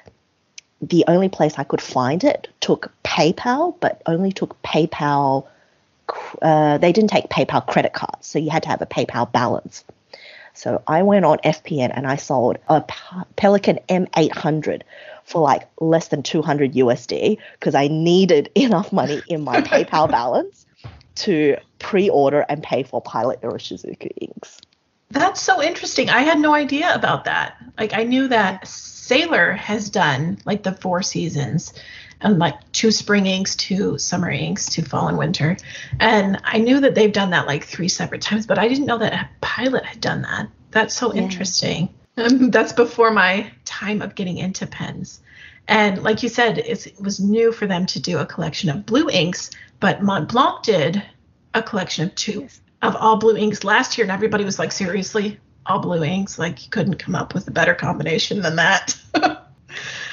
the 0.81 1.03
only 1.09 1.27
place 1.27 1.55
I 1.57 1.65
could 1.65 1.81
find 1.81 2.23
it 2.23 2.47
took 2.61 2.93
PayPal, 3.03 3.75
but 3.81 4.01
only 4.05 4.31
took 4.31 4.61
PayPal. 4.63 5.45
Uh, 6.41 6.77
they 6.77 6.93
didn't 6.93 7.09
take 7.09 7.27
PayPal 7.27 7.67
credit 7.67 7.91
cards, 7.91 8.25
so 8.25 8.39
you 8.39 8.51
had 8.51 8.63
to 8.63 8.69
have 8.69 8.81
a 8.81 8.85
PayPal 8.85 9.29
balance. 9.29 9.83
So 10.53 10.81
I 10.87 11.03
went 11.03 11.25
on 11.25 11.39
FPN 11.39 11.91
and 11.93 12.07
I 12.07 12.15
sold 12.15 12.57
a 12.69 12.81
Pelikan 13.35 13.79
M800 13.89 14.83
for 15.25 15.41
like 15.41 15.67
less 15.79 16.07
than 16.07 16.23
200 16.23 16.73
USD 16.73 17.37
because 17.53 17.75
I 17.75 17.87
needed 17.87 18.49
enough 18.55 18.93
money 18.93 19.21
in 19.27 19.43
my 19.43 19.61
PayPal 19.61 20.09
balance 20.11 20.65
to 21.15 21.57
pre-order 21.79 22.45
and 22.47 22.63
pay 22.63 22.83
for 22.83 23.01
Pilot 23.01 23.41
Iroshizuku 23.41 24.11
inks. 24.21 24.61
That's 25.11 25.41
so 25.41 25.61
interesting. 25.61 26.09
I 26.09 26.21
had 26.21 26.39
no 26.39 26.53
idea 26.53 26.93
about 26.93 27.25
that. 27.25 27.55
Like 27.77 27.93
I 27.93 28.03
knew 28.03 28.27
that 28.27 28.67
Sailor 28.67 29.53
has 29.53 29.89
done 29.89 30.39
like 30.45 30.63
the 30.63 30.73
four 30.73 31.01
seasons 31.03 31.73
and 32.21 32.39
like 32.39 32.55
two 32.71 32.91
spring 32.91 33.25
inks, 33.25 33.55
two 33.55 33.97
summer 33.97 34.29
inks, 34.29 34.67
two 34.67 34.81
fall 34.81 35.07
and 35.07 35.17
winter. 35.17 35.57
And 35.99 36.39
I 36.43 36.57
knew 36.57 36.79
that 36.81 36.95
they've 36.95 37.11
done 37.11 37.29
that 37.31 37.45
like 37.47 37.63
three 37.63 37.87
separate 37.87 38.21
times, 38.21 38.45
but 38.45 38.57
I 38.57 38.67
didn't 38.67 38.85
know 38.85 38.97
that 38.97 39.13
a 39.13 39.29
pilot 39.41 39.85
had 39.85 40.01
done 40.01 40.23
that. 40.23 40.49
That's 40.71 40.95
so 40.95 41.13
yeah. 41.13 41.21
interesting. 41.21 41.93
Um, 42.17 42.51
that's 42.51 42.73
before 42.73 43.11
my 43.11 43.51
time 43.65 44.01
of 44.01 44.15
getting 44.15 44.37
into 44.37 44.65
pens. 44.67 45.19
And 45.67 46.03
like 46.03 46.23
you 46.23 46.29
said, 46.29 46.59
it 46.59 46.93
was 46.99 47.19
new 47.19 47.51
for 47.51 47.67
them 47.67 47.85
to 47.87 47.99
do 47.99 48.19
a 48.19 48.25
collection 48.25 48.69
of 48.69 48.85
blue 48.85 49.09
inks, 49.09 49.51
but 49.79 50.01
Mont 50.01 50.29
Blanc 50.29 50.63
did 50.63 51.01
a 51.53 51.63
collection 51.63 52.05
of 52.05 52.15
two 52.15 52.41
yes. 52.41 52.61
of 52.81 52.95
all 52.95 53.17
blue 53.17 53.35
inks 53.35 53.63
last 53.63 53.97
year, 53.97 54.05
and 54.05 54.11
everybody 54.11 54.43
was 54.43 54.59
like, 54.59 54.71
seriously, 54.71 55.39
all 55.65 55.79
blue 55.79 56.03
inks? 56.03 56.37
Like 56.37 56.63
you 56.63 56.69
couldn't 56.69 56.95
come 56.95 57.15
up 57.15 57.33
with 57.33 57.47
a 57.47 57.51
better 57.51 57.73
combination 57.73 58.41
than 58.41 58.57
that. 58.57 58.95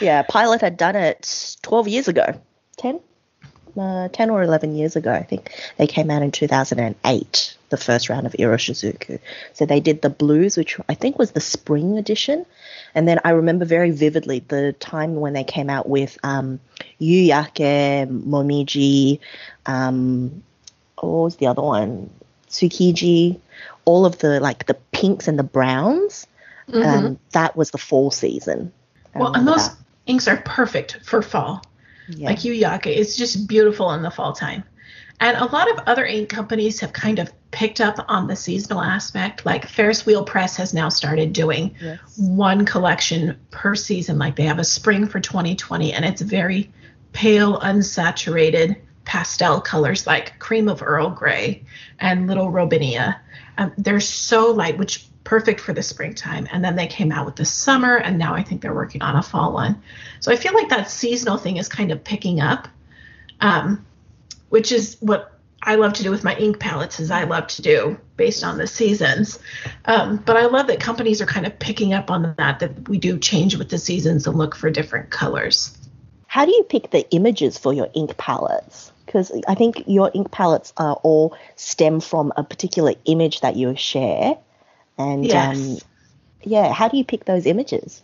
yeah, 0.00 0.22
Pilot 0.22 0.60
had 0.60 0.76
done 0.76 0.96
it 0.96 1.56
12 1.62 1.88
years 1.88 2.08
ago. 2.08 2.40
10? 2.78 3.00
Uh, 3.78 4.08
10 4.08 4.30
or 4.30 4.42
11 4.42 4.74
years 4.74 4.96
ago, 4.96 5.12
I 5.12 5.22
think. 5.22 5.50
They 5.76 5.86
came 5.86 6.10
out 6.10 6.22
in 6.22 6.30
2008, 6.30 7.56
the 7.72 7.76
first 7.76 8.08
round 8.08 8.26
of 8.26 8.34
Iroshizuku. 8.34 9.18
So 9.54 9.66
they 9.66 9.80
did 9.80 10.02
the 10.02 10.10
blues, 10.10 10.56
which 10.56 10.78
I 10.88 10.94
think 10.94 11.18
was 11.18 11.32
the 11.32 11.40
spring 11.40 11.98
edition. 11.98 12.46
And 12.94 13.08
then 13.08 13.18
I 13.24 13.30
remember 13.30 13.64
very 13.64 13.90
vividly 13.90 14.44
the 14.46 14.74
time 14.74 15.16
when 15.16 15.32
they 15.32 15.42
came 15.42 15.68
out 15.68 15.88
with 15.88 16.16
um, 16.22 16.60
Yuyake, 17.00 18.06
Momiji, 18.06 19.18
um, 19.66 20.42
what 21.00 21.24
was 21.24 21.36
the 21.36 21.48
other 21.48 21.62
one? 21.62 22.10
Tsukushi, 22.48 23.40
all 23.84 24.06
of 24.06 24.18
the 24.18 24.38
like 24.38 24.66
the 24.66 24.74
pinks 24.92 25.26
and 25.26 25.38
the 25.38 25.42
browns. 25.42 26.26
Mm-hmm. 26.68 26.82
Um, 26.82 27.18
that 27.32 27.56
was 27.56 27.72
the 27.72 27.78
fall 27.78 28.10
season. 28.10 28.72
well, 29.14 29.34
and 29.34 29.48
those 29.48 29.68
that. 29.68 29.76
inks 30.06 30.28
are 30.28 30.36
perfect 30.44 31.00
for 31.02 31.22
fall. 31.22 31.64
Yeah. 32.08 32.28
Like 32.28 32.38
Yuyake, 32.40 32.86
it's 32.86 33.16
just 33.16 33.48
beautiful 33.48 33.90
in 33.92 34.02
the 34.02 34.10
fall 34.10 34.32
time. 34.32 34.64
And 35.22 35.36
a 35.36 35.44
lot 35.44 35.70
of 35.70 35.78
other 35.86 36.04
ink 36.04 36.28
companies 36.28 36.80
have 36.80 36.92
kind 36.92 37.20
of 37.20 37.32
picked 37.52 37.80
up 37.80 38.04
on 38.08 38.26
the 38.26 38.34
seasonal 38.34 38.80
aspect. 38.80 39.46
Like 39.46 39.68
Ferris 39.68 40.04
Wheel 40.04 40.24
Press 40.24 40.56
has 40.56 40.74
now 40.74 40.88
started 40.88 41.32
doing 41.32 41.76
yes. 41.80 42.00
one 42.18 42.66
collection 42.66 43.38
per 43.52 43.76
season. 43.76 44.18
Like 44.18 44.34
they 44.34 44.42
have 44.42 44.58
a 44.58 44.64
spring 44.64 45.06
for 45.06 45.20
2020, 45.20 45.92
and 45.92 46.04
it's 46.04 46.20
very 46.20 46.72
pale, 47.12 47.60
unsaturated 47.60 48.80
pastel 49.04 49.60
colors 49.60 50.08
like 50.08 50.40
cream 50.40 50.68
of 50.68 50.82
Earl 50.82 51.10
Grey 51.10 51.62
and 52.00 52.26
little 52.26 52.50
Robinia. 52.50 53.20
Um, 53.58 53.72
they're 53.78 54.00
so 54.00 54.50
light, 54.50 54.76
which 54.76 55.06
perfect 55.22 55.60
for 55.60 55.72
the 55.72 55.84
springtime. 55.84 56.48
And 56.50 56.64
then 56.64 56.74
they 56.74 56.88
came 56.88 57.12
out 57.12 57.26
with 57.26 57.36
the 57.36 57.44
summer, 57.44 57.96
and 57.96 58.18
now 58.18 58.34
I 58.34 58.42
think 58.42 58.60
they're 58.60 58.74
working 58.74 59.02
on 59.02 59.14
a 59.14 59.22
fall 59.22 59.52
one. 59.52 59.82
So 60.18 60.32
I 60.32 60.36
feel 60.36 60.52
like 60.52 60.70
that 60.70 60.90
seasonal 60.90 61.36
thing 61.36 61.58
is 61.58 61.68
kind 61.68 61.92
of 61.92 62.02
picking 62.02 62.40
up, 62.40 62.66
um, 63.40 63.86
which 64.52 64.70
is 64.72 64.96
what 65.00 65.38
I 65.62 65.76
love 65.76 65.94
to 65.94 66.02
do 66.02 66.10
with 66.10 66.24
my 66.24 66.36
ink 66.36 66.58
palettes, 66.58 67.00
as 67.00 67.10
I 67.10 67.24
love 67.24 67.46
to 67.48 67.62
do 67.62 67.98
based 68.16 68.44
on 68.44 68.58
the 68.58 68.66
seasons. 68.66 69.38
Um, 69.84 70.16
but 70.16 70.36
I 70.36 70.46
love 70.46 70.66
that 70.66 70.80
companies 70.80 71.22
are 71.22 71.26
kind 71.26 71.46
of 71.46 71.58
picking 71.58 71.94
up 71.94 72.10
on 72.10 72.34
that, 72.36 72.60
that 72.60 72.88
we 72.88 72.98
do 72.98 73.18
change 73.18 73.56
with 73.56 73.70
the 73.70 73.78
seasons 73.78 74.26
and 74.26 74.36
look 74.36 74.54
for 74.54 74.70
different 74.70 75.10
colors. 75.10 75.76
How 76.26 76.44
do 76.44 76.50
you 76.50 76.64
pick 76.64 76.90
the 76.90 77.08
images 77.10 77.58
for 77.58 77.72
your 77.72 77.88
ink 77.94 78.16
palettes? 78.16 78.92
because 79.12 79.32
I 79.46 79.54
think 79.54 79.84
your 79.86 80.10
ink 80.14 80.30
palettes 80.30 80.72
are 80.78 80.94
all 81.02 81.36
stem 81.56 82.00
from 82.00 82.32
a 82.36 82.42
particular 82.42 82.94
image 83.04 83.40
that 83.40 83.56
you 83.56 83.76
share. 83.76 84.38
And 84.96 85.24
yes. 85.26 85.56
um, 85.56 85.78
yeah, 86.42 86.72
how 86.72 86.88
do 86.88 86.96
you 86.96 87.04
pick 87.04 87.26
those 87.26 87.44
images? 87.46 88.02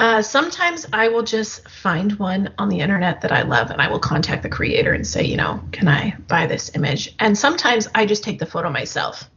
Uh, 0.00 0.22
sometimes 0.22 0.86
I 0.94 1.08
will 1.08 1.22
just 1.22 1.68
find 1.68 2.18
one 2.18 2.54
on 2.56 2.70
the 2.70 2.80
internet 2.80 3.20
that 3.20 3.32
I 3.32 3.42
love 3.42 3.70
and 3.70 3.82
I 3.82 3.88
will 3.90 3.98
contact 3.98 4.42
the 4.42 4.48
creator 4.48 4.94
and 4.94 5.06
say, 5.06 5.22
you 5.22 5.36
know, 5.36 5.60
can 5.72 5.88
I 5.88 6.16
buy 6.26 6.46
this 6.46 6.74
image? 6.74 7.14
And 7.18 7.36
sometimes 7.36 7.86
I 7.94 8.06
just 8.06 8.24
take 8.24 8.38
the 8.38 8.46
photo 8.46 8.70
myself. 8.70 9.28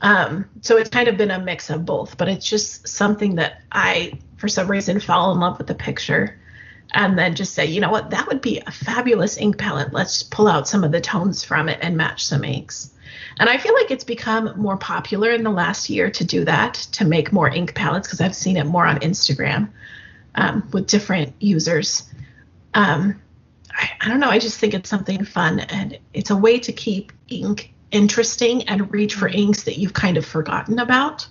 Um, 0.00 0.48
so 0.62 0.78
it's 0.78 0.88
kind 0.88 1.08
of 1.08 1.18
been 1.18 1.30
a 1.30 1.38
mix 1.38 1.68
of 1.68 1.84
both, 1.84 2.16
but 2.16 2.26
it's 2.30 2.48
just 2.48 2.88
something 2.88 3.34
that 3.34 3.60
I, 3.70 4.18
for 4.38 4.48
some 4.48 4.70
reason, 4.70 4.98
fall 4.98 5.30
in 5.32 5.40
love 5.40 5.58
with 5.58 5.66
the 5.66 5.74
picture 5.74 6.40
and 6.94 7.18
then 7.18 7.34
just 7.34 7.52
say, 7.52 7.66
you 7.66 7.82
know 7.82 7.90
what, 7.90 8.08
that 8.10 8.26
would 8.28 8.40
be 8.40 8.62
a 8.66 8.70
fabulous 8.70 9.36
ink 9.36 9.58
palette. 9.58 9.92
Let's 9.92 10.22
pull 10.22 10.48
out 10.48 10.66
some 10.66 10.84
of 10.84 10.92
the 10.92 11.02
tones 11.02 11.44
from 11.44 11.68
it 11.68 11.80
and 11.82 11.98
match 11.98 12.24
some 12.24 12.44
inks. 12.44 12.94
And 13.38 13.48
I 13.48 13.58
feel 13.58 13.74
like 13.74 13.90
it's 13.90 14.04
become 14.04 14.52
more 14.56 14.76
popular 14.76 15.30
in 15.30 15.42
the 15.42 15.50
last 15.50 15.90
year 15.90 16.10
to 16.10 16.24
do 16.24 16.44
that, 16.44 16.74
to 16.92 17.04
make 17.04 17.32
more 17.32 17.48
ink 17.48 17.74
palettes, 17.74 18.06
because 18.06 18.20
I've 18.20 18.36
seen 18.36 18.56
it 18.56 18.64
more 18.64 18.86
on 18.86 19.00
Instagram 19.00 19.70
um, 20.34 20.68
with 20.72 20.86
different 20.86 21.34
users. 21.40 22.10
Um, 22.74 23.20
I, 23.70 23.90
I 24.00 24.08
don't 24.08 24.20
know, 24.20 24.30
I 24.30 24.38
just 24.38 24.58
think 24.58 24.74
it's 24.74 24.90
something 24.90 25.24
fun 25.24 25.60
and 25.60 25.98
it's 26.12 26.30
a 26.30 26.36
way 26.36 26.58
to 26.60 26.72
keep 26.72 27.12
ink 27.28 27.72
interesting 27.90 28.68
and 28.68 28.92
reach 28.92 29.14
for 29.14 29.28
inks 29.28 29.64
that 29.64 29.78
you've 29.78 29.92
kind 29.92 30.16
of 30.16 30.24
forgotten 30.24 30.78
about. 30.78 31.26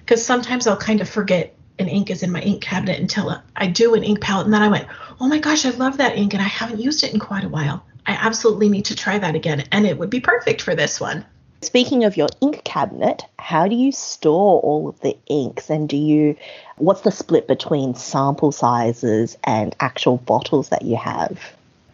Because 0.00 0.22
mm. 0.22 0.26
sometimes 0.26 0.66
I'll 0.66 0.76
kind 0.76 1.00
of 1.00 1.08
forget 1.08 1.54
an 1.78 1.88
ink 1.88 2.10
is 2.10 2.22
in 2.22 2.30
my 2.30 2.40
ink 2.40 2.62
cabinet 2.62 3.00
until 3.00 3.42
I 3.54 3.66
do 3.66 3.94
an 3.94 4.02
ink 4.02 4.20
palette. 4.20 4.46
And 4.46 4.54
then 4.54 4.62
I 4.62 4.68
went, 4.68 4.88
oh 5.20 5.28
my 5.28 5.38
gosh, 5.38 5.66
I 5.66 5.70
love 5.70 5.98
that 5.98 6.16
ink 6.16 6.32
and 6.32 6.42
I 6.42 6.46
haven't 6.46 6.80
used 6.80 7.02
it 7.02 7.12
in 7.12 7.20
quite 7.20 7.44
a 7.44 7.48
while. 7.48 7.84
I 8.06 8.12
absolutely 8.12 8.68
need 8.68 8.86
to 8.86 8.96
try 8.96 9.18
that 9.18 9.34
again. 9.34 9.64
And 9.72 9.86
it 9.86 9.98
would 9.98 10.10
be 10.10 10.20
perfect 10.20 10.62
for 10.62 10.74
this 10.74 11.00
one. 11.00 11.24
Speaking 11.62 12.04
of 12.04 12.16
your 12.16 12.28
ink 12.40 12.62
cabinet, 12.64 13.24
how 13.38 13.66
do 13.66 13.74
you 13.74 13.90
store 13.90 14.60
all 14.60 14.88
of 14.88 15.00
the 15.00 15.16
inks? 15.26 15.70
And 15.70 15.88
do 15.88 15.96
you, 15.96 16.36
what's 16.76 17.00
the 17.00 17.10
split 17.10 17.48
between 17.48 17.94
sample 17.94 18.52
sizes 18.52 19.36
and 19.44 19.74
actual 19.80 20.18
bottles 20.18 20.68
that 20.68 20.82
you 20.82 20.96
have? 20.96 21.38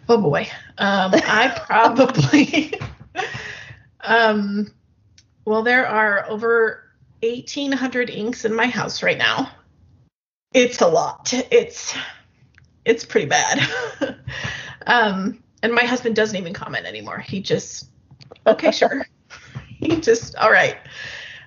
Oh 0.08 0.20
boy. 0.20 0.48
Um, 0.78 1.12
I 1.14 1.58
probably, 1.66 2.74
um, 4.00 4.70
well, 5.44 5.62
there 5.62 5.86
are 5.86 6.28
over 6.28 6.82
1,800 7.22 8.10
inks 8.10 8.44
in 8.44 8.54
my 8.54 8.66
house 8.66 9.02
right 9.02 9.18
now 9.18 9.50
it's 10.54 10.80
a 10.80 10.88
lot. 10.88 11.32
It's 11.50 11.96
it's 12.84 13.04
pretty 13.04 13.26
bad. 13.26 13.68
um, 14.86 15.41
and 15.62 15.72
my 15.72 15.84
husband 15.84 16.16
doesn't 16.16 16.36
even 16.36 16.52
comment 16.52 16.86
anymore. 16.86 17.18
He 17.18 17.40
just 17.40 17.88
okay, 18.46 18.70
sure. 18.70 19.06
he 19.68 20.00
just 20.00 20.36
all 20.36 20.50
right. 20.50 20.76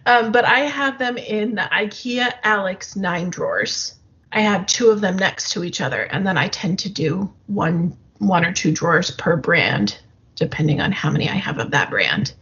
Um, 0.05 0.31
but 0.31 0.45
I 0.45 0.59
have 0.59 0.99
them 0.99 1.17
in 1.17 1.55
the 1.55 1.67
IKEA 1.71 2.31
Alex 2.43 2.95
nine 2.95 3.29
drawers. 3.29 3.95
I 4.31 4.41
have 4.41 4.65
two 4.67 4.89
of 4.89 5.01
them 5.01 5.17
next 5.17 5.51
to 5.51 5.63
each 5.63 5.81
other, 5.81 6.03
and 6.03 6.25
then 6.27 6.37
I 6.37 6.47
tend 6.49 6.79
to 6.79 6.89
do 6.89 7.33
one 7.47 7.97
one 8.19 8.45
or 8.45 8.53
two 8.53 8.71
drawers 8.71 9.11
per 9.11 9.35
brand, 9.35 9.99
depending 10.35 10.81
on 10.81 10.91
how 10.91 11.09
many 11.09 11.29
I 11.29 11.35
have 11.35 11.59
of 11.59 11.71
that 11.71 11.89
brand. 11.89 12.33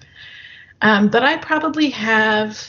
Um, 0.82 1.10
but 1.10 1.24
I 1.24 1.38
probably 1.38 1.90
have, 1.92 2.62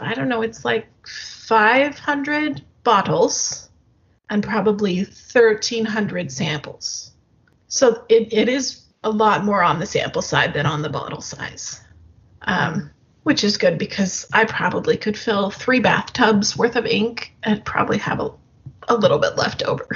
I 0.00 0.14
don't 0.14 0.28
know, 0.28 0.42
it's 0.42 0.64
like 0.64 0.88
500 1.06 2.62
bottles 2.84 3.68
and 4.30 4.42
probably 4.42 4.98
1,300 4.98 6.32
samples. 6.32 7.12
So 7.68 8.04
it, 8.08 8.32
it 8.32 8.48
is 8.48 8.82
a 9.02 9.10
lot 9.10 9.44
more 9.44 9.62
on 9.62 9.78
the 9.78 9.86
sample 9.86 10.22
side 10.22 10.54
than 10.54 10.66
on 10.66 10.82
the 10.82 10.88
bottle 10.88 11.20
size, 11.20 11.80
um, 12.42 12.90
which 13.22 13.44
is 13.44 13.56
good 13.56 13.78
because 13.78 14.26
I 14.32 14.44
probably 14.44 14.96
could 14.96 15.18
fill 15.18 15.50
three 15.50 15.80
bathtubs 15.80 16.56
worth 16.56 16.76
of 16.76 16.86
ink 16.86 17.32
and 17.42 17.64
probably 17.64 17.98
have 17.98 18.20
a, 18.20 18.30
a 18.88 18.96
little 18.96 19.18
bit 19.18 19.36
left 19.36 19.62
over. 19.62 19.86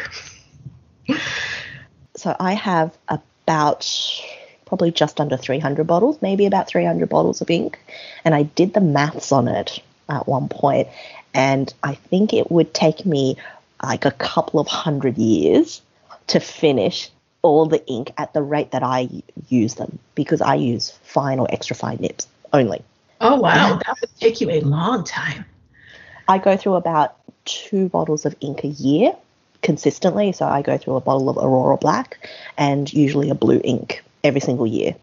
so 2.17 2.37
I 2.39 2.55
have 2.55 2.97
about 3.09 3.89
probably 4.67 4.91
just 4.91 5.21
under 5.21 5.37
300 5.37 5.87
bottles, 5.87 6.21
maybe 6.21 6.45
about 6.45 6.69
300 6.69 7.09
bottles 7.09 7.41
of 7.41 7.51
ink. 7.51 7.79
And 8.25 8.35
I 8.35 8.43
did 8.43 8.75
the 8.75 8.83
maths 8.83 9.33
on 9.33 9.49
it 9.49 9.83
at 10.11 10.29
one 10.29 10.49
point, 10.49 10.89
and 11.33 11.73
I 11.83 11.95
think 11.95 12.33
it 12.33 12.51
would 12.51 12.75
take 12.75 13.07
me 13.07 13.37
like 13.83 14.05
a 14.05 14.11
couple 14.11 14.61
of 14.61 14.67
hundred 14.67 15.17
years 15.17 15.81
to 16.27 16.41
finish 16.41 17.11
all 17.43 17.67
the 17.67 17.85
ink 17.87 18.13
at 18.19 18.33
the 18.33 18.43
rate 18.43 18.73
that 18.73 18.83
I 18.83 19.09
use 19.49 19.75
them 19.75 19.99
because 20.15 20.41
I 20.41 20.55
use 20.55 20.91
fine 21.03 21.39
or 21.39 21.47
extra 21.51 21.77
fine 21.77 21.99
nibs 22.01 22.27
only. 22.53 22.83
Oh 23.21 23.37
wow, 23.41 23.81
that 23.87 23.97
would 24.01 24.11
take 24.17 24.41
you 24.41 24.51
a 24.51 24.61
long 24.61 25.05
time. 25.05 25.45
I 26.27 26.39
go 26.39 26.57
through 26.57 26.75
about 26.75 27.17
two 27.45 27.89
bottles 27.89 28.27
of 28.27 28.37
ink 28.41 28.65
a 28.65 28.69
year 28.69 29.17
consistently. 29.63 30.33
So 30.33 30.47
I 30.47 30.63
go 30.63 30.77
through 30.79 30.97
a 30.97 31.01
bottle 31.01 31.29
of 31.29 31.37
Aurora 31.37 31.77
Black 31.77 32.29
and 32.57 32.93
usually 32.93 33.31
a 33.31 33.35
blue 33.35 33.61
ink 33.65 34.03
every 34.23 34.41
single 34.41 34.67
year. 34.67 34.95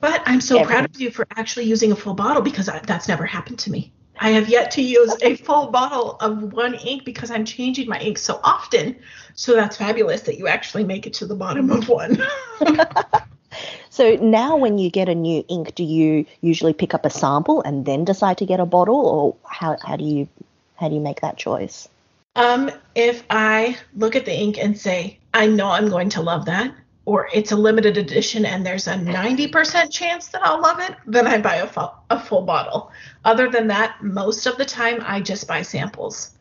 But 0.00 0.22
I'm 0.26 0.40
so 0.40 0.58
Everything. 0.58 0.76
proud 0.76 0.94
of 0.94 1.00
you 1.00 1.10
for 1.10 1.26
actually 1.36 1.64
using 1.64 1.90
a 1.90 1.96
full 1.96 2.14
bottle 2.14 2.42
because 2.42 2.68
I, 2.68 2.78
that's 2.80 3.08
never 3.08 3.26
happened 3.26 3.58
to 3.60 3.70
me. 3.70 3.92
I 4.20 4.30
have 4.30 4.48
yet 4.48 4.70
to 4.72 4.82
use 4.82 5.14
a 5.22 5.36
full 5.36 5.68
bottle 5.68 6.16
of 6.20 6.52
one 6.52 6.74
ink 6.74 7.04
because 7.04 7.30
I'm 7.30 7.44
changing 7.44 7.88
my 7.88 7.98
ink 8.00 8.18
so 8.18 8.40
often. 8.42 8.96
So 9.34 9.54
that's 9.54 9.76
fabulous 9.76 10.22
that 10.22 10.38
you 10.38 10.48
actually 10.48 10.84
make 10.84 11.06
it 11.06 11.14
to 11.14 11.26
the 11.26 11.34
bottom 11.34 11.70
of 11.70 11.88
one. 11.88 12.22
so 13.90 14.16
now 14.16 14.56
when 14.56 14.78
you 14.78 14.90
get 14.90 15.08
a 15.08 15.14
new 15.14 15.44
ink, 15.48 15.74
do 15.74 15.84
you 15.84 16.26
usually 16.40 16.72
pick 16.72 16.94
up 16.94 17.04
a 17.04 17.10
sample 17.10 17.62
and 17.62 17.86
then 17.86 18.04
decide 18.04 18.38
to 18.38 18.46
get 18.46 18.60
a 18.60 18.66
bottle 18.66 19.06
or 19.06 19.36
how, 19.48 19.76
how 19.82 19.96
do 19.96 20.04
you 20.04 20.28
how 20.76 20.88
do 20.88 20.94
you 20.94 21.00
make 21.00 21.20
that 21.22 21.36
choice? 21.36 21.88
Um, 22.36 22.70
if 22.94 23.24
I 23.30 23.76
look 23.96 24.14
at 24.14 24.24
the 24.24 24.32
ink 24.32 24.58
and 24.58 24.78
say, 24.78 25.18
I 25.34 25.46
know 25.46 25.70
I'm 25.70 25.88
going 25.88 26.08
to 26.10 26.22
love 26.22 26.44
that, 26.44 26.72
or 27.08 27.26
it's 27.32 27.52
a 27.52 27.56
limited 27.56 27.96
edition 27.96 28.44
and 28.44 28.66
there's 28.66 28.86
a 28.86 28.92
90% 28.92 29.90
chance 29.90 30.26
that 30.26 30.44
I'll 30.44 30.60
love 30.60 30.78
it, 30.78 30.94
then 31.06 31.26
I 31.26 31.38
buy 31.38 31.54
a, 31.54 31.66
fu- 31.66 31.96
a 32.10 32.20
full 32.20 32.42
bottle. 32.42 32.92
Other 33.24 33.48
than 33.48 33.66
that, 33.68 34.02
most 34.02 34.44
of 34.44 34.58
the 34.58 34.66
time 34.66 35.02
I 35.06 35.22
just 35.22 35.48
buy 35.48 35.62
samples. 35.62 36.32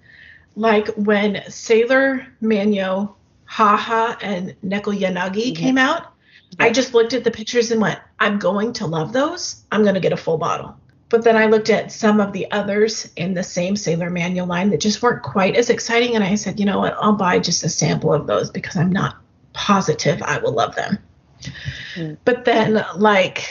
Like 0.57 0.89
when 0.95 1.41
Sailor 1.47 2.27
Manyo, 2.41 3.13
Haha, 3.45 4.17
and 4.21 4.57
Neko 4.61 4.93
Yanagi 4.93 5.53
mm-hmm. 5.53 5.53
came 5.53 5.77
out, 5.77 6.11
I 6.59 6.69
just 6.71 6.93
looked 6.93 7.13
at 7.13 7.23
the 7.23 7.31
pictures 7.31 7.71
and 7.71 7.79
went, 7.79 7.99
I'm 8.19 8.37
going 8.37 8.73
to 8.73 8.87
love 8.87 9.13
those. 9.13 9.63
I'm 9.71 9.83
going 9.83 9.95
to 9.95 10.01
get 10.01 10.11
a 10.11 10.17
full 10.17 10.37
bottle. 10.37 10.75
But 11.07 11.23
then 11.23 11.37
I 11.37 11.45
looked 11.45 11.69
at 11.69 11.93
some 11.93 12.19
of 12.19 12.33
the 12.33 12.51
others 12.51 13.09
in 13.15 13.33
the 13.33 13.43
same 13.43 13.77
Sailor 13.77 14.11
Manyo 14.11 14.45
line 14.45 14.71
that 14.71 14.81
just 14.81 15.01
weren't 15.01 15.23
quite 15.23 15.55
as 15.55 15.69
exciting. 15.69 16.15
And 16.15 16.25
I 16.25 16.35
said, 16.35 16.59
you 16.59 16.65
know 16.65 16.79
what? 16.79 16.97
I'll 16.99 17.13
buy 17.13 17.39
just 17.39 17.63
a 17.63 17.69
sample 17.69 18.13
of 18.13 18.27
those 18.27 18.49
because 18.49 18.75
I'm 18.75 18.91
not 18.91 19.15
positive 19.57 20.21
I 20.21 20.37
will 20.37 20.53
love 20.53 20.75
them. 20.75 20.99
Mm. 21.95 22.17
But 22.23 22.45
then, 22.45 22.85
like, 22.95 23.49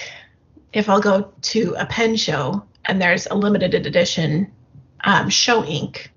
if 0.73 0.89
I'll 0.89 1.01
go 1.01 1.33
to 1.43 1.75
a 1.77 1.85
pen 1.85 2.17
show 2.17 2.65
and 2.85 3.03
there's 3.03 3.27
a 3.27 3.35
limited 3.35 3.75
edition 3.75 4.53
um, 5.05 5.29
show 5.29 5.65
ink, 5.65 6.13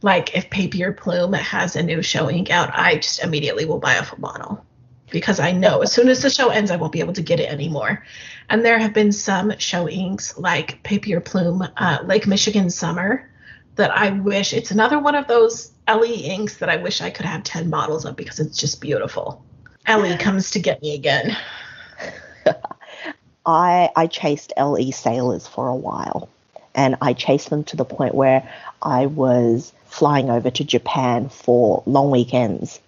like 0.00 0.34
if 0.34 0.48
Papier 0.48 0.92
Plume 0.92 1.34
has 1.34 1.76
a 1.76 1.82
new 1.82 2.02
show 2.02 2.30
ink 2.30 2.50
out, 2.50 2.70
I 2.72 2.96
just 2.96 3.22
immediately 3.22 3.66
will 3.66 3.78
buy 3.78 3.94
a 3.94 4.02
full 4.02 4.18
bottle 4.18 4.64
because 5.10 5.40
I 5.40 5.52
know 5.52 5.82
as 5.82 5.92
soon 5.92 6.08
as 6.08 6.22
the 6.22 6.30
show 6.30 6.48
ends, 6.48 6.70
I 6.70 6.76
won't 6.76 6.92
be 6.92 7.00
able 7.00 7.14
to 7.14 7.22
get 7.22 7.40
it 7.40 7.50
anymore. 7.50 8.04
And 8.48 8.64
there 8.64 8.78
have 8.78 8.94
been 8.94 9.12
some 9.12 9.56
show 9.58 9.88
inks 9.88 10.38
like 10.38 10.82
Papier 10.82 11.20
Plume, 11.20 11.66
uh, 11.76 11.98
Lake 12.04 12.26
Michigan 12.26 12.70
Summer, 12.70 13.30
that 13.74 13.90
I 13.90 14.10
wish 14.10 14.52
it's 14.52 14.70
another 14.70 14.98
one 14.98 15.14
of 15.14 15.26
those 15.26 15.72
LE 15.88 16.04
inks 16.04 16.58
that 16.58 16.68
I 16.68 16.76
wish 16.76 17.00
I 17.00 17.10
could 17.10 17.26
have 17.26 17.42
10 17.42 17.70
bottles 17.70 18.04
of 18.04 18.16
because 18.16 18.40
it's 18.40 18.56
just 18.56 18.80
beautiful. 18.80 19.44
LE 19.88 20.16
comes 20.18 20.50
to 20.52 20.60
get 20.60 20.82
me 20.82 20.94
again. 20.94 21.36
I 23.46 23.90
I 23.96 24.06
chased 24.06 24.52
LE 24.58 24.92
sailors 24.92 25.46
for 25.46 25.68
a 25.68 25.74
while 25.74 26.28
and 26.74 26.96
I 27.00 27.14
chased 27.14 27.48
them 27.48 27.64
to 27.64 27.76
the 27.76 27.84
point 27.84 28.14
where 28.14 28.48
I 28.82 29.06
was 29.06 29.72
flying 29.86 30.28
over 30.28 30.50
to 30.50 30.64
Japan 30.64 31.30
for 31.30 31.82
long 31.86 32.10
weekends 32.10 32.80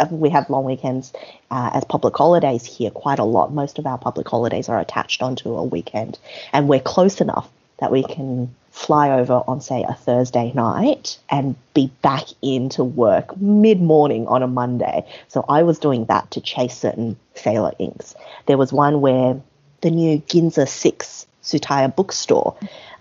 uh, 0.00 0.06
we 0.10 0.30
have 0.30 0.48
long 0.48 0.64
weekends 0.64 1.12
uh, 1.50 1.70
as 1.74 1.84
public 1.84 2.16
holidays 2.16 2.64
here 2.64 2.90
quite 2.90 3.18
a 3.18 3.24
lot. 3.24 3.52
Most 3.52 3.78
of 3.78 3.86
our 3.86 3.98
public 3.98 4.28
holidays 4.28 4.68
are 4.68 4.80
attached 4.80 5.22
onto 5.22 5.54
a 5.54 5.64
weekend, 5.64 6.18
and 6.52 6.68
we're 6.68 6.80
close 6.80 7.20
enough 7.20 7.48
that 7.78 7.90
we 7.90 8.02
can 8.02 8.54
fly 8.70 9.10
over 9.10 9.42
on, 9.46 9.60
say, 9.60 9.84
a 9.88 9.94
Thursday 9.94 10.52
night 10.54 11.18
and 11.28 11.56
be 11.74 11.90
back 12.02 12.24
into 12.42 12.84
work 12.84 13.36
mid 13.36 13.80
morning 13.80 14.26
on 14.28 14.42
a 14.42 14.46
Monday. 14.46 15.04
So 15.28 15.44
I 15.48 15.62
was 15.62 15.78
doing 15.78 16.04
that 16.06 16.30
to 16.32 16.40
chase 16.40 16.76
certain 16.76 17.16
Sailor 17.34 17.72
inks. 17.78 18.14
There 18.46 18.58
was 18.58 18.72
one 18.72 19.00
where 19.00 19.40
the 19.80 19.90
new 19.90 20.18
Ginza 20.20 20.68
6 20.68 21.26
Tsutaya 21.42 21.94
bookstore 21.94 22.56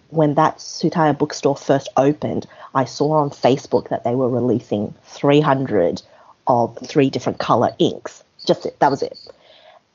when 0.10 0.36
that 0.36 0.58
Tsutaya 0.58 1.18
bookstore 1.18 1.56
first 1.56 1.90
opened, 1.98 2.48
I 2.74 2.86
saw 2.86 3.14
on 3.14 3.30
Facebook 3.30 3.90
that 3.90 4.04
they 4.04 4.16
were 4.16 4.30
releasing 4.30 4.94
300 5.06 6.02
of 6.48 6.78
three 6.84 7.10
different 7.10 7.40
color 7.40 7.72
inks. 7.80 8.24
Just 8.46 8.66
it. 8.66 8.80
That 8.80 8.92
was 8.92 9.04
it. 9.04 9.18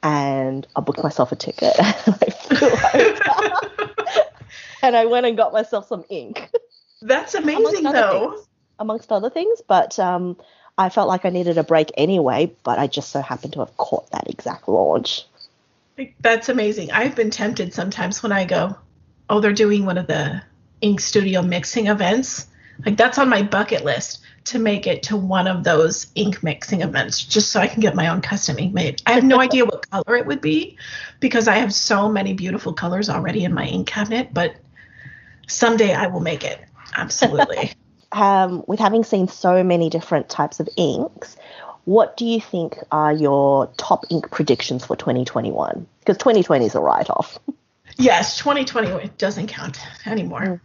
And 0.02 0.66
I 0.76 0.80
booked 0.80 1.02
myself 1.02 1.32
a 1.32 1.36
ticket 1.36 1.74
and 1.78 2.16
I 2.20 2.30
flew 2.30 3.00
over. 3.00 4.24
And 4.85 4.97
I 4.97 5.07
went 5.07 5.26
and 5.26 5.37
got 5.37 5.53
myself 5.53 5.89
some 5.89 6.05
ink. 6.09 6.51
That's 7.03 7.35
amazing, 7.35 7.85
though. 7.85 8.32
Things, 8.32 8.47
amongst 8.78 9.12
other 9.12 9.30
things, 9.30 9.62
but 9.66 9.99
um, 9.99 10.37
I 10.78 10.89
felt 10.89 11.09
like 11.09 11.24
I 11.24 11.30
needed 11.30 11.59
a 11.59 11.64
break 11.64 11.91
anyway. 11.97 12.53
But 12.62 12.78
I 12.78 12.87
just 12.87 13.11
so 13.11 13.20
happened 13.20 13.55
to 13.55 13.61
have 13.61 13.76
caught 13.76 14.11
that 14.11 14.28
exact 14.28 14.68
launch. 14.68 15.24
That's 16.20 16.49
amazing. 16.49 16.91
I've 16.93 17.14
been 17.14 17.30
tempted 17.30 17.72
sometimes 17.72 18.22
when 18.22 18.32
I 18.32 18.45
go, 18.45 18.76
oh, 19.30 19.41
they're 19.41 19.53
doing 19.53 19.87
one 19.87 19.99
of 19.99 20.07
the 20.07 20.43
ink 20.80 21.01
studio 21.01 21.41
mixing 21.43 21.87
events. 21.87 22.47
Like 22.85 22.97
that's 22.97 23.18
on 23.18 23.28
my 23.28 23.43
bucket 23.43 23.85
list 23.85 24.20
to 24.45 24.59
make 24.59 24.87
it 24.87 25.05
to 25.05 25.16
one 25.16 25.47
of 25.47 25.64
those 25.64 26.09
ink 26.14 26.43
mixing 26.43 26.82
events 26.82 27.24
just 27.24 27.51
so 27.51 27.61
I 27.61 27.66
can 27.66 27.80
get 27.80 27.95
my 27.95 28.09
own 28.09 28.20
custom 28.20 28.59
ink 28.59 28.74
made. 28.74 29.01
I 29.07 29.12
have 29.12 29.24
no 29.24 29.41
idea 29.41 29.64
what 29.64 29.89
color 29.91 30.16
it 30.16 30.26
would 30.26 30.41
be 30.41 30.76
because 31.20 31.49
I 31.49 31.55
have 31.55 31.72
so 31.72 32.11
many 32.11 32.35
beautiful 32.35 32.72
colors 32.74 33.09
already 33.09 33.45
in 33.45 33.55
my 33.55 33.66
ink 33.66 33.87
cabinet, 33.87 34.35
but 34.35 34.57
someday 35.47 35.95
I 35.95 36.07
will 36.07 36.20
make 36.20 36.45
it. 36.45 36.61
Absolutely. 36.97 37.72
um, 38.12 38.64
with 38.66 38.80
having 38.80 39.05
seen 39.05 39.28
so 39.28 39.62
many 39.62 39.90
different 39.90 40.28
types 40.28 40.61
of 40.61 40.68
inks, 40.76 41.36
what 41.84 42.16
do 42.16 42.24
you 42.24 42.40
think 42.40 42.78
are 42.90 43.12
your 43.12 43.66
top 43.76 44.05
ink 44.11 44.30
predictions 44.30 44.86
for 44.86 44.97
2021? 44.97 45.86
Because 46.01 46.16
2020 46.18 46.66
is 46.66 46.74
a 46.74 46.80
write 46.80 47.11
off. 47.11 47.38
yes, 47.97 48.38
2020 48.38 49.11
doesn't 49.18 49.49
count 49.49 49.78
anymore. 50.07 50.40
Mm. 50.40 50.61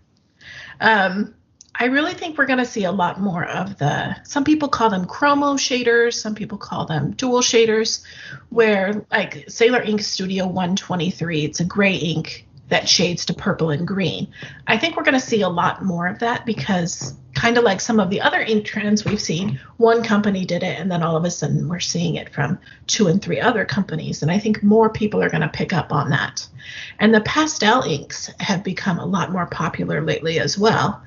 Um, 0.82 1.34
I 1.82 1.86
really 1.86 2.14
think 2.14 2.38
we're 2.38 2.46
going 2.46 2.60
to 2.60 2.66
see 2.66 2.84
a 2.84 2.92
lot 2.92 3.22
more 3.22 3.46
of 3.46 3.78
the, 3.78 4.22
some 4.26 4.44
people 4.44 4.68
call 4.68 4.90
them 4.90 5.06
chromo 5.06 5.54
shaders, 5.54 6.14
some 6.14 6.36
people 6.36 6.58
call 6.58 6.86
them 6.86 7.12
dual 7.12 7.40
shaders, 7.40 8.04
where 8.50 9.06
like 9.12 9.46
Sailor 9.48 9.82
Ink 9.82 10.02
Studio 10.02 10.46
123, 10.46 11.46
it's 11.46 11.62
a 11.62 11.66
gray 11.66 11.96
ink 11.96 12.46
that 12.70 12.88
shades 12.88 13.26
to 13.26 13.34
purple 13.34 13.70
and 13.70 13.88
green. 13.88 14.28
I 14.68 14.78
think 14.78 14.96
we're 14.96 15.04
going 15.04 15.14
to 15.14 15.20
see 15.20 15.42
a 15.42 15.50
lot 15.50 15.84
more 15.84 16.08
of 16.08 16.20
that 16.20 16.46
because 16.46 17.16
kind 17.36 17.58
of 17.58 17.64
like 17.64 17.82
some 17.82 18.00
of 18.00 18.10
the 18.10 18.22
other 18.22 18.42
ink 18.42 18.66
trends 18.66 19.06
we've 19.06 19.22
seen, 19.22 19.60
one 19.78 20.04
company 20.04 20.46
did 20.46 20.64
it 20.64 20.80
and 20.80 20.92
then 20.92 21.04
all 21.04 21.16
of 21.16 21.26
a 21.26 21.32
sudden 21.32 21.68
we're 21.68 21.80
seeing 21.80 22.16
it 22.16 22.34
from 22.34 22.60
two 22.88 23.08
and 23.08 23.22
three 23.22 23.40
other 23.40 23.66
companies. 23.66 24.22
And 24.22 24.32
I 24.32 24.40
think 24.40 24.64
more 24.64 24.90
people 24.90 25.22
are 25.22 25.30
going 25.30 25.42
to 25.42 25.50
pick 25.50 25.74
up 25.74 25.92
on 25.92 26.10
that. 26.10 26.48
And 27.00 27.14
the 27.14 27.22
pastel 27.22 27.82
inks 27.84 28.32
have 28.40 28.64
become 28.64 29.00
a 29.00 29.06
lot 29.06 29.32
more 29.32 29.46
popular 29.46 30.02
lately 30.02 30.40
as 30.40 30.58
well 30.58 31.04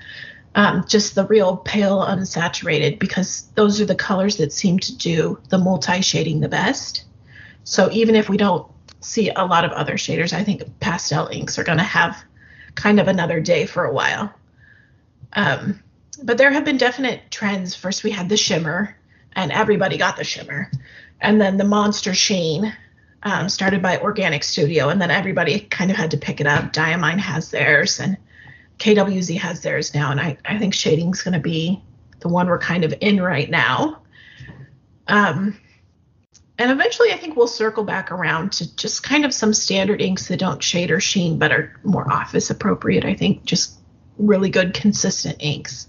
um, 0.55 0.85
just 0.87 1.15
the 1.15 1.27
real 1.27 1.57
pale 1.57 2.01
unsaturated 2.01 2.99
because 2.99 3.49
those 3.55 3.81
are 3.81 3.87
the 3.87 3.95
colors 3.95 4.37
that 4.37 4.53
seem 4.53 4.79
to 4.81 4.97
do 4.97 5.41
the 5.49 5.59
multi 5.59 6.03
shading 6.03 6.41
the 6.41 6.49
best. 6.49 7.05
So 7.65 7.91
even 7.91 8.15
if 8.15 8.29
we 8.29 8.37
don't 8.37 8.67
see 9.03 9.31
a 9.31 9.45
lot 9.45 9.65
of 9.65 9.73
other 9.73 9.95
shaders, 9.95 10.33
I 10.33 10.45
think 10.45 10.63
pastel 10.81 11.29
inks 11.29 11.59
are 11.59 11.65
going 11.65 11.79
to 11.79 11.85
have 11.85 12.17
kind 12.75 13.01
of 13.01 13.09
another 13.09 13.41
day 13.41 13.67
for 13.67 13.85
a 13.85 13.93
while. 13.93 14.33
Um, 15.35 15.83
but 16.23 16.39
there 16.39 16.51
have 16.51 16.65
been 16.65 16.77
definite 16.77 17.31
trends. 17.31 17.75
First, 17.75 18.05
we 18.05 18.11
had 18.11 18.29
the 18.29 18.37
shimmer, 18.37 18.97
and 19.33 19.51
everybody 19.51 19.97
got 19.97 20.17
the 20.17 20.25
shimmer. 20.25 20.71
And 21.21 21.41
then 21.41 21.57
the 21.57 21.65
monster 21.65 22.15
sheen, 22.15 22.75
um, 23.23 23.49
started 23.49 23.83
by 23.83 23.99
Organic 23.99 24.45
Studio, 24.45 24.89
and 24.89 25.01
then 25.01 25.11
everybody 25.11 25.61
kind 25.61 25.91
of 25.91 25.97
had 25.97 26.11
to 26.11 26.17
pick 26.17 26.41
it 26.41 26.47
up. 26.47 26.73
Diamine 26.73 27.19
has 27.19 27.51
theirs, 27.51 28.01
and 28.01 28.17
KWZ 28.79 29.39
has 29.39 29.61
theirs 29.61 29.95
now, 29.95 30.11
and 30.11 30.21
I, 30.21 30.37
I 30.45 30.59
think 30.59 30.75
shading's 30.75 31.23
going 31.23 31.35
to 31.35 31.41
be 31.41 31.83
the 32.21 32.29
one 32.29 32.47
we're 32.47 32.59
kind 32.59 32.85
of 32.85 32.95
in 33.01 33.21
right 33.21 33.49
now. 33.49 34.01
Um, 35.09 35.59
and 36.63 36.71
eventually, 36.71 37.13
I 37.13 37.17
think 37.17 37.35
we'll 37.35 37.49
circle 37.49 37.83
back 37.83 38.13
around 38.13 38.53
to 38.53 38.77
just 38.77 39.03
kind 39.03 39.25
of 39.25 39.35
some 39.35 39.53
standard 39.53 40.01
inks 40.01 40.29
that 40.29 40.37
don't 40.37 40.63
shade 40.63 40.93
or 40.93 41.01
sheen, 41.01 41.37
but 41.37 41.51
are 41.51 41.75
more 41.83 42.09
office 42.09 42.51
appropriate. 42.51 43.05
I 43.05 43.15
think 43.15 43.45
just 43.45 43.81
really 44.17 44.49
good, 44.49 44.73
consistent 44.73 45.39
inks. 45.41 45.89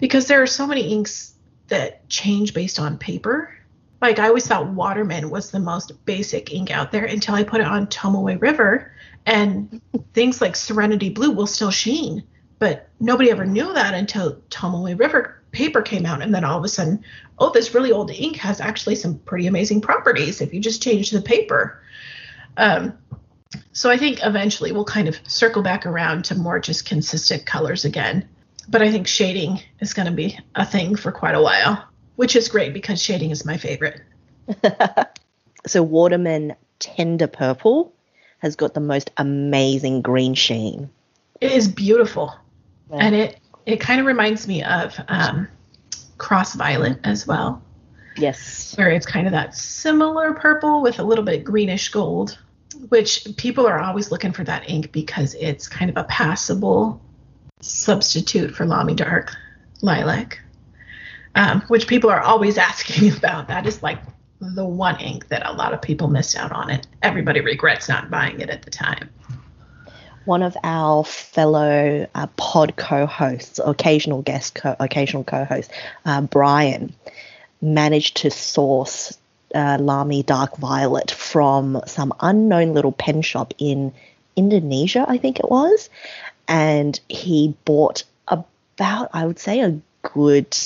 Because 0.00 0.26
there 0.26 0.42
are 0.42 0.46
so 0.48 0.66
many 0.66 0.92
inks 0.92 1.34
that 1.68 2.08
change 2.08 2.52
based 2.52 2.80
on 2.80 2.98
paper. 2.98 3.54
Like, 4.02 4.18
I 4.18 4.26
always 4.26 4.44
thought 4.44 4.66
Waterman 4.66 5.30
was 5.30 5.52
the 5.52 5.60
most 5.60 6.04
basic 6.04 6.52
ink 6.52 6.72
out 6.72 6.90
there 6.90 7.04
until 7.04 7.36
I 7.36 7.44
put 7.44 7.60
it 7.60 7.68
on 7.68 7.86
Tomoe 7.86 8.40
River 8.40 8.92
and 9.24 9.80
things 10.14 10.40
like 10.40 10.56
Serenity 10.56 11.10
Blue 11.10 11.30
will 11.30 11.46
still 11.46 11.70
sheen, 11.70 12.24
but 12.58 12.88
nobody 12.98 13.30
ever 13.30 13.46
knew 13.46 13.72
that 13.72 13.94
until 13.94 14.42
Tomoe 14.50 14.98
River 14.98 15.44
paper 15.56 15.80
came 15.80 16.04
out, 16.04 16.20
and 16.20 16.34
then 16.34 16.44
all 16.44 16.58
of 16.58 16.64
a 16.64 16.68
sudden, 16.68 17.02
oh, 17.38 17.50
this 17.50 17.74
really 17.74 17.90
old 17.90 18.10
ink 18.10 18.36
has 18.36 18.60
actually 18.60 18.94
some 18.94 19.18
pretty 19.20 19.46
amazing 19.46 19.80
properties 19.80 20.42
if 20.42 20.52
you 20.52 20.60
just 20.60 20.82
change 20.82 21.10
the 21.10 21.22
paper. 21.22 21.80
Um, 22.58 22.98
so 23.72 23.90
I 23.90 23.96
think 23.96 24.20
eventually 24.22 24.70
we'll 24.70 24.84
kind 24.84 25.08
of 25.08 25.18
circle 25.26 25.62
back 25.62 25.86
around 25.86 26.26
to 26.26 26.34
more 26.34 26.60
just 26.60 26.84
consistent 26.84 27.46
colors 27.46 27.86
again. 27.86 28.28
But 28.68 28.82
I 28.82 28.90
think 28.90 29.06
shading 29.06 29.60
is 29.80 29.94
going 29.94 30.06
to 30.06 30.12
be 30.12 30.38
a 30.54 30.66
thing 30.66 30.94
for 30.94 31.10
quite 31.10 31.34
a 31.34 31.42
while, 31.42 31.82
which 32.16 32.36
is 32.36 32.48
great 32.48 32.74
because 32.74 33.00
shading 33.00 33.30
is 33.30 33.46
my 33.46 33.56
favorite. 33.56 34.02
so 35.66 35.82
Waterman 35.82 36.54
Tender 36.80 37.28
Purple 37.28 37.94
has 38.40 38.56
got 38.56 38.74
the 38.74 38.80
most 38.80 39.10
amazing 39.16 40.02
green 40.02 40.34
sheen. 40.34 40.90
It 41.40 41.52
is 41.52 41.66
beautiful. 41.66 42.34
Yeah. 42.90 42.98
And 42.98 43.14
it 43.14 43.40
it 43.66 43.80
kind 43.80 44.00
of 44.00 44.06
reminds 44.06 44.46
me 44.46 44.62
of 44.62 44.98
um, 45.08 45.48
Cross 46.18 46.54
Violet 46.54 46.98
as 47.04 47.26
well. 47.26 47.62
Yes. 48.16 48.74
Where 48.78 48.88
it's 48.88 49.04
kind 49.04 49.26
of 49.26 49.32
that 49.32 49.54
similar 49.54 50.32
purple 50.32 50.80
with 50.80 50.98
a 51.00 51.02
little 51.02 51.24
bit 51.24 51.44
greenish 51.44 51.90
gold, 51.90 52.38
which 52.88 53.26
people 53.36 53.66
are 53.66 53.80
always 53.80 54.10
looking 54.10 54.32
for 54.32 54.44
that 54.44 54.70
ink 54.70 54.92
because 54.92 55.34
it's 55.34 55.68
kind 55.68 55.90
of 55.90 55.96
a 55.96 56.04
passable 56.04 57.02
substitute 57.60 58.54
for 58.54 58.64
Lamy 58.64 58.94
Dark 58.94 59.34
Lilac, 59.82 60.40
um, 61.34 61.60
which 61.68 61.86
people 61.86 62.08
are 62.08 62.20
always 62.20 62.56
asking 62.58 63.14
about. 63.14 63.48
That 63.48 63.66
is 63.66 63.82
like 63.82 63.98
the 64.40 64.64
one 64.64 65.00
ink 65.00 65.28
that 65.28 65.44
a 65.44 65.52
lot 65.52 65.74
of 65.74 65.82
people 65.82 66.08
missed 66.08 66.36
out 66.36 66.52
on 66.52 66.70
it. 66.70 66.86
Everybody 67.02 67.40
regrets 67.40 67.88
not 67.88 68.10
buying 68.10 68.40
it 68.40 68.48
at 68.48 68.62
the 68.62 68.70
time. 68.70 69.10
One 70.26 70.42
of 70.42 70.56
our 70.64 71.04
fellow 71.04 72.06
uh, 72.14 72.26
pod 72.36 72.76
co-hosts, 72.76 73.60
occasional 73.64 74.22
guest, 74.22 74.56
co- 74.56 74.76
occasional 74.80 75.22
co-host, 75.22 75.70
uh, 76.04 76.20
Brian, 76.22 76.92
managed 77.62 78.18
to 78.18 78.30
source 78.30 79.16
uh, 79.54 79.78
Lamy 79.80 80.24
Dark 80.24 80.56
Violet 80.56 81.12
from 81.12 81.80
some 81.86 82.12
unknown 82.20 82.74
little 82.74 82.90
pen 82.90 83.22
shop 83.22 83.54
in 83.58 83.92
Indonesia, 84.34 85.06
I 85.08 85.18
think 85.18 85.38
it 85.38 85.48
was, 85.48 85.88
and 86.48 86.98
he 87.08 87.54
bought 87.64 88.02
about, 88.28 89.10
I 89.12 89.26
would 89.26 89.38
say, 89.38 89.60
a 89.60 89.80
good 90.02 90.56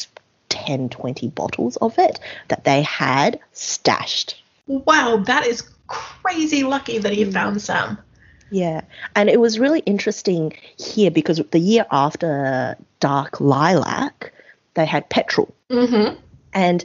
10, 0.48 0.88
20 0.88 1.28
bottles 1.28 1.76
of 1.76 1.98
it 1.98 2.18
that 2.48 2.64
they 2.64 2.82
had 2.82 3.38
stashed. 3.52 4.42
Wow, 4.66 5.18
that 5.26 5.46
is 5.46 5.68
crazy 5.86 6.62
lucky 6.62 6.98
that 6.98 7.12
he 7.12 7.24
found 7.24 7.61
some. 7.61 7.98
Yeah, 8.51 8.82
and 9.14 9.28
it 9.28 9.40
was 9.40 9.59
really 9.59 9.80
interesting 9.80 10.53
here 10.76 11.11
because 11.11 11.40
the 11.51 11.59
year 11.59 11.86
after 11.90 12.76
Dark 12.98 13.40
Lilac, 13.40 14.32
they 14.74 14.86
had 14.86 15.09
Petrol. 15.09 15.55
Mm-hmm. 15.70 16.18
And 16.53 16.84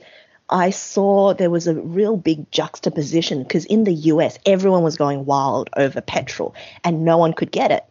I 0.50 0.70
saw 0.70 1.34
there 1.34 1.50
was 1.50 1.68
a 1.68 1.74
real 1.74 2.18
big 2.18 2.52
juxtaposition 2.52 3.42
because 3.42 3.66
in 3.66 3.84
the 3.84 3.94
US, 3.94 4.38
everyone 4.46 4.84
was 4.84 4.96
going 4.96 5.26
wild 5.26 5.72
over 5.76 6.02
petrol 6.02 6.54
and 6.84 7.04
no 7.04 7.18
one 7.18 7.34
could 7.34 7.52
get 7.52 7.72
it 7.72 7.84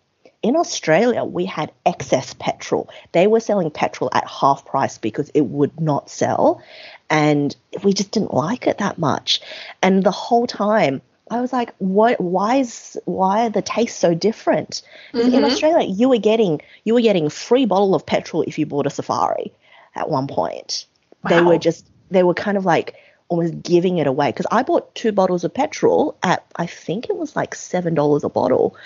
in 0.45 0.57
Australia, 0.57 1.25
we 1.25 1.47
had 1.47 1.73
excess 1.87 2.35
petrol. 2.39 2.91
They 3.13 3.27
were 3.27 3.41
selling 3.41 3.71
petrol 3.71 4.11
at 4.13 4.29
half 4.29 4.67
price 4.67 4.99
because 4.99 5.31
it 5.31 5.41
would 5.41 5.81
not 5.81 6.11
sell. 6.11 6.63
And 7.09 7.57
we 7.83 7.95
just 7.95 8.11
didn't 8.11 8.35
like 8.35 8.67
it 8.67 8.77
that 8.77 8.99
much. 8.99 9.41
And 9.83 10.05
the 10.05 10.11
whole 10.11 10.47
time, 10.47 11.01
I 11.35 11.41
was 11.41 11.53
like, 11.53 11.75
what 11.79 12.21
why 12.21 12.57
is 12.57 12.97
why 13.07 13.47
are 13.47 13.51
the 13.51 13.63
tastes 13.63 13.99
so 13.99 14.15
different? 14.15 14.83
Mm-hmm. 15.13 15.35
In 15.35 15.45
Australia, 15.45 15.89
you 15.89 16.09
were 16.09 16.19
getting 16.19 16.61
you 16.85 16.95
were 16.95 17.01
getting 17.01 17.29
free 17.29 17.65
bottle 17.65 17.95
of 17.95 18.07
petrol 18.07 18.43
if 18.43 18.59
you 18.59 18.67
bought 18.67 18.87
a 18.87 18.91
safari 18.91 19.53
at 19.97 20.09
one 20.09 20.29
point. 20.29 20.87
Wow. 21.25 21.31
They 21.31 21.43
were 21.43 21.59
just 21.59 21.87
they 22.11 22.23
were 22.23 22.35
kind 22.35 22.57
of 22.57 22.65
like 22.65 22.95
almost 23.29 23.63
giving 23.63 23.99
it 23.99 24.07
away 24.07 24.29
because 24.31 24.47
I 24.53 24.63
bought 24.63 24.95
two 24.95 25.11
bottles 25.11 25.43
of 25.43 25.53
petrol 25.53 26.17
at 26.23 26.45
I 26.55 26.67
think 26.67 27.09
it 27.09 27.17
was 27.17 27.35
like 27.35 27.57
seven 27.57 27.95
dollars 27.95 28.23
a 28.23 28.29
bottle. 28.29 28.77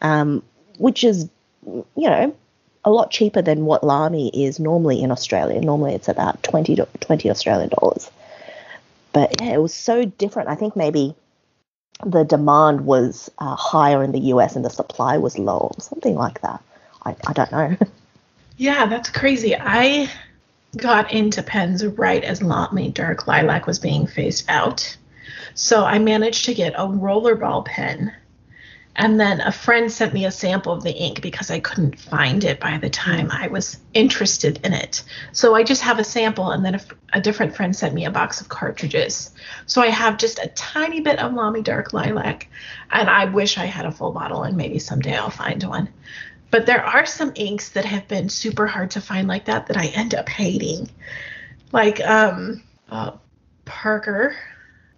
Um, 0.00 0.42
which 0.78 1.04
is, 1.04 1.28
you 1.64 1.84
know, 1.96 2.36
a 2.84 2.90
lot 2.90 3.10
cheaper 3.10 3.42
than 3.42 3.64
what 3.64 3.82
Lamy 3.82 4.28
is 4.28 4.60
normally 4.60 5.02
in 5.02 5.10
Australia. 5.10 5.60
Normally 5.60 5.94
it's 5.94 6.08
about 6.08 6.42
20, 6.42 6.76
20 7.00 7.30
Australian 7.30 7.70
dollars. 7.70 8.10
But 9.12 9.40
yeah, 9.40 9.54
it 9.54 9.62
was 9.62 9.74
so 9.74 10.04
different. 10.04 10.48
I 10.48 10.54
think 10.54 10.76
maybe 10.76 11.16
the 12.04 12.24
demand 12.24 12.82
was 12.82 13.30
uh, 13.38 13.56
higher 13.56 14.02
in 14.02 14.12
the 14.12 14.20
US 14.20 14.56
and 14.56 14.64
the 14.64 14.70
supply 14.70 15.18
was 15.18 15.38
low, 15.38 15.72
something 15.78 16.14
like 16.14 16.40
that. 16.42 16.62
I, 17.04 17.16
I 17.26 17.32
don't 17.32 17.52
know. 17.52 17.76
yeah, 18.56 18.86
that's 18.86 19.10
crazy. 19.10 19.56
I 19.56 20.10
got 20.76 21.12
into 21.12 21.42
pens 21.42 21.84
right 21.84 22.22
as 22.22 22.42
Lamy 22.42 22.90
Dark 22.90 23.26
Lilac 23.26 23.66
was 23.66 23.78
being 23.78 24.06
phased 24.06 24.44
out. 24.48 24.96
So 25.54 25.84
I 25.84 25.98
managed 25.98 26.44
to 26.46 26.54
get 26.54 26.74
a 26.74 26.86
rollerball 26.86 27.64
pen 27.64 28.12
and 28.96 29.20
then 29.20 29.42
a 29.42 29.52
friend 29.52 29.92
sent 29.92 30.14
me 30.14 30.24
a 30.24 30.30
sample 30.30 30.72
of 30.72 30.82
the 30.82 30.94
ink 30.94 31.20
because 31.20 31.50
I 31.50 31.60
couldn't 31.60 32.00
find 32.00 32.42
it 32.44 32.58
by 32.58 32.78
the 32.78 32.88
time 32.88 33.30
I 33.30 33.48
was 33.48 33.78
interested 33.92 34.58
in 34.64 34.72
it. 34.72 35.02
So 35.32 35.54
I 35.54 35.62
just 35.64 35.82
have 35.82 35.98
a 35.98 36.04
sample, 36.04 36.50
and 36.50 36.64
then 36.64 36.76
a, 36.76 36.80
a 37.12 37.20
different 37.20 37.54
friend 37.54 37.76
sent 37.76 37.94
me 37.94 38.06
a 38.06 38.10
box 38.10 38.40
of 38.40 38.48
cartridges. 38.48 39.32
So 39.66 39.82
I 39.82 39.88
have 39.88 40.16
just 40.16 40.38
a 40.38 40.48
tiny 40.48 41.00
bit 41.00 41.18
of 41.18 41.34
Lamy 41.34 41.60
Dark 41.60 41.92
Lilac, 41.92 42.48
and 42.90 43.10
I 43.10 43.26
wish 43.26 43.58
I 43.58 43.66
had 43.66 43.84
a 43.84 43.92
full 43.92 44.12
bottle, 44.12 44.44
and 44.44 44.56
maybe 44.56 44.78
someday 44.78 45.14
I'll 45.14 45.30
find 45.30 45.62
one. 45.62 45.90
But 46.50 46.64
there 46.64 46.84
are 46.84 47.04
some 47.04 47.32
inks 47.34 47.70
that 47.70 47.84
have 47.84 48.08
been 48.08 48.30
super 48.30 48.66
hard 48.66 48.92
to 48.92 49.02
find 49.02 49.28
like 49.28 49.44
that 49.44 49.66
that 49.66 49.76
I 49.76 49.86
end 49.88 50.14
up 50.14 50.28
hating. 50.28 50.90
Like 51.70 52.00
um, 52.00 52.62
uh, 52.88 53.12
Parker. 53.66 54.34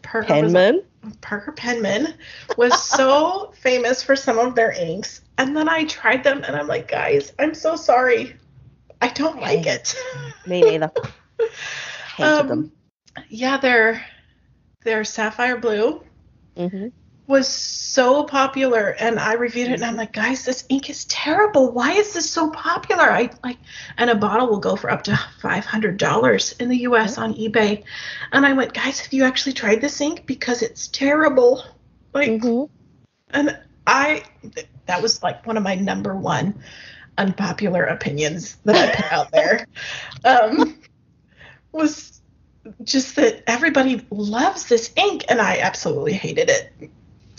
Parker 0.03 0.29
Penman. 0.29 0.85
Parker 1.21 1.53
Penman 1.53 2.15
was 2.57 2.83
so 2.83 3.53
famous 3.61 4.03
for 4.03 4.17
some 4.17 4.39
of 4.39 4.55
their 4.55 4.73
inks. 4.73 5.23
And 5.39 5.57
then 5.57 5.69
I 5.69 5.85
tried 5.85 6.25
them 6.25 6.43
and 6.45 6.57
I'm 6.57 6.67
like, 6.67 6.89
guys, 6.89 7.33
I'm 7.39 7.55
so 7.55 7.77
sorry. 7.77 8.37
I 9.01 9.09
don't 9.09 9.41
like 9.41 9.67
it. 9.67 9.95
Me 10.47 10.63
neither. 10.63 10.91
Hated 12.17 12.33
um, 12.33 12.49
them. 12.49 12.73
Yeah, 13.29 13.59
they're 13.59 14.05
they're 14.83 15.05
sapphire 15.05 15.59
blue. 15.59 16.03
Mm-hmm 16.57 16.89
was 17.29 17.47
so 17.47 18.25
popular 18.25 18.97
and 18.99 19.21
I 19.21 19.35
reviewed 19.35 19.69
it 19.69 19.75
and 19.75 19.85
I'm 19.85 19.97
like, 19.97 20.15
guys, 20.15 20.47
this 20.47 20.65
ink 20.71 20.89
is 20.89 21.05
terrible. 21.05 21.71
Why 21.71 21.93
is 21.93 22.15
this 22.15 22.29
so 22.29 22.51
popular? 22.51 23.05
I 23.05 23.31
like 23.45 23.59
and 23.99 24.09
a 24.09 24.15
bottle 24.15 24.49
will 24.49 24.59
go 24.59 24.77
for 24.77 24.91
up 24.91 25.05
to 25.05 25.17
five 25.41 25.67
hundred 25.67 25.99
dollars 25.99 26.53
in 26.53 26.71
the 26.71 26.79
US 26.79 27.19
on 27.19 27.35
eBay. 27.35 27.85
And 28.33 28.47
I 28.47 28.55
went, 28.55 28.73
guys, 28.73 28.99
have 29.01 29.13
you 29.13 29.25
actually 29.25 29.53
tried 29.53 29.83
this 29.83 30.01
ink? 30.01 30.25
Because 30.25 30.63
it's 30.63 30.89
terrible. 30.89 31.63
Like 32.15 32.31
mm-hmm. 32.31 32.73
and 33.31 33.59
I 33.87 34.25
that 34.87 35.03
was 35.03 35.23
like 35.23 35.47
one 35.47 35.59
of 35.59 35.63
my 35.63 35.75
number 35.75 36.17
one 36.17 36.59
unpopular 37.19 37.85
opinions 37.85 38.57
that 38.65 38.77
I 38.77 38.97
put 38.97 39.13
out 39.13 39.31
there. 39.33 39.67
Um 40.25 40.79
was 41.73 42.21
just 42.83 43.17
that 43.17 43.43
everybody 43.47 44.07
loves 44.11 44.67
this 44.67 44.93
ink 44.97 45.25
and 45.29 45.41
I 45.41 45.59
absolutely 45.59 46.15
hated 46.15 46.49
it. 46.49 46.91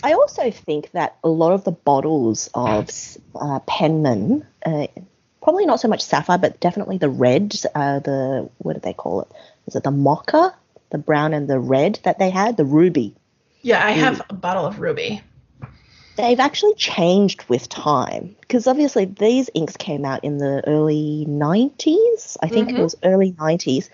I 0.02 0.12
also 0.12 0.50
think 0.50 0.90
that 0.92 1.16
a 1.22 1.28
lot 1.28 1.52
of 1.52 1.64
the 1.64 1.72
bottles 1.72 2.48
of 2.54 2.88
uh, 3.34 3.60
Penman, 3.60 4.46
uh, 4.64 4.86
probably 5.42 5.66
not 5.66 5.80
so 5.80 5.88
much 5.88 6.02
sapphire, 6.02 6.38
but 6.38 6.60
definitely 6.60 6.98
the 6.98 7.08
red, 7.08 7.54
uh, 7.74 7.98
the 8.00 8.48
what 8.58 8.74
do 8.74 8.80
they 8.80 8.94
call 8.94 9.22
it? 9.22 9.28
Is 9.66 9.76
it 9.76 9.82
the 9.82 9.90
mocha, 9.90 10.54
the 10.90 10.98
brown 10.98 11.34
and 11.34 11.48
the 11.48 11.58
red 11.58 12.00
that 12.04 12.18
they 12.18 12.30
had, 12.30 12.56
the 12.56 12.64
ruby? 12.64 13.14
Yeah, 13.62 13.84
I 13.84 13.90
have 13.90 14.22
a 14.30 14.34
bottle 14.34 14.64
of 14.64 14.80
ruby. 14.80 15.22
They've 16.16 16.40
actually 16.40 16.74
changed 16.74 17.44
with 17.48 17.68
time 17.68 18.36
because 18.40 18.66
obviously 18.66 19.04
these 19.04 19.48
inks 19.54 19.76
came 19.76 20.04
out 20.04 20.24
in 20.24 20.38
the 20.38 20.62
early 20.66 21.26
90s. 21.28 22.36
I 22.42 22.48
think 22.48 22.68
mm-hmm. 22.68 22.78
it 22.78 22.82
was 22.82 22.96
early 23.02 23.32
90s. 23.32 23.88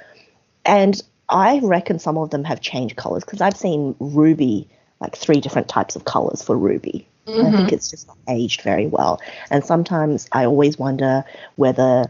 And 0.64 1.00
I 1.28 1.60
reckon 1.62 1.98
some 1.98 2.18
of 2.18 2.30
them 2.30 2.44
have 2.44 2.60
changed 2.60 2.96
colors 2.96 3.24
because 3.24 3.40
I've 3.40 3.56
seen 3.56 3.94
ruby 3.98 4.68
like 5.00 5.16
three 5.16 5.40
different 5.40 5.68
types 5.68 5.96
of 5.96 6.04
colors 6.04 6.42
for 6.42 6.56
ruby. 6.56 7.06
Mm-hmm. 7.26 7.40
I 7.40 7.50
think 7.50 7.66
mm-hmm. 7.66 7.74
it's 7.74 7.90
just 7.90 8.08
aged 8.28 8.62
very 8.62 8.86
well. 8.86 9.20
And 9.50 9.64
sometimes 9.64 10.28
I 10.32 10.44
always 10.44 10.78
wonder 10.78 11.24
whether 11.56 12.06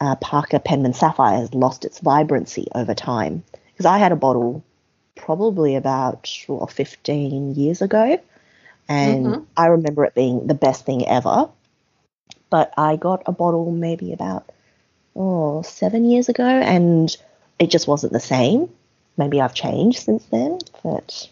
uh, 0.00 0.16
Parker 0.16 0.58
Penman 0.58 0.94
Sapphire 0.94 1.38
has 1.38 1.54
lost 1.54 1.84
its 1.84 2.00
vibrancy 2.00 2.68
over 2.74 2.94
time. 2.94 3.42
Because 3.72 3.86
I 3.86 3.98
had 3.98 4.12
a 4.12 4.16
bottle 4.16 4.64
probably 5.14 5.76
about 5.76 6.30
well, 6.48 6.66
15 6.66 7.54
years 7.54 7.82
ago, 7.82 8.18
and 8.88 9.26
mm-hmm. 9.26 9.42
I 9.56 9.66
remember 9.66 10.04
it 10.04 10.14
being 10.14 10.46
the 10.46 10.54
best 10.54 10.86
thing 10.86 11.06
ever. 11.06 11.48
But 12.48 12.72
I 12.76 12.96
got 12.96 13.22
a 13.26 13.32
bottle 13.32 13.72
maybe 13.72 14.12
about 14.12 14.50
oh 15.14 15.62
seven 15.62 16.08
years 16.08 16.28
ago, 16.28 16.44
and 16.44 17.14
it 17.58 17.70
just 17.70 17.88
wasn't 17.88 18.12
the 18.12 18.20
same. 18.20 18.70
Maybe 19.16 19.40
I've 19.40 19.54
changed 19.54 19.98
since 19.98 20.24
then, 20.26 20.58
but 20.82 21.28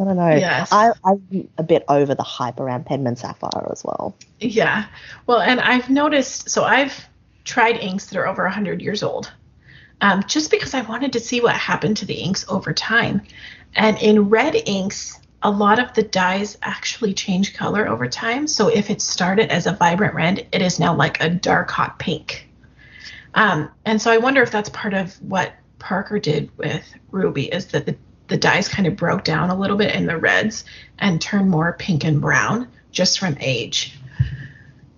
I 0.00 0.04
don't 0.04 0.16
know. 0.16 0.30
Yes. 0.30 0.68
I, 0.72 0.92
I'm 1.04 1.48
a 1.58 1.62
bit 1.62 1.84
over 1.88 2.14
the 2.14 2.22
hype 2.22 2.60
around 2.60 2.86
Penman 2.86 3.16
Sapphire 3.16 3.68
as 3.72 3.82
well. 3.84 4.16
Yeah. 4.40 4.86
Well, 5.26 5.40
and 5.40 5.60
I've 5.60 5.90
noticed, 5.90 6.50
so 6.50 6.64
I've 6.64 7.08
tried 7.44 7.76
inks 7.78 8.06
that 8.06 8.18
are 8.18 8.26
over 8.28 8.44
100 8.44 8.80
years 8.80 9.02
old. 9.02 9.32
um, 10.00 10.22
just 10.26 10.50
because 10.50 10.74
I 10.74 10.82
wanted 10.82 11.12
to 11.14 11.20
see 11.20 11.40
what 11.40 11.54
happened 11.56 11.96
to 11.98 12.06
the 12.06 12.14
inks 12.14 12.44
over 12.48 12.72
time. 12.72 13.22
And 13.74 13.98
in 13.98 14.28
red 14.28 14.54
inks, 14.66 15.18
a 15.42 15.50
lot 15.50 15.78
of 15.78 15.92
the 15.94 16.02
dyes 16.02 16.58
actually 16.62 17.14
change 17.14 17.54
color 17.54 17.88
over 17.88 18.08
time. 18.08 18.46
So 18.46 18.68
if 18.68 18.90
it 18.90 19.00
started 19.00 19.50
as 19.50 19.66
a 19.66 19.72
vibrant 19.72 20.14
red, 20.14 20.46
it 20.52 20.62
is 20.62 20.78
now 20.78 20.94
like 20.94 21.22
a 21.22 21.28
dark 21.28 21.70
hot 21.70 21.98
pink. 21.98 22.48
Um, 23.34 23.70
and 23.84 24.00
so 24.00 24.10
I 24.10 24.18
wonder 24.18 24.42
if 24.42 24.50
that's 24.50 24.68
part 24.70 24.94
of 24.94 25.14
what 25.22 25.52
Parker 25.78 26.18
did 26.18 26.50
with 26.56 26.84
Ruby 27.10 27.44
is 27.44 27.66
that 27.68 27.86
the, 27.86 27.96
the 28.28 28.36
dyes 28.36 28.68
kind 28.68 28.86
of 28.86 28.96
broke 28.96 29.24
down 29.24 29.50
a 29.50 29.58
little 29.58 29.76
bit 29.76 29.94
in 29.94 30.06
the 30.06 30.16
reds 30.16 30.64
and 30.98 31.20
turned 31.20 31.50
more 31.50 31.72
pink 31.72 32.04
and 32.04 32.20
brown 32.20 32.68
just 32.92 33.18
from 33.18 33.36
age. 33.40 33.98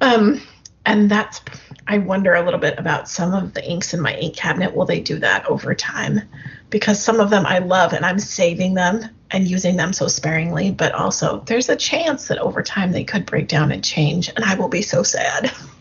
Um, 0.00 0.40
and 0.86 1.10
that's 1.10 1.40
I 1.86 1.98
wonder 1.98 2.34
a 2.34 2.42
little 2.44 2.60
bit 2.60 2.78
about 2.78 3.08
some 3.08 3.34
of 3.34 3.54
the 3.54 3.68
inks 3.68 3.94
in 3.94 4.00
my 4.00 4.14
ink 4.14 4.36
cabinet. 4.36 4.74
Will 4.74 4.86
they 4.86 5.00
do 5.00 5.18
that 5.18 5.44
over 5.46 5.74
time? 5.74 6.22
Because 6.68 7.02
some 7.02 7.18
of 7.18 7.30
them 7.30 7.44
I 7.46 7.58
love 7.58 7.92
and 7.92 8.04
I'm 8.04 8.18
saving 8.18 8.74
them 8.74 9.04
and 9.30 9.48
using 9.48 9.76
them 9.76 9.92
so 9.92 10.06
sparingly, 10.06 10.70
but 10.70 10.92
also 10.92 11.40
there's 11.46 11.68
a 11.68 11.76
chance 11.76 12.28
that 12.28 12.38
over 12.38 12.62
time 12.62 12.92
they 12.92 13.04
could 13.04 13.26
break 13.26 13.48
down 13.48 13.72
and 13.72 13.82
change, 13.82 14.28
and 14.28 14.44
I 14.44 14.54
will 14.54 14.68
be 14.68 14.82
so 14.82 15.02
sad. 15.02 15.50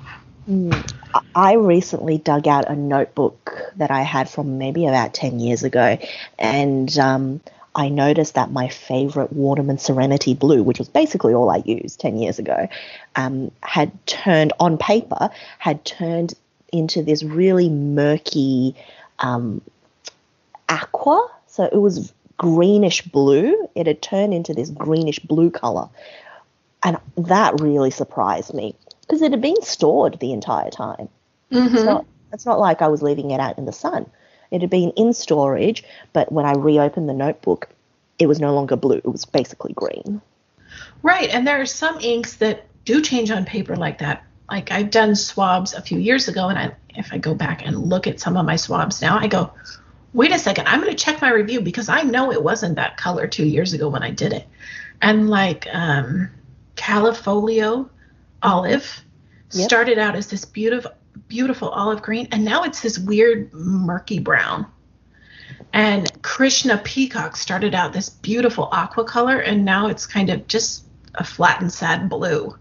Mm. 0.50 0.90
I 1.36 1.54
recently 1.54 2.18
dug 2.18 2.48
out 2.48 2.70
a 2.70 2.76
notebook 2.76 3.72
that 3.78 3.92
I 3.92 4.02
had 4.02 4.30
from 4.30 4.58
maybe 4.58 4.86
about 4.86 5.14
10 5.14 5.40
years 5.40 5.64
ago, 5.64 5.98
and 6.38 6.96
um, 7.00 7.42
I 7.76 7.90
noticed 7.90 8.36
that 8.36 8.52
my 8.52 8.68
favorite 8.68 9.34
Waterman 9.34 9.78
Serenity 9.78 10.34
Blue, 10.34 10.64
which 10.64 10.80
was 10.80 10.88
basically 10.90 11.34
all 11.34 11.50
I 11.50 11.64
used 11.66 12.00
10 12.00 12.18
years 12.18 12.40
ago, 12.40 12.68
um, 13.16 13.52
had 13.64 13.92
turned 14.06 14.54
on 14.60 14.78
paper, 14.78 15.30
had 15.60 15.84
turned 15.86 16.34
into 16.72 17.02
this 17.04 17.24
really 17.24 17.70
murky 17.70 18.76
um, 19.20 19.62
aqua. 20.68 21.28
So 21.48 21.64
it 21.64 21.78
was 21.80 22.14
greenish 22.38 23.02
blue. 23.02 23.68
It 23.76 23.88
had 23.88 24.02
turned 24.02 24.34
into 24.34 24.54
this 24.54 24.70
greenish 24.70 25.20
blue 25.20 25.50
color. 25.50 25.90
And 26.84 26.98
that 27.18 27.60
really 27.60 27.92
surprised 27.92 28.54
me 28.54 28.76
because 29.10 29.24
it 29.24 29.32
had 29.32 29.42
been 29.42 29.60
stored 29.64 30.20
the 30.20 30.32
entire 30.32 30.70
time. 30.70 31.10
Mm-hmm. 31.52 31.76
It's, 31.76 31.84
not, 31.84 32.06
it's 32.32 32.46
not 32.46 32.60
like 32.60 32.84
I 32.84 32.88
was 32.90 33.02
leaving 33.02 33.32
it 33.32 33.40
out 33.40 33.58
in 33.58 33.66
the 33.66 33.74
sun. 33.74 34.06
It 34.52 34.62
had 34.62 34.70
been 34.70 34.92
in 34.92 35.14
storage, 35.14 35.84
but 36.14 36.32
when 36.32 36.46
I 36.46 36.54
reopened 36.54 37.10
the 37.10 37.14
notebook, 37.14 37.70
it 38.20 38.28
was 38.28 38.40
no 38.40 38.54
longer 38.54 38.76
blue. 38.76 38.98
It 38.98 39.12
was 39.12 39.26
basically 39.26 39.74
green. 39.74 40.22
Right. 41.02 41.30
And 41.30 41.48
there 41.48 41.60
are 41.60 41.66
some 41.66 42.00
inks 42.00 42.36
that 42.36 42.68
do 42.86 43.02
change 43.02 43.32
on 43.32 43.46
paper 43.46 43.76
like 43.76 43.98
that. 43.98 44.24
Like 44.50 44.72
I've 44.72 44.92
done 44.92 45.16
swabs 45.16 45.74
a 45.74 45.82
few 45.82 45.98
years 45.98 46.28
ago, 46.28 46.50
and 46.50 46.58
I, 46.58 46.76
if 46.96 47.12
I 47.12 47.18
go 47.18 47.34
back 47.34 47.66
and 47.66 47.78
look 47.78 48.06
at 48.06 48.20
some 48.20 48.38
of 48.38 48.46
my 48.46 48.58
swabs 48.58 49.02
now, 49.02 49.18
I 49.18 49.28
go, 49.28 49.52
wait 50.14 50.32
a 50.32 50.40
second, 50.40 50.68
I'm 50.68 50.82
going 50.82 50.96
to 50.96 51.04
check 51.04 51.22
my 51.22 51.32
review 51.32 51.62
because 51.62 51.90
I 51.90 52.02
know 52.02 52.32
it 52.32 52.44
wasn't 52.44 52.76
that 52.76 52.98
color 52.98 53.28
two 53.28 53.46
years 53.46 53.74
ago 53.74 53.90
when 53.90 54.04
I 54.04 54.12
did 54.12 54.34
it. 54.34 54.48
And 55.02 55.30
like 55.30 55.68
um, 55.72 56.30
Califolio 56.76 57.90
Olive 58.42 59.04
yep. 59.52 59.68
started 59.68 59.98
out 59.98 60.16
as 60.16 60.28
this 60.28 60.46
beautiful 60.46 60.92
beautiful 61.28 61.70
olive 61.70 62.02
green, 62.02 62.28
and 62.32 62.44
now 62.46 62.64
it's 62.64 62.82
this 62.82 62.98
weird 62.98 63.54
murky 63.54 64.20
brown. 64.20 64.66
And 65.74 66.10
Krishna 66.22 66.78
Peacock 66.78 67.36
started 67.36 67.76
out 67.76 67.94
this 67.94 68.10
beautiful 68.10 68.70
aqua 68.72 69.04
color, 69.04 69.40
and 69.40 69.64
now 69.66 69.88
it's 69.88 70.06
kind 70.06 70.30
of 70.30 70.48
just 70.48 70.86
a 71.16 71.24
flat 71.24 71.62
and 71.62 71.72
sad 71.72 72.10
blue. 72.10 72.58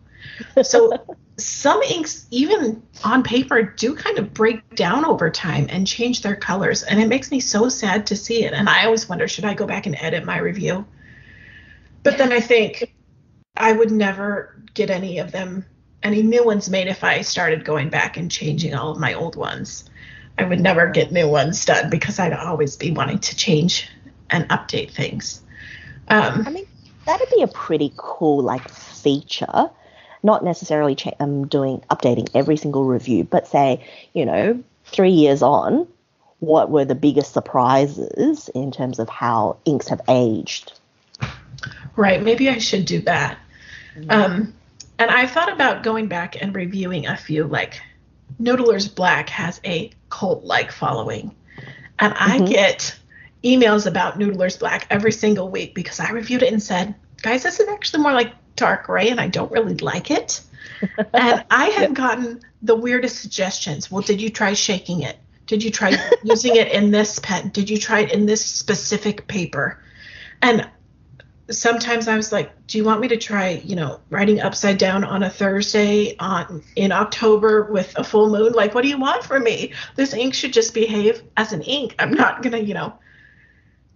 So 0.62 0.92
some 1.38 1.80
inks, 1.82 2.26
even 2.30 2.82
on 3.04 3.22
paper, 3.22 3.62
do 3.62 3.94
kind 3.94 4.18
of 4.18 4.34
break 4.34 4.74
down 4.74 5.04
over 5.04 5.30
time 5.30 5.66
and 5.70 5.86
change 5.86 6.22
their 6.22 6.36
colors, 6.36 6.82
and 6.82 7.00
it 7.00 7.08
makes 7.08 7.30
me 7.30 7.40
so 7.40 7.68
sad 7.68 8.06
to 8.08 8.16
see 8.16 8.44
it. 8.44 8.52
And 8.52 8.68
I 8.68 8.84
always 8.84 9.08
wonder, 9.08 9.28
should 9.28 9.44
I 9.44 9.54
go 9.54 9.66
back 9.66 9.86
and 9.86 9.96
edit 9.98 10.24
my 10.24 10.38
review? 10.38 10.86
But 12.02 12.18
then 12.18 12.32
I 12.32 12.40
think 12.40 12.94
I 13.58 13.72
would 13.72 13.90
never 13.90 14.56
get 14.74 14.90
any 14.90 15.18
of 15.18 15.32
them 15.32 15.64
any 16.02 16.22
new 16.22 16.44
ones 16.44 16.70
made 16.70 16.86
if 16.88 17.02
I 17.02 17.22
started 17.22 17.64
going 17.64 17.88
back 17.88 18.16
and 18.16 18.30
changing 18.30 18.74
all 18.74 18.90
of 18.92 18.98
my 18.98 19.14
old 19.14 19.36
ones. 19.36 19.88
I 20.38 20.44
would 20.44 20.60
never 20.60 20.88
get 20.88 21.10
new 21.10 21.28
ones 21.28 21.64
done 21.64 21.90
because 21.90 22.18
I'd 22.18 22.32
always 22.32 22.76
be 22.76 22.92
wanting 22.92 23.18
to 23.18 23.36
change 23.36 23.90
and 24.30 24.48
update 24.48 24.92
things. 24.92 25.42
Um, 26.08 26.44
I 26.46 26.50
mean, 26.50 26.66
that'd 27.04 27.28
be 27.34 27.42
a 27.42 27.48
pretty 27.48 27.92
cool 27.96 28.42
like 28.42 28.68
feature. 28.68 29.70
Not 30.22 30.44
necessarily 30.44 30.94
cha- 30.94 31.14
um, 31.18 31.46
doing 31.46 31.82
updating 31.90 32.28
every 32.34 32.56
single 32.56 32.84
review, 32.84 33.24
but 33.24 33.48
say 33.48 33.84
you 34.12 34.24
know 34.24 34.62
three 34.84 35.10
years 35.10 35.42
on, 35.42 35.88
what 36.38 36.70
were 36.70 36.84
the 36.84 36.94
biggest 36.94 37.32
surprises 37.32 38.48
in 38.54 38.70
terms 38.70 39.00
of 39.00 39.08
how 39.08 39.56
inks 39.64 39.88
have 39.88 40.00
aged? 40.08 40.72
Right. 41.96 42.22
Maybe 42.22 42.48
I 42.48 42.58
should 42.58 42.84
do 42.84 43.00
that. 43.02 43.38
Mm-hmm. 43.98 44.10
Um, 44.10 44.54
and 44.98 45.10
I 45.10 45.26
thought 45.26 45.52
about 45.52 45.82
going 45.82 46.08
back 46.08 46.40
and 46.40 46.54
reviewing 46.54 47.06
a 47.06 47.16
few, 47.16 47.44
like 47.44 47.80
Noodler's 48.40 48.88
Black 48.88 49.28
has 49.30 49.60
a 49.64 49.90
cult 50.10 50.44
like 50.44 50.72
following. 50.72 51.34
And 51.98 52.14
I 52.14 52.38
mm-hmm. 52.38 52.46
get 52.46 52.98
emails 53.44 53.86
about 53.86 54.18
Noodler's 54.18 54.56
Black 54.56 54.86
every 54.90 55.12
single 55.12 55.48
week 55.48 55.74
because 55.74 56.00
I 56.00 56.10
reviewed 56.10 56.42
it 56.42 56.52
and 56.52 56.62
said, 56.62 56.94
guys, 57.22 57.42
this 57.42 57.60
is 57.60 57.68
actually 57.68 58.02
more 58.02 58.12
like 58.12 58.32
dark 58.56 58.86
gray 58.86 59.08
and 59.08 59.20
I 59.20 59.28
don't 59.28 59.50
really 59.50 59.74
like 59.76 60.10
it. 60.10 60.40
and 61.14 61.44
I 61.50 61.66
have 61.66 61.90
yep. 61.90 61.94
gotten 61.94 62.40
the 62.62 62.76
weirdest 62.76 63.20
suggestions. 63.20 63.90
Well, 63.90 64.02
did 64.02 64.20
you 64.20 64.30
try 64.30 64.52
shaking 64.52 65.02
it? 65.02 65.18
Did 65.46 65.62
you 65.62 65.70
try 65.70 65.96
using 66.22 66.56
it 66.56 66.72
in 66.72 66.90
this 66.90 67.18
pen? 67.20 67.48
Did 67.48 67.70
you 67.70 67.78
try 67.78 68.00
it 68.00 68.12
in 68.12 68.26
this 68.26 68.44
specific 68.44 69.26
paper? 69.26 69.82
And 70.42 70.68
sometimes 71.50 72.08
I 72.08 72.16
was 72.16 72.32
like, 72.32 72.66
do 72.66 72.78
you 72.78 72.84
want 72.84 73.00
me 73.00 73.08
to 73.08 73.16
try, 73.16 73.62
you 73.64 73.76
know, 73.76 74.00
writing 74.10 74.40
upside 74.40 74.78
down 74.78 75.04
on 75.04 75.22
a 75.22 75.30
Thursday 75.30 76.16
on 76.18 76.62
in 76.76 76.92
October 76.92 77.64
with 77.64 77.96
a 77.96 78.04
full 78.04 78.30
moon? 78.30 78.52
Like, 78.52 78.74
what 78.74 78.82
do 78.82 78.88
you 78.88 78.98
want 78.98 79.24
from 79.24 79.44
me? 79.44 79.72
This 79.96 80.14
ink 80.14 80.34
should 80.34 80.52
just 80.52 80.74
behave 80.74 81.22
as 81.36 81.52
an 81.52 81.62
ink. 81.62 81.94
I'm 81.98 82.12
not 82.12 82.42
gonna, 82.42 82.58
you 82.58 82.74
know, 82.74 82.98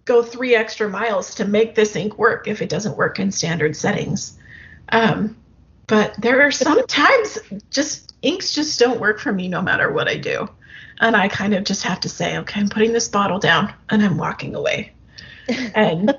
go 0.05 0.23
three 0.23 0.55
extra 0.55 0.89
miles 0.89 1.35
to 1.35 1.45
make 1.45 1.75
this 1.75 1.95
ink 1.95 2.17
work 2.17 2.47
if 2.47 2.61
it 2.61 2.69
doesn't 2.69 2.97
work 2.97 3.19
in 3.19 3.31
standard 3.31 3.75
settings. 3.75 4.37
Um, 4.89 5.37
but 5.87 6.15
there 6.19 6.41
are 6.41 6.51
sometimes 6.51 7.37
just 7.69 8.13
inks 8.21 8.53
just 8.53 8.79
don't 8.79 8.99
work 8.99 9.19
for 9.19 9.31
me 9.31 9.47
no 9.47 9.61
matter 9.61 9.91
what 9.91 10.07
I 10.07 10.17
do. 10.17 10.49
And 10.99 11.15
I 11.15 11.27
kind 11.27 11.53
of 11.53 11.63
just 11.63 11.83
have 11.83 11.99
to 12.01 12.09
say, 12.09 12.37
okay, 12.39 12.59
I'm 12.59 12.69
putting 12.69 12.93
this 12.93 13.09
bottle 13.09 13.39
down 13.39 13.73
and 13.89 14.03
I'm 14.03 14.17
walking 14.17 14.55
away. 14.55 14.93
And 15.75 16.15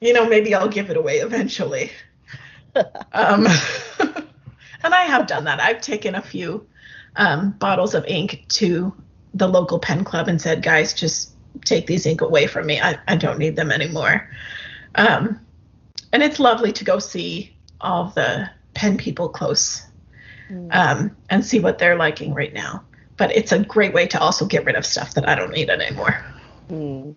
you 0.00 0.12
know, 0.12 0.28
maybe 0.28 0.54
I'll 0.54 0.68
give 0.68 0.90
it 0.90 0.96
away 0.96 1.18
eventually. 1.18 1.90
um, 3.12 3.46
and 3.98 4.94
I 4.94 5.04
have 5.04 5.26
done 5.26 5.44
that. 5.44 5.60
I've 5.60 5.80
taken 5.80 6.14
a 6.14 6.22
few 6.22 6.66
um, 7.16 7.50
bottles 7.52 7.94
of 7.94 8.04
ink 8.06 8.44
to 8.48 8.94
the 9.34 9.48
local 9.48 9.78
pen 9.78 10.04
club 10.04 10.28
and 10.28 10.40
said, 10.40 10.62
guys, 10.62 10.94
just 10.94 11.32
take 11.64 11.86
these 11.86 12.06
ink 12.06 12.20
away 12.20 12.46
from 12.46 12.66
me. 12.66 12.80
I, 12.80 12.98
I 13.08 13.16
don't 13.16 13.38
need 13.38 13.56
them 13.56 13.72
anymore. 13.72 14.30
Um, 14.94 15.40
and 16.12 16.22
it's 16.22 16.38
lovely 16.38 16.72
to 16.72 16.84
go 16.84 16.98
see 16.98 17.56
all 17.80 18.12
the 18.14 18.48
pen 18.74 18.96
people 18.96 19.28
close 19.28 19.82
mm. 20.48 20.74
um, 20.74 21.16
and 21.28 21.44
see 21.44 21.58
what 21.58 21.78
they're 21.78 21.96
liking 21.96 22.34
right 22.34 22.52
now. 22.52 22.84
But 23.16 23.36
it's 23.36 23.50
a 23.50 23.58
great 23.64 23.92
way 23.92 24.06
to 24.08 24.20
also 24.20 24.46
get 24.46 24.64
rid 24.64 24.76
of 24.76 24.86
stuff 24.86 25.14
that 25.14 25.28
I 25.28 25.34
don't 25.34 25.50
need 25.50 25.70
anymore. 25.70 26.24
Mm 26.70 27.16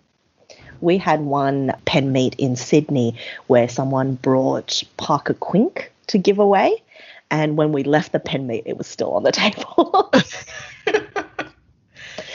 we 0.82 0.98
had 0.98 1.20
one 1.20 1.72
pen 1.84 2.12
meet 2.12 2.34
in 2.34 2.56
Sydney 2.56 3.16
where 3.46 3.68
someone 3.68 4.16
brought 4.16 4.82
Parker 4.96 5.34
Quink 5.34 5.88
to 6.08 6.18
give 6.18 6.38
away. 6.38 6.82
And 7.30 7.56
when 7.56 7.72
we 7.72 7.84
left 7.84 8.12
the 8.12 8.20
pen 8.20 8.46
meet, 8.46 8.64
it 8.66 8.76
was 8.76 8.86
still 8.86 9.12
on 9.12 9.22
the 9.22 9.32
table. 9.32 10.10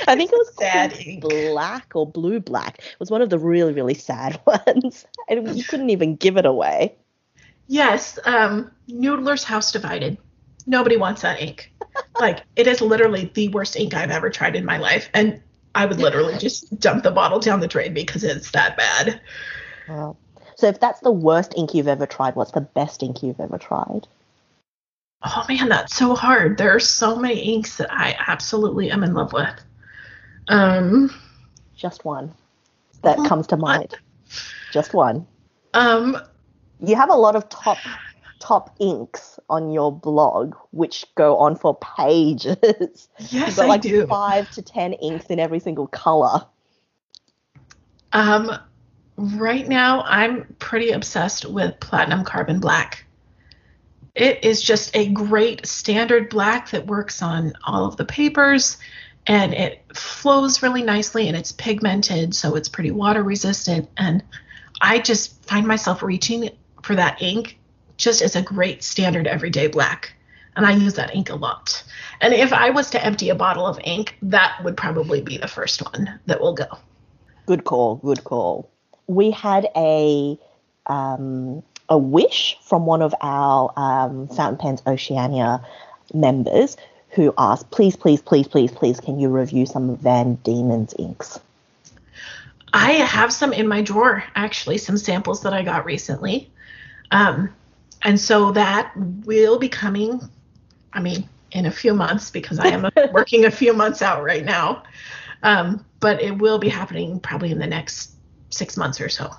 I 0.08 0.16
think 0.16 0.32
it 0.32 0.38
was 0.38 0.54
sad 0.58 0.98
black 1.20 1.92
or 1.94 2.08
blue 2.10 2.40
black. 2.40 2.80
It 2.80 3.00
was 3.00 3.12
one 3.12 3.22
of 3.22 3.30
the 3.30 3.38
really, 3.38 3.74
really 3.74 3.94
sad 3.94 4.40
ones. 4.48 5.06
And 5.28 5.56
you 5.56 5.64
couldn't 5.66 5.90
even 5.90 6.16
give 6.16 6.38
it 6.38 6.46
away. 6.46 6.96
Yes. 7.68 8.18
Um, 8.26 8.72
Noodler's 8.90 9.44
House 9.44 9.72
Divided. 9.72 10.18
Nobody 10.66 10.96
wants 10.98 11.22
that 11.22 11.42
ink. 11.42 11.72
like, 12.20 12.44
it 12.56 12.68
is 12.68 12.82
literally 12.82 13.30
the 13.34 13.50
worst 13.50 13.76
ink 13.76 13.94
I've 13.94 14.12
ever 14.12 14.30
tried 14.30 14.56
in 14.56 14.64
my 14.64 14.78
life. 14.78 15.10
And 15.14 15.42
I 15.78 15.86
would 15.86 16.00
literally 16.00 16.36
just 16.40 16.80
dump 16.80 17.04
the 17.04 17.12
bottle 17.12 17.40
down 17.40 17.60
the 17.60 17.68
drain 17.68 17.94
because 17.94 18.24
it's 18.24 18.50
that 18.52 18.76
bad. 18.78 19.22
Wow. 19.88 20.18
So 20.56 20.66
if 20.66 20.80
that's 20.80 21.02
the 21.02 21.12
worst 21.12 21.54
ink 21.56 21.76
you've 21.76 21.88
ever 21.88 22.08
tried, 22.08 22.36
what's 22.36 22.52
the 22.52 22.62
best 22.62 23.04
ink 23.04 23.22
you've 23.22 23.40
ever 23.40 23.60
tried? 23.60 24.08
Oh 25.24 25.46
man, 25.48 25.70
that's 25.70 25.96
so 25.96 26.16
hard. 26.16 26.58
There 26.58 26.76
are 26.76 26.80
so 26.80 27.16
many 27.16 27.54
inks 27.54 27.78
that 27.78 27.94
I 27.94 28.16
absolutely 28.28 28.90
am 28.90 29.04
in 29.04 29.14
love 29.14 29.34
with. 29.34 29.54
Um, 30.48 31.14
just 31.76 32.04
one 32.04 32.34
that 33.04 33.18
comes 33.28 33.46
to 33.48 33.58
mind. 33.58 33.96
Just 34.72 34.96
one. 34.96 35.28
Um, 35.76 36.18
you 36.80 36.96
have 36.96 37.12
a 37.12 37.16
lot 37.16 37.36
of 37.36 37.50
top 37.50 37.78
top 38.48 38.74
inks 38.80 39.40
on 39.50 39.72
your 39.72 39.92
blog, 39.92 40.56
which 40.72 41.06
go 41.16 41.38
on 41.38 41.56
for 41.56 41.76
pages. 41.76 43.10
Yes, 43.20 43.32
You've 43.32 43.56
got 43.58 43.66
I 43.66 43.68
like 43.68 43.82
do. 43.82 44.08
five 44.08 44.50
to 44.52 44.62
ten 44.62 44.94
inks 44.94 45.26
in 45.26 45.40
every 45.40 45.60
single 45.60 45.88
color. 45.88 46.46
Um, 48.14 48.52
right 49.18 49.68
now, 49.68 50.02
I'm 50.04 50.56
pretty 50.60 50.92
obsessed 50.92 51.46
with 51.46 51.80
platinum 51.82 52.24
carbon 52.24 52.60
black. 52.60 53.06
It 54.16 54.44
is 54.46 54.62
just 54.62 54.96
a 54.96 55.10
great 55.10 55.66
standard 55.66 56.30
black 56.30 56.72
that 56.72 56.88
works 56.88 57.22
on 57.22 57.54
all 57.66 57.86
of 57.86 57.98
the 57.98 58.06
papers 58.06 58.78
and 59.28 59.54
it 59.54 59.84
flows 59.94 60.64
really 60.64 60.84
nicely 60.84 61.28
and 61.28 61.36
it's 61.36 61.52
pigmented, 61.52 62.34
so 62.34 62.56
it's 62.56 62.70
pretty 62.70 62.92
water 62.92 63.24
resistant. 63.24 63.90
And 63.98 64.24
I 64.80 65.00
just 65.00 65.44
find 65.46 65.68
myself 65.68 66.02
reaching 66.02 66.50
for 66.82 66.96
that 66.96 67.22
ink 67.22 67.58
just 67.98 68.22
as 68.22 68.36
a 68.36 68.42
great 68.42 68.84
standard 68.84 69.28
everyday 69.28 69.68
black. 69.68 70.14
And 70.56 70.66
I 70.66 70.72
use 70.72 70.96
that 70.96 71.14
ink 71.16 71.30
a 71.30 71.36
lot. 71.36 71.84
And 72.22 72.34
if 72.34 72.52
I 72.52 72.72
was 72.72 72.90
to 72.92 73.06
empty 73.06 73.30
a 73.30 73.36
bottle 73.36 73.68
of 73.68 73.80
ink, 73.84 74.18
that 74.24 74.60
would 74.64 74.76
probably 74.76 75.22
be 75.22 75.38
the 75.38 75.48
first 75.48 75.84
one 75.84 76.20
that 76.26 76.42
will 76.42 76.54
go. 76.54 76.68
Good 77.46 77.64
call. 77.64 77.96
Good 77.98 78.24
call. 78.24 78.70
We 79.08 79.32
had 79.32 79.68
a 79.76 80.38
um, 80.88 81.64
a 81.90 81.98
wish 81.98 82.58
from 82.64 82.86
one 82.86 83.02
of 83.02 83.14
our 83.22 83.72
um, 83.78 84.28
Fountain 84.30 84.58
Pens 84.58 84.82
Oceania 84.88 85.64
members 86.14 86.78
who 87.10 87.34
asked, 87.38 87.72
please, 87.72 87.96
please, 87.96 88.22
please, 88.22 88.48
please, 88.48 88.72
please, 88.72 89.00
can 89.00 89.20
you 89.20 89.30
review 89.30 89.66
some 89.66 89.90
of 89.90 90.00
Van 90.00 90.36
Diemen's 90.44 90.94
inks? 91.00 91.40
I 92.74 92.92
have 92.92 93.32
some 93.32 93.54
in 93.54 93.68
my 93.68 93.82
drawer, 93.82 94.24
actually, 94.36 94.78
some 94.78 94.98
samples 94.98 95.42
that 95.44 95.54
I 95.54 95.64
got 95.64 95.86
recently. 95.86 96.52
Um, 97.12 97.54
and 98.04 98.20
so 98.20 98.52
that 98.52 98.94
will 98.96 99.58
be 99.58 99.70
coming, 99.70 100.22
I 100.94 101.00
mean, 101.00 101.28
in 101.52 101.66
a 101.66 101.72
few 101.72 101.94
months 101.94 102.30
because 102.30 102.60
I 102.60 102.68
am 102.68 102.90
working 103.12 103.46
a 103.46 103.52
few 103.52 103.74
months 103.74 104.02
out 104.02 104.24
right 104.24 104.46
now. 104.46 104.84
Um, 105.44 105.86
but 106.00 106.22
it 106.22 106.38
will 106.38 106.60
be 106.60 106.70
happening 106.70 107.20
probably 107.20 107.52
in 107.52 107.60
the 107.60 107.68
next 107.68 108.12
six 108.50 108.78
months 108.78 109.00
or 109.02 109.10
so. 109.10 109.32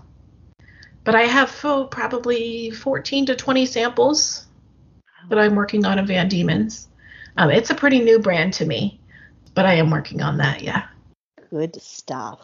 But 1.04 1.14
I 1.14 1.22
have 1.22 1.58
oh, 1.64 1.86
probably 1.86 2.70
14 2.70 3.26
to 3.26 3.36
20 3.36 3.66
samples 3.66 4.46
that 5.28 5.38
I'm 5.38 5.54
working 5.54 5.84
on 5.84 5.98
of 5.98 6.06
Van 6.06 6.28
Dieman's. 6.28 6.88
Um, 7.36 7.50
it's 7.50 7.70
a 7.70 7.74
pretty 7.74 8.00
new 8.00 8.18
brand 8.18 8.52
to 8.54 8.66
me, 8.66 9.00
but 9.54 9.64
I 9.64 9.74
am 9.74 9.90
working 9.90 10.22
on 10.22 10.38
that, 10.38 10.62
yeah. 10.62 10.86
Good 11.50 11.80
stuff. 11.80 12.40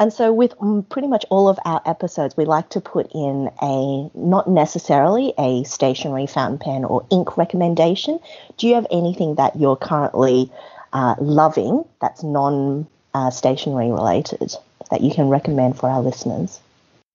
And 0.00 0.12
so, 0.12 0.32
with 0.32 0.54
pretty 0.90 1.08
much 1.08 1.24
all 1.28 1.48
of 1.48 1.58
our 1.64 1.82
episodes, 1.84 2.36
we 2.36 2.44
like 2.44 2.68
to 2.70 2.80
put 2.80 3.10
in 3.12 3.50
a 3.60 4.10
not 4.14 4.48
necessarily 4.48 5.34
a 5.36 5.64
stationary 5.64 6.26
fountain 6.26 6.58
pen 6.58 6.84
or 6.84 7.04
ink 7.10 7.36
recommendation. 7.36 8.20
Do 8.58 8.68
you 8.68 8.74
have 8.76 8.86
anything 8.92 9.34
that 9.36 9.56
you're 9.56 9.76
currently 9.76 10.52
uh, 10.92 11.16
loving 11.20 11.84
that's 12.00 12.22
non 12.22 12.86
uh, 13.12 13.30
stationery 13.30 13.90
related 13.90 14.54
that 14.90 15.00
you 15.00 15.12
can 15.12 15.28
recommend 15.28 15.76
for 15.78 15.90
our 15.90 16.00
listeners? 16.00 16.60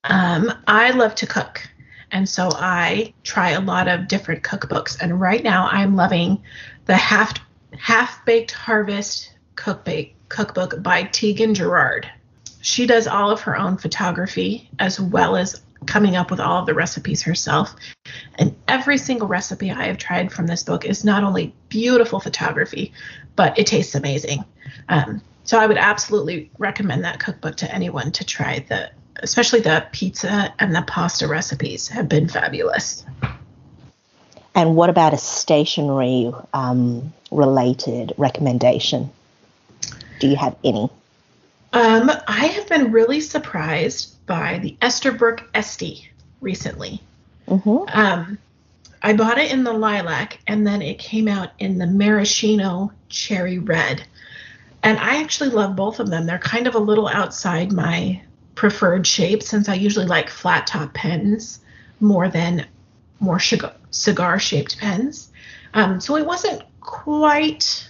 Um, 0.03 0.51
I 0.67 0.91
love 0.91 1.15
to 1.15 1.27
cook. 1.27 1.67
And 2.11 2.27
so 2.27 2.49
I 2.53 3.13
try 3.23 3.51
a 3.51 3.61
lot 3.61 3.87
of 3.87 4.07
different 4.07 4.43
cookbooks. 4.43 4.97
And 5.01 5.19
right 5.19 5.43
now 5.43 5.67
I'm 5.71 5.95
loving 5.95 6.43
the 6.85 6.95
Half 6.95 7.39
Half 7.77 8.25
Baked 8.25 8.51
Harvest 8.51 9.31
cookbook 9.55 10.07
cookbook 10.27 10.83
by 10.83 11.03
Tieghan 11.03 11.55
Gerard. 11.55 12.09
She 12.63 12.87
does 12.87 13.07
all 13.07 13.29
of 13.29 13.41
her 13.41 13.57
own 13.57 13.75
photography 13.75 14.69
as 14.79 14.97
well 14.97 15.35
as 15.35 15.61
coming 15.85 16.15
up 16.15 16.31
with 16.31 16.39
all 16.39 16.61
of 16.61 16.65
the 16.65 16.73
recipes 16.73 17.21
herself. 17.21 17.75
And 18.35 18.55
every 18.69 18.97
single 18.97 19.27
recipe 19.27 19.69
I 19.69 19.87
have 19.87 19.97
tried 19.97 20.31
from 20.31 20.47
this 20.47 20.63
book 20.63 20.85
is 20.85 21.03
not 21.03 21.25
only 21.25 21.53
beautiful 21.67 22.21
photography, 22.21 22.93
but 23.35 23.59
it 23.59 23.67
tastes 23.67 23.95
amazing. 23.95 24.45
Um, 24.87 25.21
so 25.43 25.59
I 25.59 25.67
would 25.67 25.77
absolutely 25.77 26.49
recommend 26.57 27.03
that 27.03 27.19
cookbook 27.19 27.57
to 27.57 27.69
anyone 27.69 28.13
to 28.13 28.23
try 28.23 28.59
the 28.69 28.91
especially 29.17 29.59
the 29.59 29.85
pizza 29.91 30.53
and 30.57 30.73
the 30.73 30.83
pasta 30.83 31.27
recipes 31.27 31.89
have 31.89 32.07
been 32.07 32.29
fabulous. 32.29 33.05
And 34.55 34.77
what 34.77 34.89
about 34.89 35.13
a 35.13 35.17
stationery 35.17 36.31
um, 36.53 37.11
related 37.29 38.13
recommendation? 38.17 39.11
Do 40.19 40.27
you 40.29 40.37
have 40.37 40.55
any? 40.63 40.89
Um, 41.73 42.11
I 42.27 42.45
have 42.47 42.69
been 42.69 42.91
really 42.91 43.19
surprised 43.19 44.23
by 44.27 44.59
the 44.59 44.77
Esterbrook 44.81 45.43
Esty 45.55 46.09
recently. 46.39 47.01
Mm-hmm. 47.47 47.85
Um, 47.91 48.37
I 49.01 49.13
bought 49.13 49.39
it 49.39 49.51
in 49.51 49.63
the 49.63 49.73
lilac 49.73 50.39
and 50.47 50.65
then 50.65 50.81
it 50.81 50.99
came 50.99 51.27
out 51.27 51.49
in 51.59 51.79
the 51.79 51.87
maraschino 51.87 52.91
cherry 53.09 53.57
red. 53.57 54.05
And 54.83 54.99
I 54.99 55.21
actually 55.21 55.49
love 55.49 55.75
both 55.75 55.99
of 55.99 56.09
them. 56.09 56.25
They're 56.25 56.37
kind 56.37 56.67
of 56.67 56.75
a 56.75 56.79
little 56.79 57.07
outside 57.07 57.71
my 57.71 58.21
preferred 58.55 59.07
shape 59.07 59.41
since 59.41 59.67
I 59.67 59.73
usually 59.73 60.05
like 60.05 60.29
flat 60.29 60.67
top 60.67 60.93
pens 60.93 61.59
more 61.99 62.29
than 62.29 62.67
more 63.19 63.39
cigar 63.39 64.39
shaped 64.39 64.77
pens. 64.77 65.31
Um, 65.73 65.99
so 65.99 66.17
it 66.17 66.25
wasn't 66.25 66.61
quite 66.81 67.89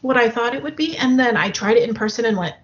what 0.00 0.16
I 0.16 0.28
thought 0.28 0.54
it 0.54 0.62
would 0.62 0.76
be. 0.76 0.96
And 0.96 1.18
then 1.18 1.36
I 1.36 1.50
tried 1.50 1.76
it 1.76 1.88
in 1.88 1.94
person 1.94 2.24
and 2.24 2.36
went, 2.36 2.56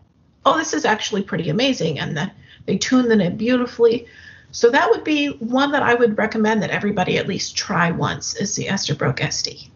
oh, 0.45 0.57
this 0.57 0.73
is 0.73 0.85
actually 0.85 1.23
pretty 1.23 1.49
amazing. 1.49 1.99
And 1.99 2.17
then 2.17 2.31
they 2.67 2.79
tuned 2.79 3.11
in 3.13 3.21
it 3.21 3.39
beautifully. 3.39 4.07
So 4.51 4.71
that 4.71 4.91
would 4.91 5.05
be 5.05 5.29
one 5.29 5.73
that 5.73 5.83
I 5.83 5.95
would 5.95 6.17
recommend 6.17 6.63
that 6.63 6.71
everybody 6.71 7.19
at 7.19 7.29
least 7.29 7.57
try 7.57 7.91
once 7.91 8.35
is 8.35 8.55
the 8.57 8.67
Esterbrook 8.67 9.21
Esty. 9.21 9.71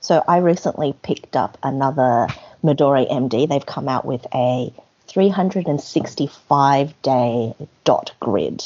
So 0.00 0.24
I 0.26 0.38
recently 0.38 0.94
picked 1.02 1.36
up 1.36 1.58
another 1.62 2.28
Midori 2.64 3.10
MD. 3.10 3.48
They've 3.48 3.64
come 3.64 3.88
out 3.88 4.06
with 4.06 4.26
a 4.34 4.72
365 5.08 7.02
day 7.02 7.54
dot 7.84 8.12
grid 8.20 8.64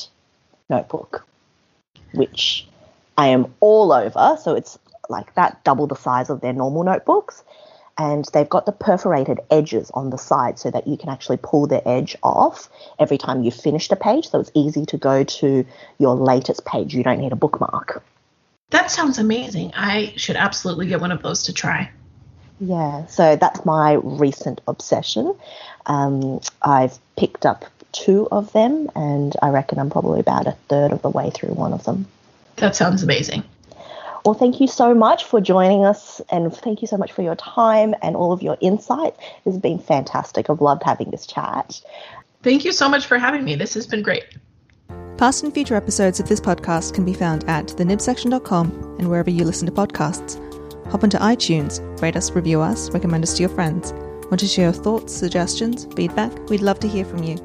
notebook, 0.68 1.26
which 2.12 2.68
I 3.18 3.28
am 3.28 3.52
all 3.60 3.92
over. 3.92 4.36
So 4.40 4.54
it's 4.54 4.78
like 5.08 5.34
that, 5.34 5.62
double 5.64 5.86
the 5.86 5.96
size 5.96 6.30
of 6.30 6.40
their 6.40 6.52
normal 6.52 6.84
notebooks. 6.84 7.42
And 7.96 8.24
they've 8.32 8.48
got 8.48 8.66
the 8.66 8.72
perforated 8.72 9.40
edges 9.50 9.90
on 9.94 10.10
the 10.10 10.18
side 10.18 10.58
so 10.58 10.70
that 10.70 10.88
you 10.88 10.96
can 10.96 11.08
actually 11.08 11.36
pull 11.36 11.66
the 11.66 11.86
edge 11.86 12.16
off 12.22 12.68
every 12.98 13.18
time 13.18 13.42
you've 13.42 13.54
finished 13.54 13.92
a 13.92 13.96
page. 13.96 14.28
So 14.30 14.40
it's 14.40 14.50
easy 14.54 14.84
to 14.86 14.98
go 14.98 15.22
to 15.22 15.64
your 15.98 16.16
latest 16.16 16.64
page. 16.64 16.94
You 16.94 17.04
don't 17.04 17.20
need 17.20 17.32
a 17.32 17.36
bookmark. 17.36 18.02
That 18.70 18.90
sounds 18.90 19.18
amazing. 19.18 19.72
I 19.76 20.12
should 20.16 20.36
absolutely 20.36 20.88
get 20.88 21.00
one 21.00 21.12
of 21.12 21.22
those 21.22 21.44
to 21.44 21.52
try. 21.52 21.90
Yeah, 22.60 23.06
so 23.06 23.36
that's 23.36 23.64
my 23.64 23.94
recent 24.02 24.60
obsession. 24.66 25.34
Um, 25.86 26.40
I've 26.62 26.98
picked 27.16 27.46
up 27.46 27.64
two 27.92 28.28
of 28.30 28.52
them, 28.52 28.90
and 28.94 29.34
I 29.42 29.50
reckon 29.50 29.78
I'm 29.78 29.90
probably 29.90 30.20
about 30.20 30.46
a 30.46 30.56
third 30.68 30.92
of 30.92 31.02
the 31.02 31.10
way 31.10 31.30
through 31.30 31.50
one 31.50 31.72
of 31.72 31.84
them. 31.84 32.06
That 32.56 32.74
sounds 32.74 33.02
amazing. 33.02 33.44
Well, 34.24 34.34
thank 34.34 34.58
you 34.58 34.66
so 34.66 34.94
much 34.94 35.24
for 35.24 35.40
joining 35.40 35.84
us, 35.84 36.20
and 36.30 36.54
thank 36.54 36.80
you 36.80 36.88
so 36.88 36.96
much 36.96 37.12
for 37.12 37.20
your 37.20 37.36
time 37.36 37.94
and 38.00 38.16
all 38.16 38.32
of 38.32 38.42
your 38.42 38.56
insight. 38.62 39.14
It's 39.44 39.58
been 39.58 39.78
fantastic. 39.78 40.48
I've 40.48 40.62
loved 40.62 40.82
having 40.82 41.10
this 41.10 41.26
chat. 41.26 41.82
Thank 42.42 42.64
you 42.64 42.72
so 42.72 42.88
much 42.88 43.04
for 43.04 43.18
having 43.18 43.44
me. 43.44 43.54
This 43.54 43.74
has 43.74 43.86
been 43.86 44.02
great. 44.02 44.24
Past 45.18 45.44
and 45.44 45.52
future 45.52 45.74
episodes 45.74 46.20
of 46.20 46.28
this 46.28 46.40
podcast 46.40 46.94
can 46.94 47.04
be 47.04 47.12
found 47.14 47.44
at 47.48 47.66
thenibsection.com 47.68 48.96
and 48.98 49.08
wherever 49.08 49.30
you 49.30 49.44
listen 49.44 49.66
to 49.66 49.72
podcasts. 49.72 50.40
Hop 50.90 51.04
onto 51.04 51.18
iTunes, 51.18 51.80
rate 52.00 52.16
us, 52.16 52.30
review 52.32 52.60
us, 52.60 52.90
recommend 52.90 53.24
us 53.24 53.34
to 53.34 53.42
your 53.42 53.50
friends. 53.50 53.92
Want 54.24 54.40
to 54.40 54.46
share 54.46 54.66
your 54.66 54.72
thoughts, 54.72 55.12
suggestions, 55.12 55.86
feedback? 55.94 56.32
We'd 56.48 56.62
love 56.62 56.80
to 56.80 56.88
hear 56.88 57.04
from 57.04 57.22
you. 57.22 57.36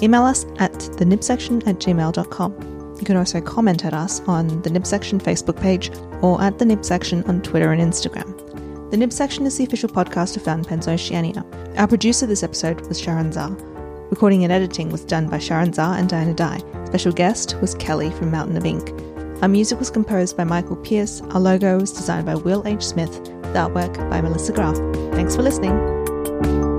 Email 0.00 0.22
us 0.22 0.44
at 0.58 0.72
thenibsection 0.72 1.66
at 1.66 1.76
gmail.com. 1.76 2.79
You 3.00 3.06
can 3.06 3.16
also 3.16 3.40
comment 3.40 3.86
at 3.86 3.94
us 3.94 4.20
on 4.28 4.60
the 4.60 4.68
Nib 4.68 4.86
Section 4.86 5.18
Facebook 5.18 5.60
page 5.60 5.90
or 6.20 6.40
at 6.42 6.58
the 6.58 6.66
Nib 6.66 6.84
Section 6.84 7.24
on 7.24 7.40
Twitter 7.40 7.72
and 7.72 7.80
Instagram. 7.80 8.90
The 8.90 8.96
Nib 8.98 9.10
Section 9.12 9.46
is 9.46 9.56
the 9.56 9.64
official 9.64 9.88
podcast 9.88 10.36
of 10.36 10.42
Fountain 10.42 10.66
Pens 10.66 10.86
Oceania. 10.86 11.44
Our 11.76 11.88
producer 11.88 12.26
this 12.26 12.42
episode 12.42 12.80
was 12.88 13.00
Sharyn 13.00 13.32
Zha. 13.32 13.48
Recording 14.10 14.44
and 14.44 14.52
editing 14.52 14.90
was 14.90 15.04
done 15.04 15.28
by 15.28 15.38
Sharyn 15.38 15.74
Zha 15.74 15.98
and 15.98 16.10
Diana 16.10 16.34
Dye. 16.34 16.62
Special 16.84 17.12
guest 17.12 17.58
was 17.62 17.74
Kelli 17.76 18.12
from 18.12 18.30
Mountain 18.30 18.58
of 18.58 18.66
Ink. 18.66 18.90
Our 19.42 19.48
music 19.48 19.78
was 19.78 19.90
composed 19.90 20.36
by 20.36 20.44
Michael 20.44 20.76
Pierce. 20.76 21.22
Our 21.30 21.40
logo 21.40 21.80
was 21.80 21.92
designed 21.92 22.26
by 22.26 22.34
Will 22.34 22.62
H. 22.66 22.82
Smith, 22.82 23.24
The 23.24 23.60
artwork 23.60 24.10
by 24.10 24.20
Melissa 24.20 24.52
Graf. 24.52 24.76
Thanks 25.14 25.34
for 25.36 25.42
listening. 25.42 26.69